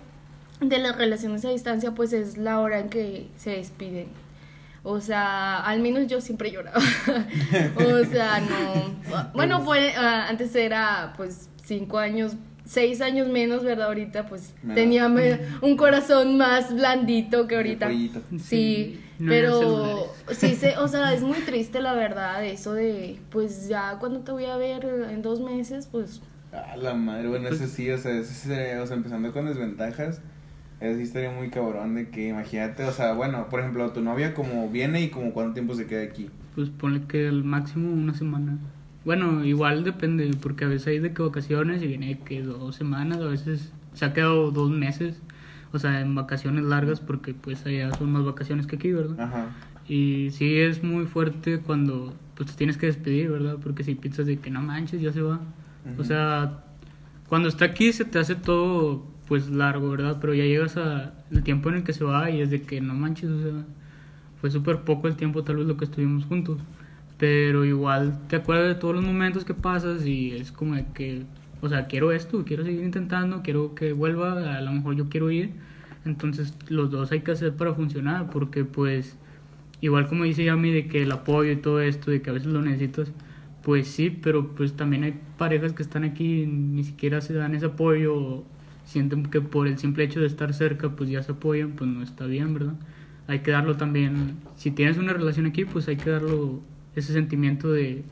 de 0.61 0.79
las 0.79 0.97
relaciones 0.97 1.45
a 1.45 1.51
distancia, 1.51 1.93
pues 1.93 2.13
es 2.13 2.39
la 2.39 2.61
hora 2.61 2.81
en 2.81 2.89
que 2.89 3.29
se 3.37 3.51
despiden. 3.51 4.09
O 4.83 5.01
sea, 5.01 5.59
al 5.59 5.81
menos 5.81 6.07
yo 6.07 6.21
siempre 6.21 6.53
lloraba. 6.53 6.79
o 7.77 8.05
sea, 8.05 8.41
no. 8.41 9.33
Bueno, 9.35 9.65
pues 9.65 9.97
antes 9.97 10.55
era 10.55 11.13
pues 11.17 11.49
cinco 11.65 11.99
años, 11.99 12.35
seis 12.65 13.01
años 13.01 13.29
menos, 13.29 13.65
¿verdad? 13.65 13.89
Ahorita 13.89 14.27
pues 14.27 14.55
tenía 14.75 15.09
un 15.61 15.77
corazón 15.77 16.37
más 16.37 16.73
blandito 16.73 17.49
que 17.49 17.57
ahorita. 17.57 17.91
Sí, 18.39 19.01
pero 19.19 20.15
sí, 20.31 20.55
se, 20.55 20.77
o 20.79 20.87
sea, 20.87 21.13
es 21.15 21.23
muy 21.23 21.39
triste 21.39 21.81
la 21.81 21.95
verdad 21.95 22.45
eso 22.45 22.75
de 22.75 23.19
pues 23.31 23.67
ya 23.67 23.97
cuando 23.99 24.21
te 24.21 24.31
voy 24.31 24.45
a 24.45 24.57
ver 24.57 24.85
en 25.11 25.21
dos 25.23 25.41
meses, 25.41 25.89
pues... 25.91 26.21
Ah, 26.57 26.77
la 26.77 26.95
madre, 26.95 27.29
bueno, 27.29 27.49
eso 27.49 27.67
sí, 27.67 27.91
o 27.91 27.99
sea, 27.99 28.21
o 28.21 28.87
sea, 28.87 28.97
empezando 28.97 29.33
con 29.33 29.47
desventajas 29.47 30.23
es 30.81 31.01
historia 31.01 31.31
muy 31.31 31.49
cabrón 31.49 31.95
de 31.95 32.11
que 32.11 32.29
imagínate, 32.29 32.85
o 32.85 32.93
sea, 32.93 33.15
bueno, 33.15 33.49
por 33.49 33.61
ejemplo, 33.61 33.91
tu 33.93 34.03
novia 34.03 34.35
como 34.35 34.69
viene 34.69 35.03
y 35.03 35.09
como 35.09 35.33
cuánto 35.33 35.55
tiempo 35.55 35.75
se 35.75 35.87
queda 35.87 36.03
aquí. 36.03 36.29
Pues 36.55 36.71
ponle 36.71 37.03
que 37.03 37.27
el 37.27 37.45
máximo 37.45 37.93
una 37.93 38.15
semana. 38.15 38.59
Bueno, 39.05 39.45
igual 39.45 39.85
depende, 39.85 40.31
porque 40.41 40.65
a 40.65 40.69
veces 40.69 40.89
hay 40.89 40.99
de 40.99 41.13
que 41.13 41.23
vacaciones 41.23 41.83
y 41.83 41.87
viene 41.87 42.19
que 42.19 42.43
dos 42.43 42.77
semanas, 42.77 43.19
a 43.19 43.27
veces 43.27 43.73
se 43.95 44.05
ha 44.05 44.13
quedado 44.13 44.51
dos 44.51 44.71
meses, 44.71 45.23
o 45.73 45.79
sea, 45.79 46.01
en 46.01 46.15
vacaciones 46.15 46.65
largas, 46.65 47.01
porque 47.01 47.33
pues 47.33 47.65
allá 47.65 47.93
son 47.95 48.13
más 48.13 48.25
vacaciones 48.25 48.67
que 48.67 48.77
aquí, 48.77 48.93
¿verdad? 48.93 49.19
Ajá. 49.21 49.47
Y 49.89 50.31
sí 50.33 50.59
es 50.59 50.83
muy 50.83 51.07
fuerte 51.07 51.61
cuando 51.61 52.13
pues 52.35 52.51
te 52.51 52.57
tienes 52.57 52.77
que 52.77 52.87
despedir, 52.87 53.31
¿verdad? 53.31 53.57
Porque 53.63 53.85
si 53.85 53.95
piensas 53.95 54.27
de 54.27 54.39
que 54.39 54.51
no 54.51 54.61
manches, 54.61 55.01
ya 55.01 55.13
se 55.13 55.23
va. 55.23 55.41
O 55.99 56.05
sea, 56.05 56.65
cuando 57.29 57.49
está 57.49 57.65
aquí 57.67 57.93
se 57.93 58.05
te 58.05 58.19
hace 58.19 58.35
todo 58.35 59.07
pues 59.27 59.49
largo, 59.51 59.91
¿verdad? 59.91 60.19
Pero 60.21 60.35
ya 60.35 60.45
llegas 60.45 60.77
a 60.77 61.15
el 61.31 61.43
tiempo 61.43 61.69
en 61.69 61.77
el 61.77 61.85
que 61.85 61.93
se 61.93 62.05
va 62.05 62.31
y 62.31 62.41
es 62.41 62.51
de 62.51 62.63
que 62.63 62.81
no 62.81 62.95
manches, 62.95 63.31
o 63.31 63.43
sea, 63.43 63.65
fue 64.41 64.51
súper 64.51 64.81
poco 64.81 65.09
el 65.09 65.17
tiempo 65.17 65.43
tal 65.43 65.57
vez 65.57 65.67
lo 65.67 65.77
que 65.77 65.85
estuvimos 65.85 66.25
juntos. 66.25 66.59
Pero 67.19 67.65
igual 67.65 68.19
te 68.29 68.37
acuerdas 68.37 68.69
de 68.69 68.75
todos 68.75 68.95
los 68.95 69.05
momentos 69.05 69.45
que 69.45 69.55
pasas 69.55 70.07
y 70.07 70.33
es 70.33 70.53
como 70.53 70.75
de 70.75 70.85
que, 70.95 71.23
o 71.63 71.69
sea, 71.69 71.87
quiero 71.87 72.13
esto, 72.13 72.45
quiero 72.45 72.65
seguir 72.65 72.85
intentando, 72.85 73.43
quiero 73.43 73.75
que 73.75 73.93
vuelva, 73.93 74.57
a 74.57 74.61
lo 74.61 74.73
mejor 74.73 74.97
yo 74.97 75.09
quiero 75.09 75.31
ir. 75.31 75.53
Entonces 76.05 76.55
los 76.69 76.91
dos 76.91 77.11
hay 77.13 77.21
que 77.21 77.33
hacer 77.33 77.55
para 77.57 77.75
funcionar 77.75 78.31
porque 78.31 78.65
pues 78.65 79.17
igual 79.81 80.07
como 80.07 80.25
dice 80.25 80.45
Yami 80.45 80.71
de 80.73 80.87
que 80.87 81.03
el 81.03 81.13
apoyo 81.13 81.51
y 81.51 81.57
todo 81.57 81.81
esto, 81.81 82.11
de 82.11 82.23
que 82.23 82.31
a 82.31 82.33
veces 82.33 82.49
lo 82.49 82.63
necesitas, 82.63 83.11
pues 83.67 83.89
sí, 83.89 84.11
pero 84.11 84.55
pues 84.55 84.75
también 84.75 85.03
hay 85.03 85.21
parejas 85.39 85.73
que 85.73 85.83
están 85.83 86.05
aquí 86.05 86.43
y 86.43 86.47
ni 86.47 86.85
siquiera 86.85 87.21
se 87.21 87.35
dan 87.35 87.53
ese 87.53 87.67
apoyo 87.67 88.45
sienten 88.85 89.27
que 89.27 89.41
por 89.41 89.67
el 89.67 89.77
simple 89.77 90.05
hecho 90.05 90.21
de 90.21 90.27
estar 90.29 90.55
cerca, 90.55 90.91
pues 90.91 91.11
ya 91.11 91.21
se 91.25 91.33
apoyan, 91.33 91.73
pues 91.73 91.91
no 91.91 92.01
está 92.01 92.27
bien, 92.27 92.55
¿verdad? 92.55 92.75
Hay 93.27 93.41
que 93.41 93.51
darlo 93.51 93.77
también, 93.77 94.37
si 94.55 94.71
tienes 94.71 94.99
una 94.99 95.15
relación 95.15 95.47
aquí, 95.47 95.65
pues 95.65 95.89
hay 95.89 95.97
que 95.97 96.11
darlo 96.11 96.61
ese 96.95 97.13
sentimiento 97.13 97.73
de 97.73 98.05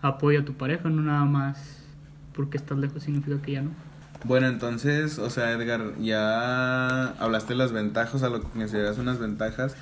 apoyo 0.00 0.40
a 0.40 0.44
tu 0.46 0.54
pareja, 0.54 0.88
no 0.88 1.02
nada 1.02 1.26
más 1.26 1.84
porque 2.32 2.56
estás 2.56 2.78
lejos 2.78 3.02
significa 3.02 3.42
que 3.42 3.52
ya 3.52 3.60
no. 3.60 3.72
Bueno, 4.24 4.48
entonces, 4.48 5.18
o 5.18 5.28
sea, 5.28 5.52
Edgar, 5.52 5.94
ya 6.00 7.08
hablaste 7.18 7.52
de 7.52 7.58
las 7.58 7.72
ventajas, 7.72 8.22
a 8.22 8.30
lo 8.30 8.40
que 8.40 8.48
consideras 8.48 8.98
unas 8.98 9.18
ventajas, 9.18 9.76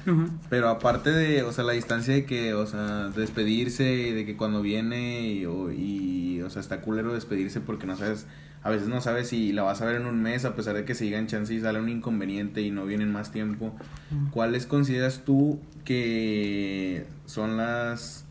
pero 0.50 0.68
aparte 0.68 1.10
de, 1.10 1.42
o 1.42 1.52
sea, 1.52 1.64
la 1.64 1.72
distancia 1.72 2.12
de 2.12 2.24
que, 2.24 2.54
o 2.54 2.66
sea, 2.66 3.08
despedirse, 3.08 3.84
de 3.84 4.26
que 4.26 4.36
cuando 4.36 4.60
viene 4.60 5.22
y, 5.22 5.44
y, 5.44 6.42
o 6.42 6.50
sea, 6.50 6.60
está 6.60 6.80
culero 6.80 7.14
despedirse 7.14 7.60
porque 7.60 7.86
no 7.86 7.96
sabes 7.96 8.26
a 8.64 8.70
veces 8.70 8.88
no 8.88 9.00
sabes 9.00 9.28
si 9.28 9.52
la 9.52 9.62
vas 9.62 9.82
a 9.82 9.86
ver 9.86 9.96
en 9.96 10.06
un 10.06 10.22
mes 10.22 10.44
a 10.44 10.54
pesar 10.54 10.76
de 10.76 10.84
que 10.84 10.94
sigan 10.94 11.26
chance 11.26 11.52
y 11.52 11.60
sale 11.60 11.80
un 11.80 11.88
inconveniente 11.88 12.62
y 12.62 12.70
no 12.70 12.86
vienen 12.86 13.12
más 13.12 13.32
tiempo. 13.32 13.74
¿Cuáles 14.30 14.66
consideras 14.66 15.22
tú 15.24 15.58
que 15.84 17.06
son 17.26 17.56
las 17.56 18.24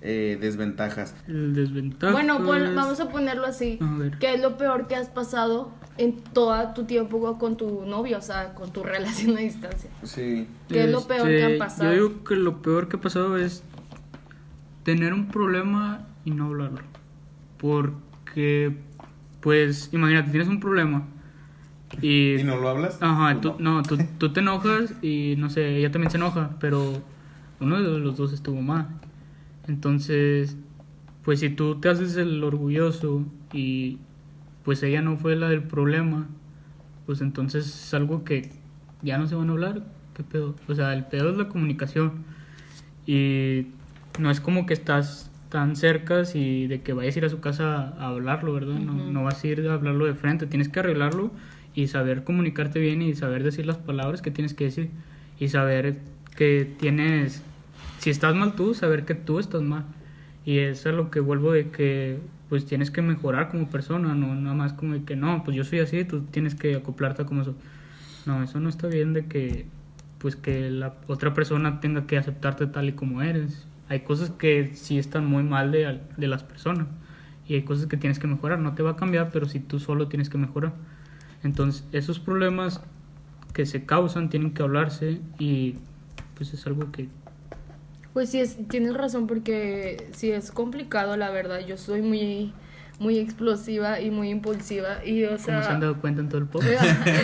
eh, 0.00 0.38
desventajas? 0.40 1.14
desventaja. 1.26 2.12
Bueno, 2.12 2.42
pues, 2.44 2.74
vamos 2.74 3.00
a 3.00 3.08
ponerlo 3.08 3.46
así. 3.46 3.78
¿Qué 4.18 4.34
es 4.34 4.40
lo 4.40 4.56
peor 4.56 4.86
que 4.86 4.96
has 4.96 5.08
pasado 5.08 5.72
en 5.98 6.16
todo 6.16 6.72
tu 6.74 6.84
tiempo 6.84 7.38
con 7.38 7.56
tu 7.56 7.84
novio, 7.84 8.18
o 8.18 8.22
sea, 8.22 8.54
con 8.54 8.72
tu 8.72 8.82
relación 8.84 9.36
a 9.36 9.40
distancia? 9.40 9.90
Sí. 10.02 10.48
¿Qué 10.68 10.84
es 10.84 10.90
lo 10.90 11.06
peor 11.06 11.28
que 11.28 11.56
ha 11.56 11.58
pasado? 11.58 11.90
Yo 11.92 12.08
digo 12.08 12.24
que 12.24 12.36
lo 12.36 12.62
peor 12.62 12.88
que 12.88 12.96
ha 12.96 13.00
pasado 13.00 13.36
es 13.36 13.62
tener 14.84 15.12
un 15.12 15.28
problema 15.28 16.06
y 16.24 16.30
no 16.30 16.46
hablarlo. 16.46 16.82
Porque 17.58 18.76
pues 19.40 19.88
imagínate, 19.92 20.30
tienes 20.30 20.48
un 20.48 20.60
problema. 20.60 21.04
Y, 22.00 22.36
¿Y 22.36 22.44
no 22.44 22.56
lo 22.56 22.68
hablas? 22.68 22.98
Ajá, 23.00 23.40
tú, 23.40 23.56
no, 23.58 23.82
tú, 23.82 23.98
tú, 24.18 24.32
te 24.32 24.40
enojas 24.40 24.94
y 25.02 25.34
no 25.38 25.50
sé, 25.50 25.76
ella 25.76 25.90
también 25.90 26.10
se 26.10 26.18
enoja, 26.18 26.50
pero 26.60 27.02
uno 27.58 27.80
de 27.80 27.98
los 27.98 28.16
dos 28.16 28.32
estuvo 28.32 28.60
mal. 28.60 28.88
Entonces, 29.70 30.56
pues 31.22 31.38
si 31.38 31.48
tú 31.48 31.76
te 31.76 31.88
haces 31.88 32.16
el 32.16 32.42
orgulloso 32.42 33.24
y 33.52 33.98
pues 34.64 34.82
ella 34.82 35.00
no 35.00 35.16
fue 35.16 35.36
la 35.36 35.48
del 35.48 35.62
problema, 35.62 36.26
pues 37.06 37.20
entonces 37.20 37.66
es 37.66 37.94
algo 37.94 38.24
que 38.24 38.50
ya 39.02 39.16
no 39.16 39.28
se 39.28 39.36
van 39.36 39.48
a 39.48 39.52
hablar. 39.52 39.84
¿Qué 40.14 40.24
pedo? 40.24 40.56
O 40.66 40.74
sea, 40.74 40.92
el 40.92 41.04
pedo 41.04 41.30
es 41.30 41.36
la 41.36 41.48
comunicación. 41.48 42.24
Y 43.06 43.68
no 44.18 44.32
es 44.32 44.40
como 44.40 44.66
que 44.66 44.74
estás 44.74 45.30
tan 45.50 45.76
cercas 45.76 46.34
y 46.34 46.66
de 46.66 46.82
que 46.82 46.92
vayas 46.92 47.14
a 47.14 47.18
ir 47.20 47.24
a 47.26 47.28
su 47.28 47.38
casa 47.38 47.94
a 47.96 48.08
hablarlo, 48.08 48.52
¿verdad? 48.52 48.74
no, 48.74 48.92
no 48.92 49.22
vas 49.22 49.44
a 49.44 49.46
ir 49.46 49.68
a 49.68 49.74
hablarlo 49.74 50.06
de 50.06 50.14
frente, 50.14 50.46
tienes 50.46 50.68
que 50.68 50.80
arreglarlo 50.80 51.30
y 51.74 51.86
saber 51.86 52.24
comunicarte 52.24 52.80
bien 52.80 53.02
y 53.02 53.14
saber 53.14 53.44
decir 53.44 53.66
las 53.66 53.78
palabras 53.78 54.20
que 54.20 54.32
tienes 54.32 54.52
que 54.54 54.64
decir 54.64 54.90
y 55.38 55.48
saber 55.48 55.98
que 56.36 56.72
tienes 56.78 57.44
si 58.00 58.08
estás 58.08 58.34
mal 58.34 58.54
tú, 58.54 58.72
saber 58.72 59.04
que 59.04 59.14
tú 59.14 59.38
estás 59.38 59.62
mal. 59.62 59.84
Y 60.44 60.58
eso 60.58 60.88
es 60.88 60.94
lo 60.94 61.10
que 61.10 61.20
vuelvo 61.20 61.52
de 61.52 61.70
que 61.70 62.18
pues 62.48 62.64
tienes 62.64 62.90
que 62.90 63.02
mejorar 63.02 63.50
como 63.50 63.68
persona, 63.68 64.14
no 64.14 64.34
nada 64.34 64.56
más 64.56 64.72
como 64.72 64.94
de 64.94 65.04
que 65.04 65.16
no, 65.16 65.44
pues 65.44 65.56
yo 65.56 65.64
soy 65.64 65.80
así, 65.80 66.04
tú 66.04 66.22
tienes 66.22 66.54
que 66.54 66.76
acoplarte 66.76 67.26
como 67.26 67.42
eso. 67.42 67.54
No, 68.24 68.42
eso 68.42 68.58
no 68.58 68.70
está 68.70 68.88
bien 68.88 69.12
de 69.12 69.26
que 69.26 69.66
pues 70.18 70.34
que 70.34 70.70
la 70.70 70.94
otra 71.08 71.34
persona 71.34 71.80
tenga 71.80 72.06
que 72.06 72.16
aceptarte 72.16 72.66
tal 72.66 72.88
y 72.88 72.92
como 72.92 73.22
eres. 73.22 73.66
Hay 73.88 74.00
cosas 74.00 74.30
que 74.30 74.74
sí 74.74 74.98
están 74.98 75.26
muy 75.26 75.42
mal 75.42 75.70
de, 75.70 76.00
de 76.16 76.26
las 76.26 76.42
personas 76.42 76.86
y 77.46 77.54
hay 77.54 77.62
cosas 77.62 77.86
que 77.86 77.98
tienes 77.98 78.18
que 78.18 78.26
mejorar. 78.26 78.60
No 78.60 78.74
te 78.74 78.82
va 78.82 78.92
a 78.92 78.96
cambiar, 78.96 79.30
pero 79.30 79.46
si 79.46 79.60
tú 79.60 79.78
solo 79.78 80.08
tienes 80.08 80.30
que 80.30 80.38
mejorar. 80.38 80.72
Entonces, 81.42 81.86
esos 81.92 82.18
problemas 82.18 82.82
que 83.52 83.66
se 83.66 83.84
causan 83.84 84.30
tienen 84.30 84.52
que 84.52 84.62
hablarse 84.62 85.20
y 85.38 85.76
pues 86.34 86.54
es 86.54 86.66
algo 86.66 86.90
que 86.92 87.08
pues 88.12 88.30
sí, 88.30 88.40
es, 88.40 88.56
tienes 88.68 88.94
razón 88.94 89.26
porque 89.26 90.08
sí 90.12 90.30
es 90.30 90.50
complicado, 90.50 91.16
la 91.16 91.30
verdad. 91.30 91.60
Yo 91.60 91.76
soy 91.76 92.02
muy 92.02 92.52
muy 92.98 93.18
explosiva 93.18 93.98
y 93.98 94.10
muy 94.10 94.28
impulsiva 94.28 95.02
y 95.04 95.24
o 95.24 95.38
sea 95.38 95.54
como 95.54 95.62
se 95.62 95.70
han 95.70 95.80
dado 95.80 96.00
cuenta 96.02 96.20
en 96.20 96.28
todo 96.28 96.42
el 96.42 96.46
pueblo 96.48 96.70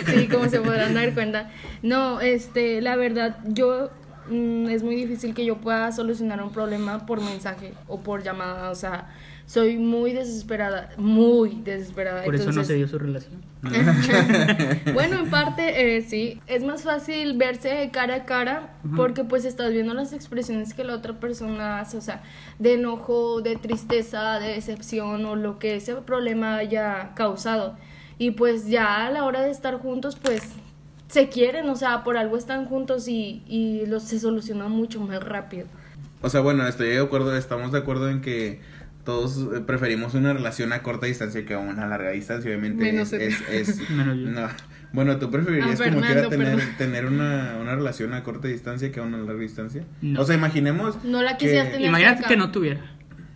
sí 0.07 0.27
como 0.27 0.49
se 0.49 0.59
podrán 0.59 0.95
dar 0.95 1.13
cuenta 1.13 1.51
no 1.83 2.19
este 2.19 2.81
la 2.81 2.95
verdad 2.95 3.37
yo 3.45 3.91
mm, 4.29 4.69
es 4.69 4.83
muy 4.83 4.95
difícil 4.95 5.33
que 5.33 5.45
yo 5.45 5.57
pueda 5.57 5.91
solucionar 5.91 6.41
un 6.43 6.51
problema 6.51 7.05
por 7.05 7.21
mensaje 7.21 7.73
o 7.87 7.99
por 7.99 8.23
llamada 8.23 8.69
o 8.69 8.75
sea 8.75 9.09
soy 9.47 9.77
muy 9.77 10.11
desesperada, 10.11 10.89
muy 10.97 11.61
desesperada. 11.63 12.23
Por 12.25 12.35
eso 12.35 12.51
no 12.51 12.65
se 12.65 12.75
dio 12.75 12.87
su 12.87 12.99
relación. 12.99 13.41
bueno, 14.93 15.19
en 15.19 15.29
parte 15.29 15.95
eh, 15.97 16.01
sí, 16.01 16.39
es 16.47 16.63
más 16.63 16.83
fácil 16.83 17.37
verse 17.37 17.89
cara 17.91 18.15
a 18.15 18.25
cara 18.25 18.73
porque 18.95 19.23
pues 19.23 19.45
estás 19.45 19.71
viendo 19.71 19.93
las 19.93 20.13
expresiones 20.13 20.73
que 20.73 20.83
la 20.83 20.93
otra 20.93 21.19
persona 21.19 21.79
hace, 21.79 21.97
o 21.97 22.01
sea, 22.01 22.23
de 22.59 22.73
enojo, 22.73 23.41
de 23.41 23.55
tristeza, 23.55 24.37
de 24.39 24.49
decepción 24.49 25.25
o 25.25 25.35
lo 25.37 25.59
que 25.59 25.77
ese 25.77 25.95
problema 25.95 26.57
haya 26.57 27.13
causado. 27.15 27.77
Y 28.19 28.31
pues 28.31 28.67
ya 28.67 29.05
a 29.05 29.11
la 29.11 29.23
hora 29.23 29.41
de 29.41 29.51
estar 29.51 29.77
juntos, 29.79 30.17
pues 30.21 30.43
se 31.07 31.29
quieren, 31.29 31.69
o 31.69 31.75
sea, 31.75 32.03
por 32.03 32.17
algo 32.17 32.37
están 32.37 32.65
juntos 32.65 33.07
y, 33.07 33.43
y 33.47 33.85
los, 33.85 34.03
se 34.03 34.19
soluciona 34.19 34.67
mucho 34.67 34.99
más 35.01 35.23
rápido. 35.23 35.67
O 36.21 36.29
sea, 36.29 36.41
bueno, 36.41 36.67
estoy 36.67 36.89
de 36.89 36.99
acuerdo, 36.99 37.35
estamos 37.35 37.71
de 37.71 37.77
acuerdo 37.79 38.09
en 38.09 38.21
que 38.21 38.59
todos 39.05 39.37
eh, 39.37 39.61
preferimos 39.65 40.15
una 40.15 40.33
relación 40.33 40.73
a 40.73 40.83
corta 40.83 41.05
distancia 41.05 41.45
que 41.45 41.53
a 41.53 41.59
una 41.59 41.87
larga 41.87 42.11
distancia, 42.11 42.49
obviamente. 42.49 43.01
es, 43.01 43.81
Bueno, 44.93 45.17
¿tú 45.17 45.29
preferirías 45.29 45.79
ah, 45.79 45.83
como 45.85 46.01
quiera 46.01 46.29
tener, 46.29 46.77
tener 46.77 47.05
una, 47.05 47.57
una, 47.61 47.75
relación 47.75 48.13
a 48.13 48.23
corta 48.23 48.47
distancia 48.47 48.91
que 48.91 48.99
a 48.99 49.03
una 49.03 49.17
larga 49.17 49.41
distancia? 49.41 49.83
O 50.17 50.23
sea, 50.23 50.35
imaginemos. 50.35 51.03
No 51.03 51.21
la 51.21 51.37
quisieras 51.37 51.71
tener. 51.71 51.87
Imagínate 51.87 52.23
que 52.23 52.37
no 52.37 52.51
tuviera. 52.51 52.81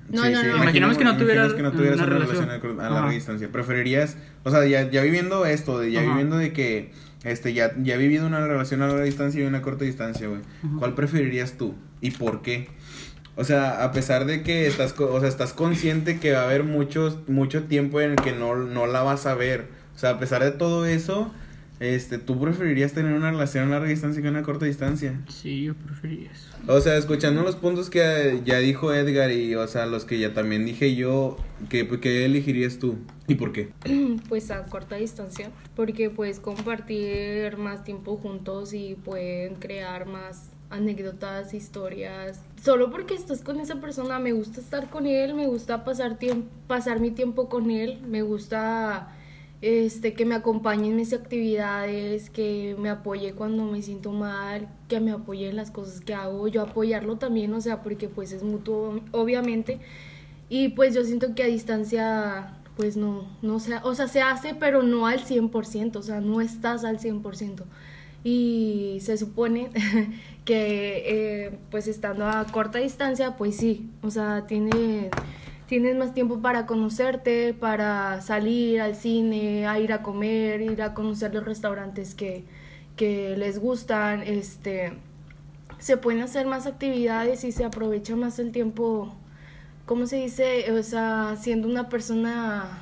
No, 0.09 0.29
no, 0.29 0.43
no. 0.43 0.55
Imaginemos 0.57 0.97
que 0.97 1.03
no 1.03 1.17
tuvieras, 1.17 1.53
que 1.53 1.61
no 1.61 1.71
tuvieras 1.71 1.99
una, 1.99 2.05
relación, 2.05 2.49
a, 2.79 2.89
larga 2.89 3.11
distancia. 3.11 3.49
¿Preferirías, 3.49 4.17
o 4.43 4.51
sea, 4.51 4.65
ya, 4.65 4.89
ya 4.89 5.01
viviendo 5.01 5.45
esto, 5.45 5.79
de, 5.79 5.91
ya 5.91 6.01
viviendo 6.01 6.37
de 6.37 6.51
que 6.51 6.91
este 7.23 7.53
ya, 7.53 7.73
ya 7.81 7.97
vivido 7.97 8.25
una 8.25 8.45
relación 8.45 8.81
a 8.81 8.87
larga 8.87 9.03
distancia 9.03 9.41
y 9.41 9.45
una 9.45 9.61
corta 9.61 9.85
distancia, 9.85 10.27
güey? 10.27 10.41
¿Cuál 10.79 10.95
preferirías 10.95 11.53
tú? 11.53 11.75
¿Y 12.01 12.11
por 12.11 12.41
qué? 12.41 12.69
O 13.35 13.43
sea, 13.43 13.83
a 13.83 13.91
pesar 13.91 14.25
de 14.25 14.43
que 14.43 14.67
estás, 14.67 14.93
o 14.99 15.19
sea, 15.19 15.29
estás 15.29 15.53
consciente 15.53 16.19
que 16.19 16.33
va 16.33 16.41
a 16.41 16.43
haber 16.43 16.63
muchos, 16.63 17.19
mucho 17.27 17.63
tiempo 17.63 18.01
en 18.01 18.11
el 18.11 18.15
que 18.17 18.33
no, 18.33 18.55
no 18.55 18.87
la 18.87 19.03
vas 19.03 19.25
a 19.25 19.35
ver. 19.35 19.67
O 19.95 19.99
sea, 19.99 20.11
a 20.11 20.19
pesar 20.19 20.43
de 20.43 20.51
todo 20.51 20.85
eso, 20.85 21.31
este, 21.81 22.19
¿tú 22.19 22.39
preferirías 22.39 22.93
tener 22.93 23.11
una 23.13 23.31
relación 23.31 23.65
a 23.65 23.71
larga 23.71 23.89
distancia 23.89 24.21
que 24.21 24.27
a 24.27 24.31
una 24.31 24.43
corta 24.43 24.67
distancia? 24.67 25.19
Sí, 25.29 25.63
yo 25.63 25.73
preferiría 25.73 26.29
eso. 26.29 26.47
O 26.67 26.79
sea, 26.79 26.95
escuchando 26.95 27.41
los 27.41 27.55
puntos 27.55 27.89
que 27.89 28.39
ya 28.45 28.59
dijo 28.59 28.93
Edgar 28.93 29.31
y, 29.31 29.55
o 29.55 29.67
sea, 29.67 29.87
los 29.87 30.05
que 30.05 30.19
ya 30.19 30.31
también 30.31 30.63
dije 30.63 30.95
yo, 30.95 31.37
¿qué, 31.69 31.87
qué 31.99 32.25
elegirías 32.25 32.77
tú? 32.77 32.99
¿Y 33.27 33.33
por 33.33 33.51
qué? 33.51 33.71
Pues 34.29 34.51
a 34.51 34.63
corta 34.65 34.97
distancia, 34.97 35.49
porque 35.75 36.11
puedes 36.11 36.39
compartir 36.39 37.57
más 37.57 37.83
tiempo 37.83 38.15
juntos 38.15 38.75
y 38.75 38.93
pueden 38.93 39.55
crear 39.55 40.05
más 40.05 40.51
anécdotas, 40.69 41.55
historias. 41.55 42.43
Solo 42.63 42.91
porque 42.91 43.15
estás 43.15 43.41
con 43.41 43.59
esa 43.59 43.81
persona, 43.81 44.19
me 44.19 44.33
gusta 44.33 44.61
estar 44.61 44.91
con 44.91 45.07
él, 45.07 45.33
me 45.33 45.47
gusta 45.47 45.83
pasar, 45.83 46.19
tiempo, 46.19 46.47
pasar 46.67 46.99
mi 46.99 47.09
tiempo 47.09 47.49
con 47.49 47.71
él, 47.71 47.99
me 48.07 48.21
gusta 48.21 49.17
este, 49.61 50.13
que 50.13 50.25
me 50.25 50.35
acompañe 50.35 50.89
en 50.89 50.95
mis 50.95 51.13
actividades, 51.13 52.29
que 52.29 52.75
me 52.79 52.89
apoye 52.89 53.33
cuando 53.33 53.65
me 53.65 53.81
siento 53.81 54.11
mal, 54.11 54.67
que 54.87 54.99
me 54.99 55.11
apoye 55.11 55.49
en 55.49 55.55
las 55.55 55.71
cosas 55.71 56.01
que 56.01 56.13
hago, 56.13 56.47
yo 56.47 56.61
apoyarlo 56.61 57.17
también, 57.17 57.53
o 57.53 57.61
sea, 57.61 57.83
porque 57.83 58.09
pues 58.09 58.31
es 58.31 58.43
mutuo, 58.43 58.99
obviamente. 59.11 59.79
Y 60.49 60.69
pues 60.69 60.93
yo 60.95 61.03
siento 61.03 61.33
que 61.35 61.43
a 61.43 61.47
distancia, 61.47 62.57
pues 62.75 62.97
no, 62.97 63.27
no 63.41 63.59
sea, 63.59 63.81
o 63.85 63.95
sea, 63.95 64.07
se 64.07 64.21
hace, 64.21 64.55
pero 64.55 64.83
no 64.83 65.07
al 65.07 65.21
100%, 65.23 65.95
o 65.95 66.01
sea, 66.03 66.21
no 66.21 66.41
estás 66.41 66.83
al 66.83 66.99
100% 66.99 67.63
y 68.23 68.99
se 69.01 69.17
supone 69.17 69.69
que 70.45 71.03
eh, 71.45 71.59
pues 71.69 71.87
estando 71.87 72.27
a 72.27 72.45
corta 72.45 72.79
distancia 72.79 73.35
pues 73.37 73.55
sí, 73.55 73.89
o 74.01 74.11
sea, 74.11 74.45
tiene, 74.47 75.09
tienes 75.71 75.95
más 75.95 76.13
tiempo 76.13 76.41
para 76.41 76.65
conocerte, 76.65 77.53
para 77.53 78.19
salir 78.19 78.81
al 78.81 78.93
cine, 78.93 79.65
a 79.67 79.79
ir 79.79 79.93
a 79.93 80.03
comer, 80.03 80.59
ir 80.59 80.81
a 80.81 80.93
conocer 80.93 81.33
los 81.33 81.45
restaurantes 81.45 82.13
que, 82.13 82.43
que 82.97 83.37
les 83.37 83.57
gustan, 83.57 84.21
este 84.21 84.91
se 85.79 85.95
pueden 85.95 86.23
hacer 86.23 86.45
más 86.45 86.67
actividades 86.67 87.45
y 87.45 87.53
se 87.53 87.63
aprovecha 87.63 88.17
más 88.17 88.37
el 88.39 88.51
tiempo, 88.51 89.15
¿cómo 89.85 90.07
se 90.07 90.17
dice? 90.17 90.69
O 90.73 90.83
sea, 90.83 91.37
siendo 91.39 91.69
una 91.69 91.87
persona 91.87 92.81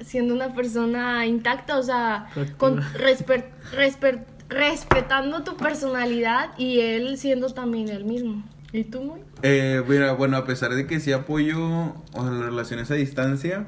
siendo 0.00 0.32
una 0.32 0.54
persona 0.54 1.26
intacta, 1.26 1.76
o 1.76 1.82
sea, 1.82 2.30
con 2.56 2.80
respeto 2.94 4.24
respetando 4.48 5.42
tu 5.42 5.54
personalidad 5.58 6.56
y 6.56 6.80
él 6.80 7.18
siendo 7.18 7.50
también 7.50 7.90
el 7.90 8.06
mismo. 8.06 8.42
¿Y 8.76 8.84
tú, 8.84 9.00
muy? 9.00 9.20
Eh, 9.42 9.82
mira, 9.88 10.12
bueno, 10.12 10.36
a 10.36 10.44
pesar 10.44 10.74
de 10.74 10.86
que 10.86 11.00
sí 11.00 11.10
apoyo 11.10 11.94
las 12.14 12.44
relaciones 12.44 12.90
a 12.90 12.94
distancia, 12.94 13.64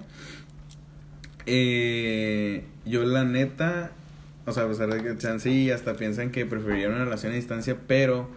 eh, 1.46 2.66
yo 2.84 3.04
la 3.04 3.24
neta, 3.24 3.92
o 4.44 4.52
sea, 4.52 4.64
a 4.64 4.68
pesar 4.68 4.92
de 4.92 5.02
que 5.02 5.18
sean 5.18 5.40
sí, 5.40 5.70
hasta 5.70 5.94
piensan 5.94 6.30
que 6.30 6.44
preferiría 6.44 6.88
una 6.88 7.06
relación 7.06 7.32
a 7.32 7.36
distancia, 7.36 7.78
pero 7.86 8.28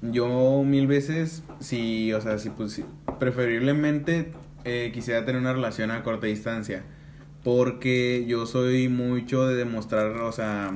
yo 0.00 0.62
mil 0.64 0.86
veces, 0.86 1.42
sí, 1.60 2.10
o 2.14 2.22
sea, 2.22 2.38
sí, 2.38 2.50
pues 2.56 2.80
preferiblemente 3.20 4.32
eh, 4.64 4.92
quisiera 4.94 5.26
tener 5.26 5.42
una 5.42 5.52
relación 5.52 5.90
a 5.90 6.02
corta 6.02 6.26
distancia, 6.26 6.84
porque 7.42 8.24
yo 8.26 8.46
soy 8.46 8.88
mucho 8.88 9.46
de 9.46 9.56
demostrar, 9.56 10.06
o 10.06 10.32
sea 10.32 10.72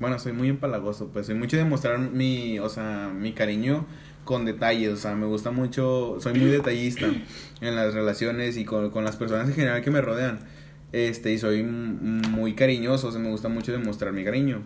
bueno, 0.00 0.18
soy 0.18 0.32
muy 0.32 0.48
empalagoso, 0.48 1.08
pues 1.08 1.26
soy 1.26 1.34
mucho 1.34 1.56
de 1.56 1.64
mostrar 1.64 1.98
mi, 1.98 2.58
o 2.58 2.68
sea, 2.68 3.10
mi 3.14 3.32
cariño 3.32 3.86
con 4.28 4.44
detalles, 4.44 4.90
o 4.90 4.96
sea, 4.98 5.14
me 5.14 5.24
gusta 5.24 5.52
mucho, 5.52 6.18
soy 6.20 6.38
muy 6.38 6.50
detallista 6.50 7.06
en 7.62 7.74
las 7.74 7.94
relaciones 7.94 8.58
y 8.58 8.66
con, 8.66 8.90
con 8.90 9.02
las 9.02 9.16
personas 9.16 9.48
en 9.48 9.54
general 9.54 9.80
que 9.80 9.90
me 9.90 10.02
rodean. 10.02 10.40
Este, 10.92 11.32
y 11.32 11.38
soy 11.38 11.62
muy 11.62 12.52
cariñoso, 12.52 13.08
o 13.08 13.10
sea, 13.10 13.22
me 13.22 13.30
gusta 13.30 13.48
mucho 13.48 13.72
demostrar 13.72 14.12
mi 14.12 14.24
cariño. 14.24 14.64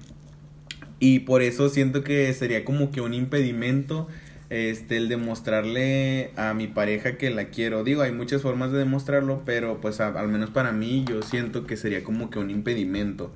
Y 0.98 1.20
por 1.20 1.42
eso 1.42 1.68
siento 1.68 2.03
que 2.03 2.33
sería 2.35 2.64
como 2.64 2.90
que 2.90 3.01
un 3.01 3.14
impedimento 3.14 4.09
este 4.51 4.96
el 4.96 5.09
demostrarle 5.09 6.33
a 6.35 6.55
mi 6.55 6.66
pareja 6.66 7.16
que 7.16 7.31
la 7.31 7.44
quiero. 7.51 7.85
Digo, 7.85 8.03
hay 8.03 8.11
muchas 8.11 8.42
formas 8.42 8.72
de 8.72 8.79
demostrarlo, 8.79 9.42
pero 9.46 9.81
pues 9.81 10.01
al 10.01 10.27
menos 10.27 10.51
para 10.51 10.72
mí 10.72 11.05
yo 11.09 11.22
siento 11.22 11.68
que 11.68 11.77
sería 11.77 12.03
como 12.03 12.31
que 12.31 12.40
un 12.40 12.51
impedimento. 12.51 13.33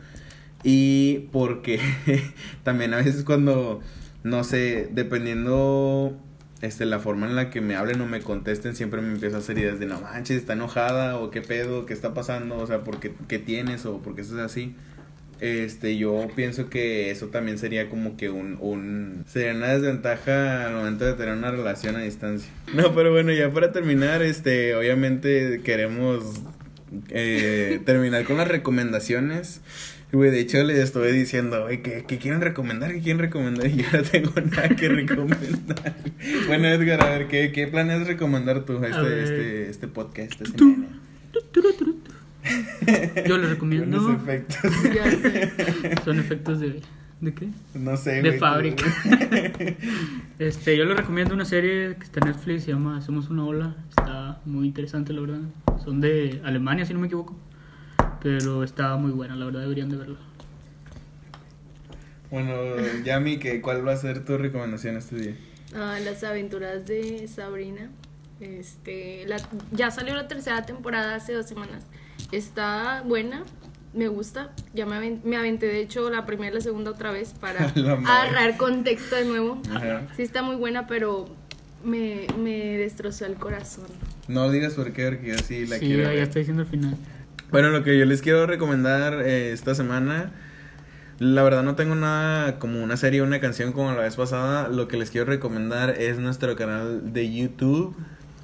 Y 0.65 1.29
porque 1.31 1.79
también 2.65 2.95
a 2.95 2.97
veces 2.97 3.23
cuando, 3.23 3.81
no 4.27 4.43
sé, 4.43 4.89
dependiendo 4.91 6.19
este, 6.61 6.85
la 6.85 6.99
forma 6.99 7.27
en 7.27 7.37
la 7.37 7.49
que 7.49 7.61
me 7.61 7.77
hablen 7.77 8.01
o 8.01 8.07
me 8.07 8.21
contesten, 8.21 8.75
siempre 8.75 9.01
me 9.01 9.13
empiezo 9.13 9.37
a 9.37 9.39
hacer 9.39 9.57
ideas 9.57 9.79
de 9.79 9.87
no 9.87 10.01
manches, 10.01 10.39
está 10.39 10.55
enojada 10.55 11.17
o 11.17 11.31
qué 11.31 11.43
pedo, 11.43 11.87
qué 11.87 11.95
está 11.95 12.13
pasando, 12.13 12.59
o 12.59 12.67
sea, 12.67 12.83
¿por 12.83 12.99
qué, 12.99 13.39
tienes 13.39 13.87
o 13.87 14.03
por 14.03 14.17
qué 14.17 14.23
estás 14.23 14.41
así? 14.41 14.75
Este, 15.39 15.97
yo 15.97 16.27
pienso 16.35 16.69
que 16.69 17.13
eso 17.13 17.29
también 17.29 17.57
sería 17.57 17.89
como 17.89 18.17
que 18.17 18.29
un, 18.29 18.59
un, 18.61 19.25
sería 19.29 19.55
una 19.55 19.69
desventaja 19.69 20.67
al 20.67 20.75
momento 20.75 21.05
de 21.05 21.13
tener 21.13 21.37
una 21.37 21.53
relación 21.53 21.95
a 21.95 22.01
distancia. 22.01 22.51
No, 22.75 22.95
pero 22.97 23.13
bueno, 23.13 23.33
ya 23.33 23.53
para 23.53 23.71
terminar, 23.71 24.23
este, 24.23 24.75
obviamente 24.75 25.61
queremos 25.63 26.41
eh, 27.11 27.81
terminar 27.85 28.25
con 28.25 28.39
las 28.39 28.49
recomendaciones. 28.49 29.61
Güey, 30.13 30.31
de 30.31 30.41
hecho 30.41 30.63
le 30.63 30.81
estuve 30.81 31.13
diciendo, 31.13 31.63
güey, 31.63 31.83
¿qué, 31.83 32.05
quieren 32.05 32.41
recomendar? 32.41 32.93
¿Qué 32.93 33.01
quieren 33.01 33.19
recomendar? 33.19 33.67
Y 33.71 33.83
yo 33.83 33.87
no 33.93 34.03
tengo 34.03 34.33
nada 34.41 34.69
que 34.69 34.89
recomendar. 34.89 35.97
bueno, 36.47 36.69
Edgar, 36.69 37.03
a 37.03 37.11
ver, 37.11 37.29
¿qué, 37.29 37.53
qué 37.53 37.67
planeas 37.67 38.07
recomendar 38.07 38.65
tú 38.65 38.79
a 38.79 38.89
este, 38.89 39.23
este, 39.23 39.71
este 39.71 39.89
podcast? 39.89 40.41
Este 40.41 40.65
yo 43.27 43.39
le 43.39 43.49
recomiendo. 43.49 44.01
Son 44.01 44.17
efectos. 44.17 44.57
Son 46.05 46.19
efectos 46.19 46.61
de 46.61 46.81
¿De 47.21 47.33
qué? 47.33 47.49
No 47.75 47.97
sé. 47.97 48.23
De 48.23 48.39
fábrica. 48.39 48.85
este, 50.39 50.77
yo 50.77 50.85
le 50.85 50.95
recomiendo 50.95 51.33
una 51.33 51.47
serie 51.47 51.97
que 51.97 52.05
está 52.05 52.21
en 52.21 52.33
Netflix, 52.33 52.65
se 52.65 52.73
llama 52.73 53.01
Somos 53.01 53.31
una 53.31 53.45
ola. 53.45 53.75
Está 53.89 54.41
muy 54.45 54.67
interesante, 54.67 55.15
la 55.15 55.23
verdad. 55.23 55.41
Son 55.83 56.01
de 56.01 56.43
Alemania, 56.45 56.85
si 56.85 56.93
no 56.93 57.01
me 57.01 57.07
equivoco. 57.07 57.35
Pero 58.27 58.65
está 58.65 58.97
muy 58.97 59.13
buena, 59.13 59.37
la 59.37 59.45
verdad, 59.45 59.61
deberían 59.61 59.89
de 59.89 59.99
verla. 59.99 60.19
Bueno, 62.29 62.55
Yami, 63.05 63.39
¿cuál 63.63 63.87
va 63.87 63.93
a 63.93 63.97
ser 63.97 64.25
tu 64.25 64.37
recomendación 64.37 64.97
este 64.97 65.15
día? 65.15 65.37
Ah, 65.77 66.01
las 66.05 66.25
aventuras 66.25 66.85
de 66.87 67.29
Sabrina. 67.29 67.89
Este, 68.41 69.27
la, 69.29 69.37
ya 69.71 69.93
salió 69.93 70.17
la 70.17 70.27
tercera 70.27 70.67
temporada 70.67 71.15
hace 71.15 71.35
dos 71.35 71.47
semanas. 71.47 71.85
Está 72.33 73.05
buena, 73.07 73.45
me 73.95 74.09
gusta. 74.09 74.51
Ya 74.75 74.87
me, 74.87 75.21
me 75.23 75.37
aventé, 75.37 75.67
de 75.67 75.79
hecho, 75.79 76.11
la 76.11 76.27
primera 76.27 76.51
y 76.51 76.55
la 76.57 76.61
segunda 76.61 76.91
otra 76.91 77.13
vez 77.13 77.33
para 77.41 77.65
agarrar 77.77 78.57
contexto 78.57 79.15
de 79.15 79.25
nuevo. 79.25 79.63
Sí, 80.17 80.23
está 80.23 80.43
muy 80.43 80.57
buena, 80.57 80.89
pero 80.89 81.29
me, 81.85 82.27
me 82.37 82.77
destrozó 82.77 83.25
el 83.25 83.35
corazón. 83.35 83.87
No 84.27 84.51
digas 84.51 84.73
por 84.75 84.93
qué, 84.93 85.11
porque 85.11 85.29
yo 85.29 85.39
sí 85.39 85.65
la 85.65 85.79
sí, 85.79 85.87
quiero. 85.87 86.13
ya 86.13 86.25
estoy 86.25 86.41
diciendo 86.41 86.65
el 86.65 86.69
final. 86.69 86.97
Bueno, 87.51 87.71
lo 87.71 87.83
que 87.83 87.99
yo 87.99 88.05
les 88.05 88.23
quiero 88.23 88.47
recomendar 88.47 89.15
eh, 89.15 89.53
esta 89.53 89.75
semana. 89.75 90.33
La 91.19 91.43
verdad 91.43 91.63
no 91.63 91.77
tengo 91.77 91.95
nada 91.95 92.59
como 92.59 92.83
una 92.83 92.97
serie 92.97 93.23
o 93.23 93.25
una 93.25 93.41
canción 93.41 93.73
como 93.73 93.93
la 93.93 94.03
vez 94.03 94.17
pasada. 94.17 94.69
Lo 94.69 94.89
que 94.89 94.97
les 94.97 95.11
quiero 95.11 95.27
recomendar 95.27 95.91
es 95.91 96.19
nuestro 96.19 96.57
canal 96.57 97.13
de 97.13 97.33
YouTube 97.33 97.97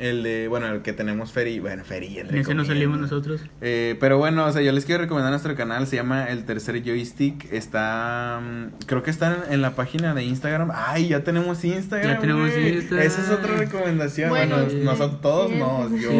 el 0.02 0.24
de, 0.24 0.48
bueno, 0.48 0.66
el 0.66 0.82
que 0.82 0.92
tenemos 0.92 1.30
Feri, 1.30 1.60
bueno, 1.60 1.84
Feri. 1.84 2.18
En 2.18 2.34
ese 2.34 2.54
no 2.54 2.64
salimos 2.64 2.98
nosotros. 2.98 3.40
Eh, 3.60 3.96
pero 4.00 4.18
bueno, 4.18 4.44
o 4.46 4.52
sea, 4.52 4.60
yo 4.60 4.72
les 4.72 4.84
quiero 4.84 5.02
recomendar 5.02 5.30
nuestro 5.30 5.54
canal, 5.54 5.86
se 5.86 5.94
llama 5.94 6.24
El 6.24 6.44
Tercer 6.44 6.82
Joystick. 6.82 7.52
Está, 7.52 8.40
mm, 8.42 8.84
creo 8.86 9.04
que 9.04 9.10
está 9.10 9.44
en, 9.48 9.62
la 9.62 9.76
página 9.76 10.12
de 10.12 10.24
Instagram. 10.24 10.72
Ay, 10.74 11.08
ya 11.08 11.22
tenemos 11.22 11.64
Instagram. 11.64 12.14
Ya 12.14 12.18
tenemos 12.18 12.50
Instagram. 12.50 13.06
Esa 13.06 13.22
es 13.22 13.30
otra 13.30 13.56
recomendación. 13.56 14.30
Bueno, 14.30 14.56
nosotros 14.82 15.20
todos 15.20 15.52
no, 15.52 15.88
yo 15.96 16.10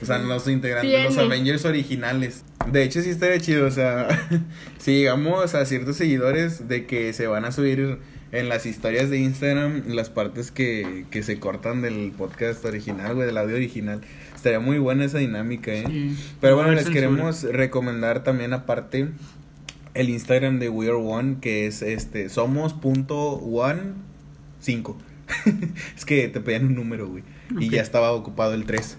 O 0.00 0.06
sea, 0.06 0.18
los 0.18 0.46
integrantes, 0.48 1.04
los 1.04 1.18
Avengers 1.18 1.64
originales. 1.64 2.44
De 2.70 2.82
hecho, 2.82 3.00
sí 3.00 3.10
estaría 3.10 3.40
chido, 3.40 3.66
o 3.66 3.70
sea, 3.70 4.08
si 4.78 4.98
llegamos 4.98 5.54
a 5.54 5.64
ciertos 5.64 5.96
seguidores 5.96 6.68
de 6.68 6.86
que 6.86 7.12
se 7.12 7.26
van 7.26 7.44
a 7.44 7.52
subir 7.52 7.98
en 8.32 8.48
las 8.48 8.66
historias 8.66 9.08
de 9.08 9.18
Instagram 9.18 9.84
las 9.88 10.10
partes 10.10 10.50
que, 10.50 11.06
que 11.10 11.22
se 11.22 11.38
cortan 11.38 11.80
del 11.80 12.12
podcast 12.16 12.64
original, 12.64 13.14
güey, 13.14 13.26
del 13.26 13.38
audio 13.38 13.56
original. 13.56 14.00
Estaría 14.34 14.60
muy 14.60 14.78
buena 14.78 15.04
esa 15.04 15.18
dinámica, 15.18 15.72
¿eh? 15.72 16.12
Pero 16.40 16.56
bueno, 16.56 16.72
les 16.72 16.90
queremos 16.90 17.44
recomendar 17.44 18.22
también 18.22 18.52
aparte 18.52 19.08
el 19.94 20.10
Instagram 20.10 20.58
de 20.58 20.68
We 20.68 20.86
Are 20.86 20.96
One, 20.96 21.38
que 21.40 21.66
es 21.66 21.82
este, 21.82 22.28
somos.one5. 22.28 24.96
es 25.96 26.04
que 26.04 26.28
te 26.28 26.40
pedían 26.40 26.66
un 26.66 26.74
número, 26.74 27.08
güey. 27.08 27.22
Y 27.58 27.70
ya 27.70 27.80
estaba 27.80 28.12
ocupado 28.12 28.54
el 28.54 28.66
3. 28.66 28.98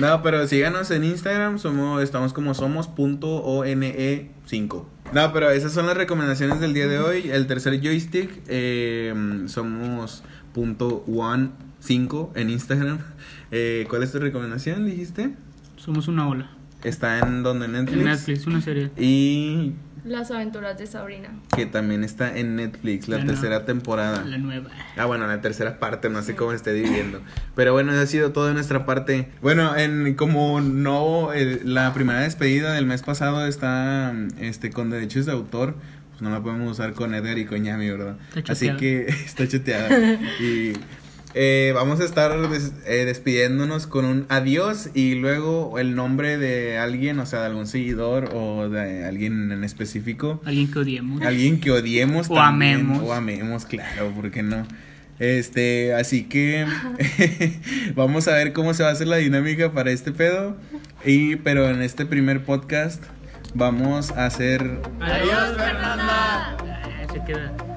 No, 0.00 0.22
pero 0.22 0.46
síganos 0.46 0.90
en 0.90 1.04
Instagram, 1.04 1.58
somos, 1.58 2.02
estamos 2.02 2.32
como 2.32 2.54
somos.one5. 2.54 4.84
No, 5.12 5.32
pero 5.32 5.50
esas 5.50 5.72
son 5.72 5.86
las 5.86 5.96
recomendaciones 5.96 6.60
del 6.60 6.74
día 6.74 6.86
de 6.86 6.98
hoy. 6.98 7.30
El 7.30 7.46
tercer 7.46 7.80
joystick, 7.80 8.30
eh, 8.48 9.14
somos 9.46 10.22
punto 10.52 11.04
one 11.06 11.50
cinco 11.80 12.32
en 12.34 12.50
Instagram. 12.50 12.98
Eh, 13.52 13.84
¿Cuál 13.88 14.04
es 14.04 14.12
tu 14.12 14.20
recomendación, 14.20 14.86
dijiste? 14.86 15.34
Somos 15.76 16.06
una 16.06 16.28
ola. 16.28 16.52
Está 16.84 17.18
en 17.18 17.42
donde 17.42 17.66
Netflix. 17.66 17.98
En 17.98 18.04
Netflix, 18.04 18.46
una 18.46 18.60
serie. 18.60 18.92
Y 18.96 19.72
las 20.04 20.30
aventuras 20.30 20.78
de 20.78 20.86
Sabrina. 20.86 21.30
Que 21.54 21.66
también 21.66 22.04
está 22.04 22.36
en 22.36 22.56
Netflix, 22.56 23.08
la, 23.08 23.24
tercera 23.24 23.64
temporada. 23.64 24.24
La 24.24 24.38
nueva. 24.38 24.70
Ah, 24.96 25.06
bueno, 25.06 25.26
la 25.26 25.40
tercera 25.40 25.78
parte, 25.78 26.08
no 26.08 26.22
sé 26.22 26.34
cómo 26.36 26.52
esté 26.52 26.72
dividiendo. 26.72 27.20
Pero 27.54 27.72
bueno, 27.72 27.92
eso 27.92 28.00
ha 28.00 28.06
sido 28.06 28.32
todo 28.32 28.46
de 28.46 28.54
nuestra 28.54 28.86
parte. 28.86 29.28
Bueno, 29.42 29.76
en 29.76 30.14
como 30.14 30.60
no, 30.60 31.30
la 31.64 31.92
primera 31.94 32.20
despedida 32.20 32.72
del 32.72 32.86
mes 32.86 33.02
pasado 33.02 33.46
está 33.46 34.14
este 34.38 34.70
con 34.70 34.90
derechos 34.90 35.26
de 35.26 35.32
autor. 35.32 35.76
Pues 36.10 36.22
no 36.22 36.30
la 36.30 36.42
podemos 36.42 36.70
usar 36.72 36.92
con 36.92 37.14
Eder 37.14 37.38
y 37.38 37.46
con 37.46 37.64
Yami, 37.64 37.90
¿verdad? 37.90 38.16
Así 38.48 38.70
que 38.76 39.06
está 39.26 39.48
chuteada. 39.48 39.88
y 40.40 40.72
eh, 41.34 41.72
vamos 41.74 42.00
a 42.00 42.04
estar 42.04 42.32
eh, 42.32 43.04
despidiéndonos 43.04 43.86
con 43.86 44.04
un 44.04 44.26
adiós 44.28 44.90
y 44.94 45.14
luego 45.14 45.78
el 45.78 45.94
nombre 45.94 46.38
de 46.38 46.78
alguien, 46.78 47.18
o 47.20 47.26
sea, 47.26 47.40
de 47.40 47.46
algún 47.46 47.66
seguidor 47.66 48.30
o 48.34 48.68
de 48.68 49.04
alguien 49.04 49.52
en 49.52 49.62
específico. 49.62 50.40
Alguien 50.44 50.70
que 50.70 50.78
odiemos. 50.80 51.22
Alguien 51.22 51.60
que 51.60 51.70
odiemos 51.70 52.28
o 52.30 52.38
amemos. 52.38 53.00
O 53.02 53.12
amemos, 53.12 53.64
claro, 53.64 54.10
¿por 54.10 54.30
qué 54.30 54.42
no? 54.42 54.66
Este, 55.20 55.94
así 55.94 56.24
que 56.24 56.66
vamos 57.94 58.26
a 58.26 58.32
ver 58.32 58.52
cómo 58.54 58.72
se 58.72 58.82
va 58.82 58.88
a 58.88 58.92
hacer 58.92 59.06
la 59.06 59.16
dinámica 59.16 59.70
para 59.70 59.90
este 59.90 60.12
pedo. 60.12 60.56
Y, 61.04 61.36
pero 61.36 61.68
en 61.68 61.82
este 61.82 62.06
primer 62.06 62.42
podcast 62.44 63.04
vamos 63.54 64.10
a 64.12 64.26
hacer. 64.26 64.80
Adiós, 64.98 65.56
Fernanda. 65.56 66.56
Se 67.12 67.24
queda. 67.24 67.69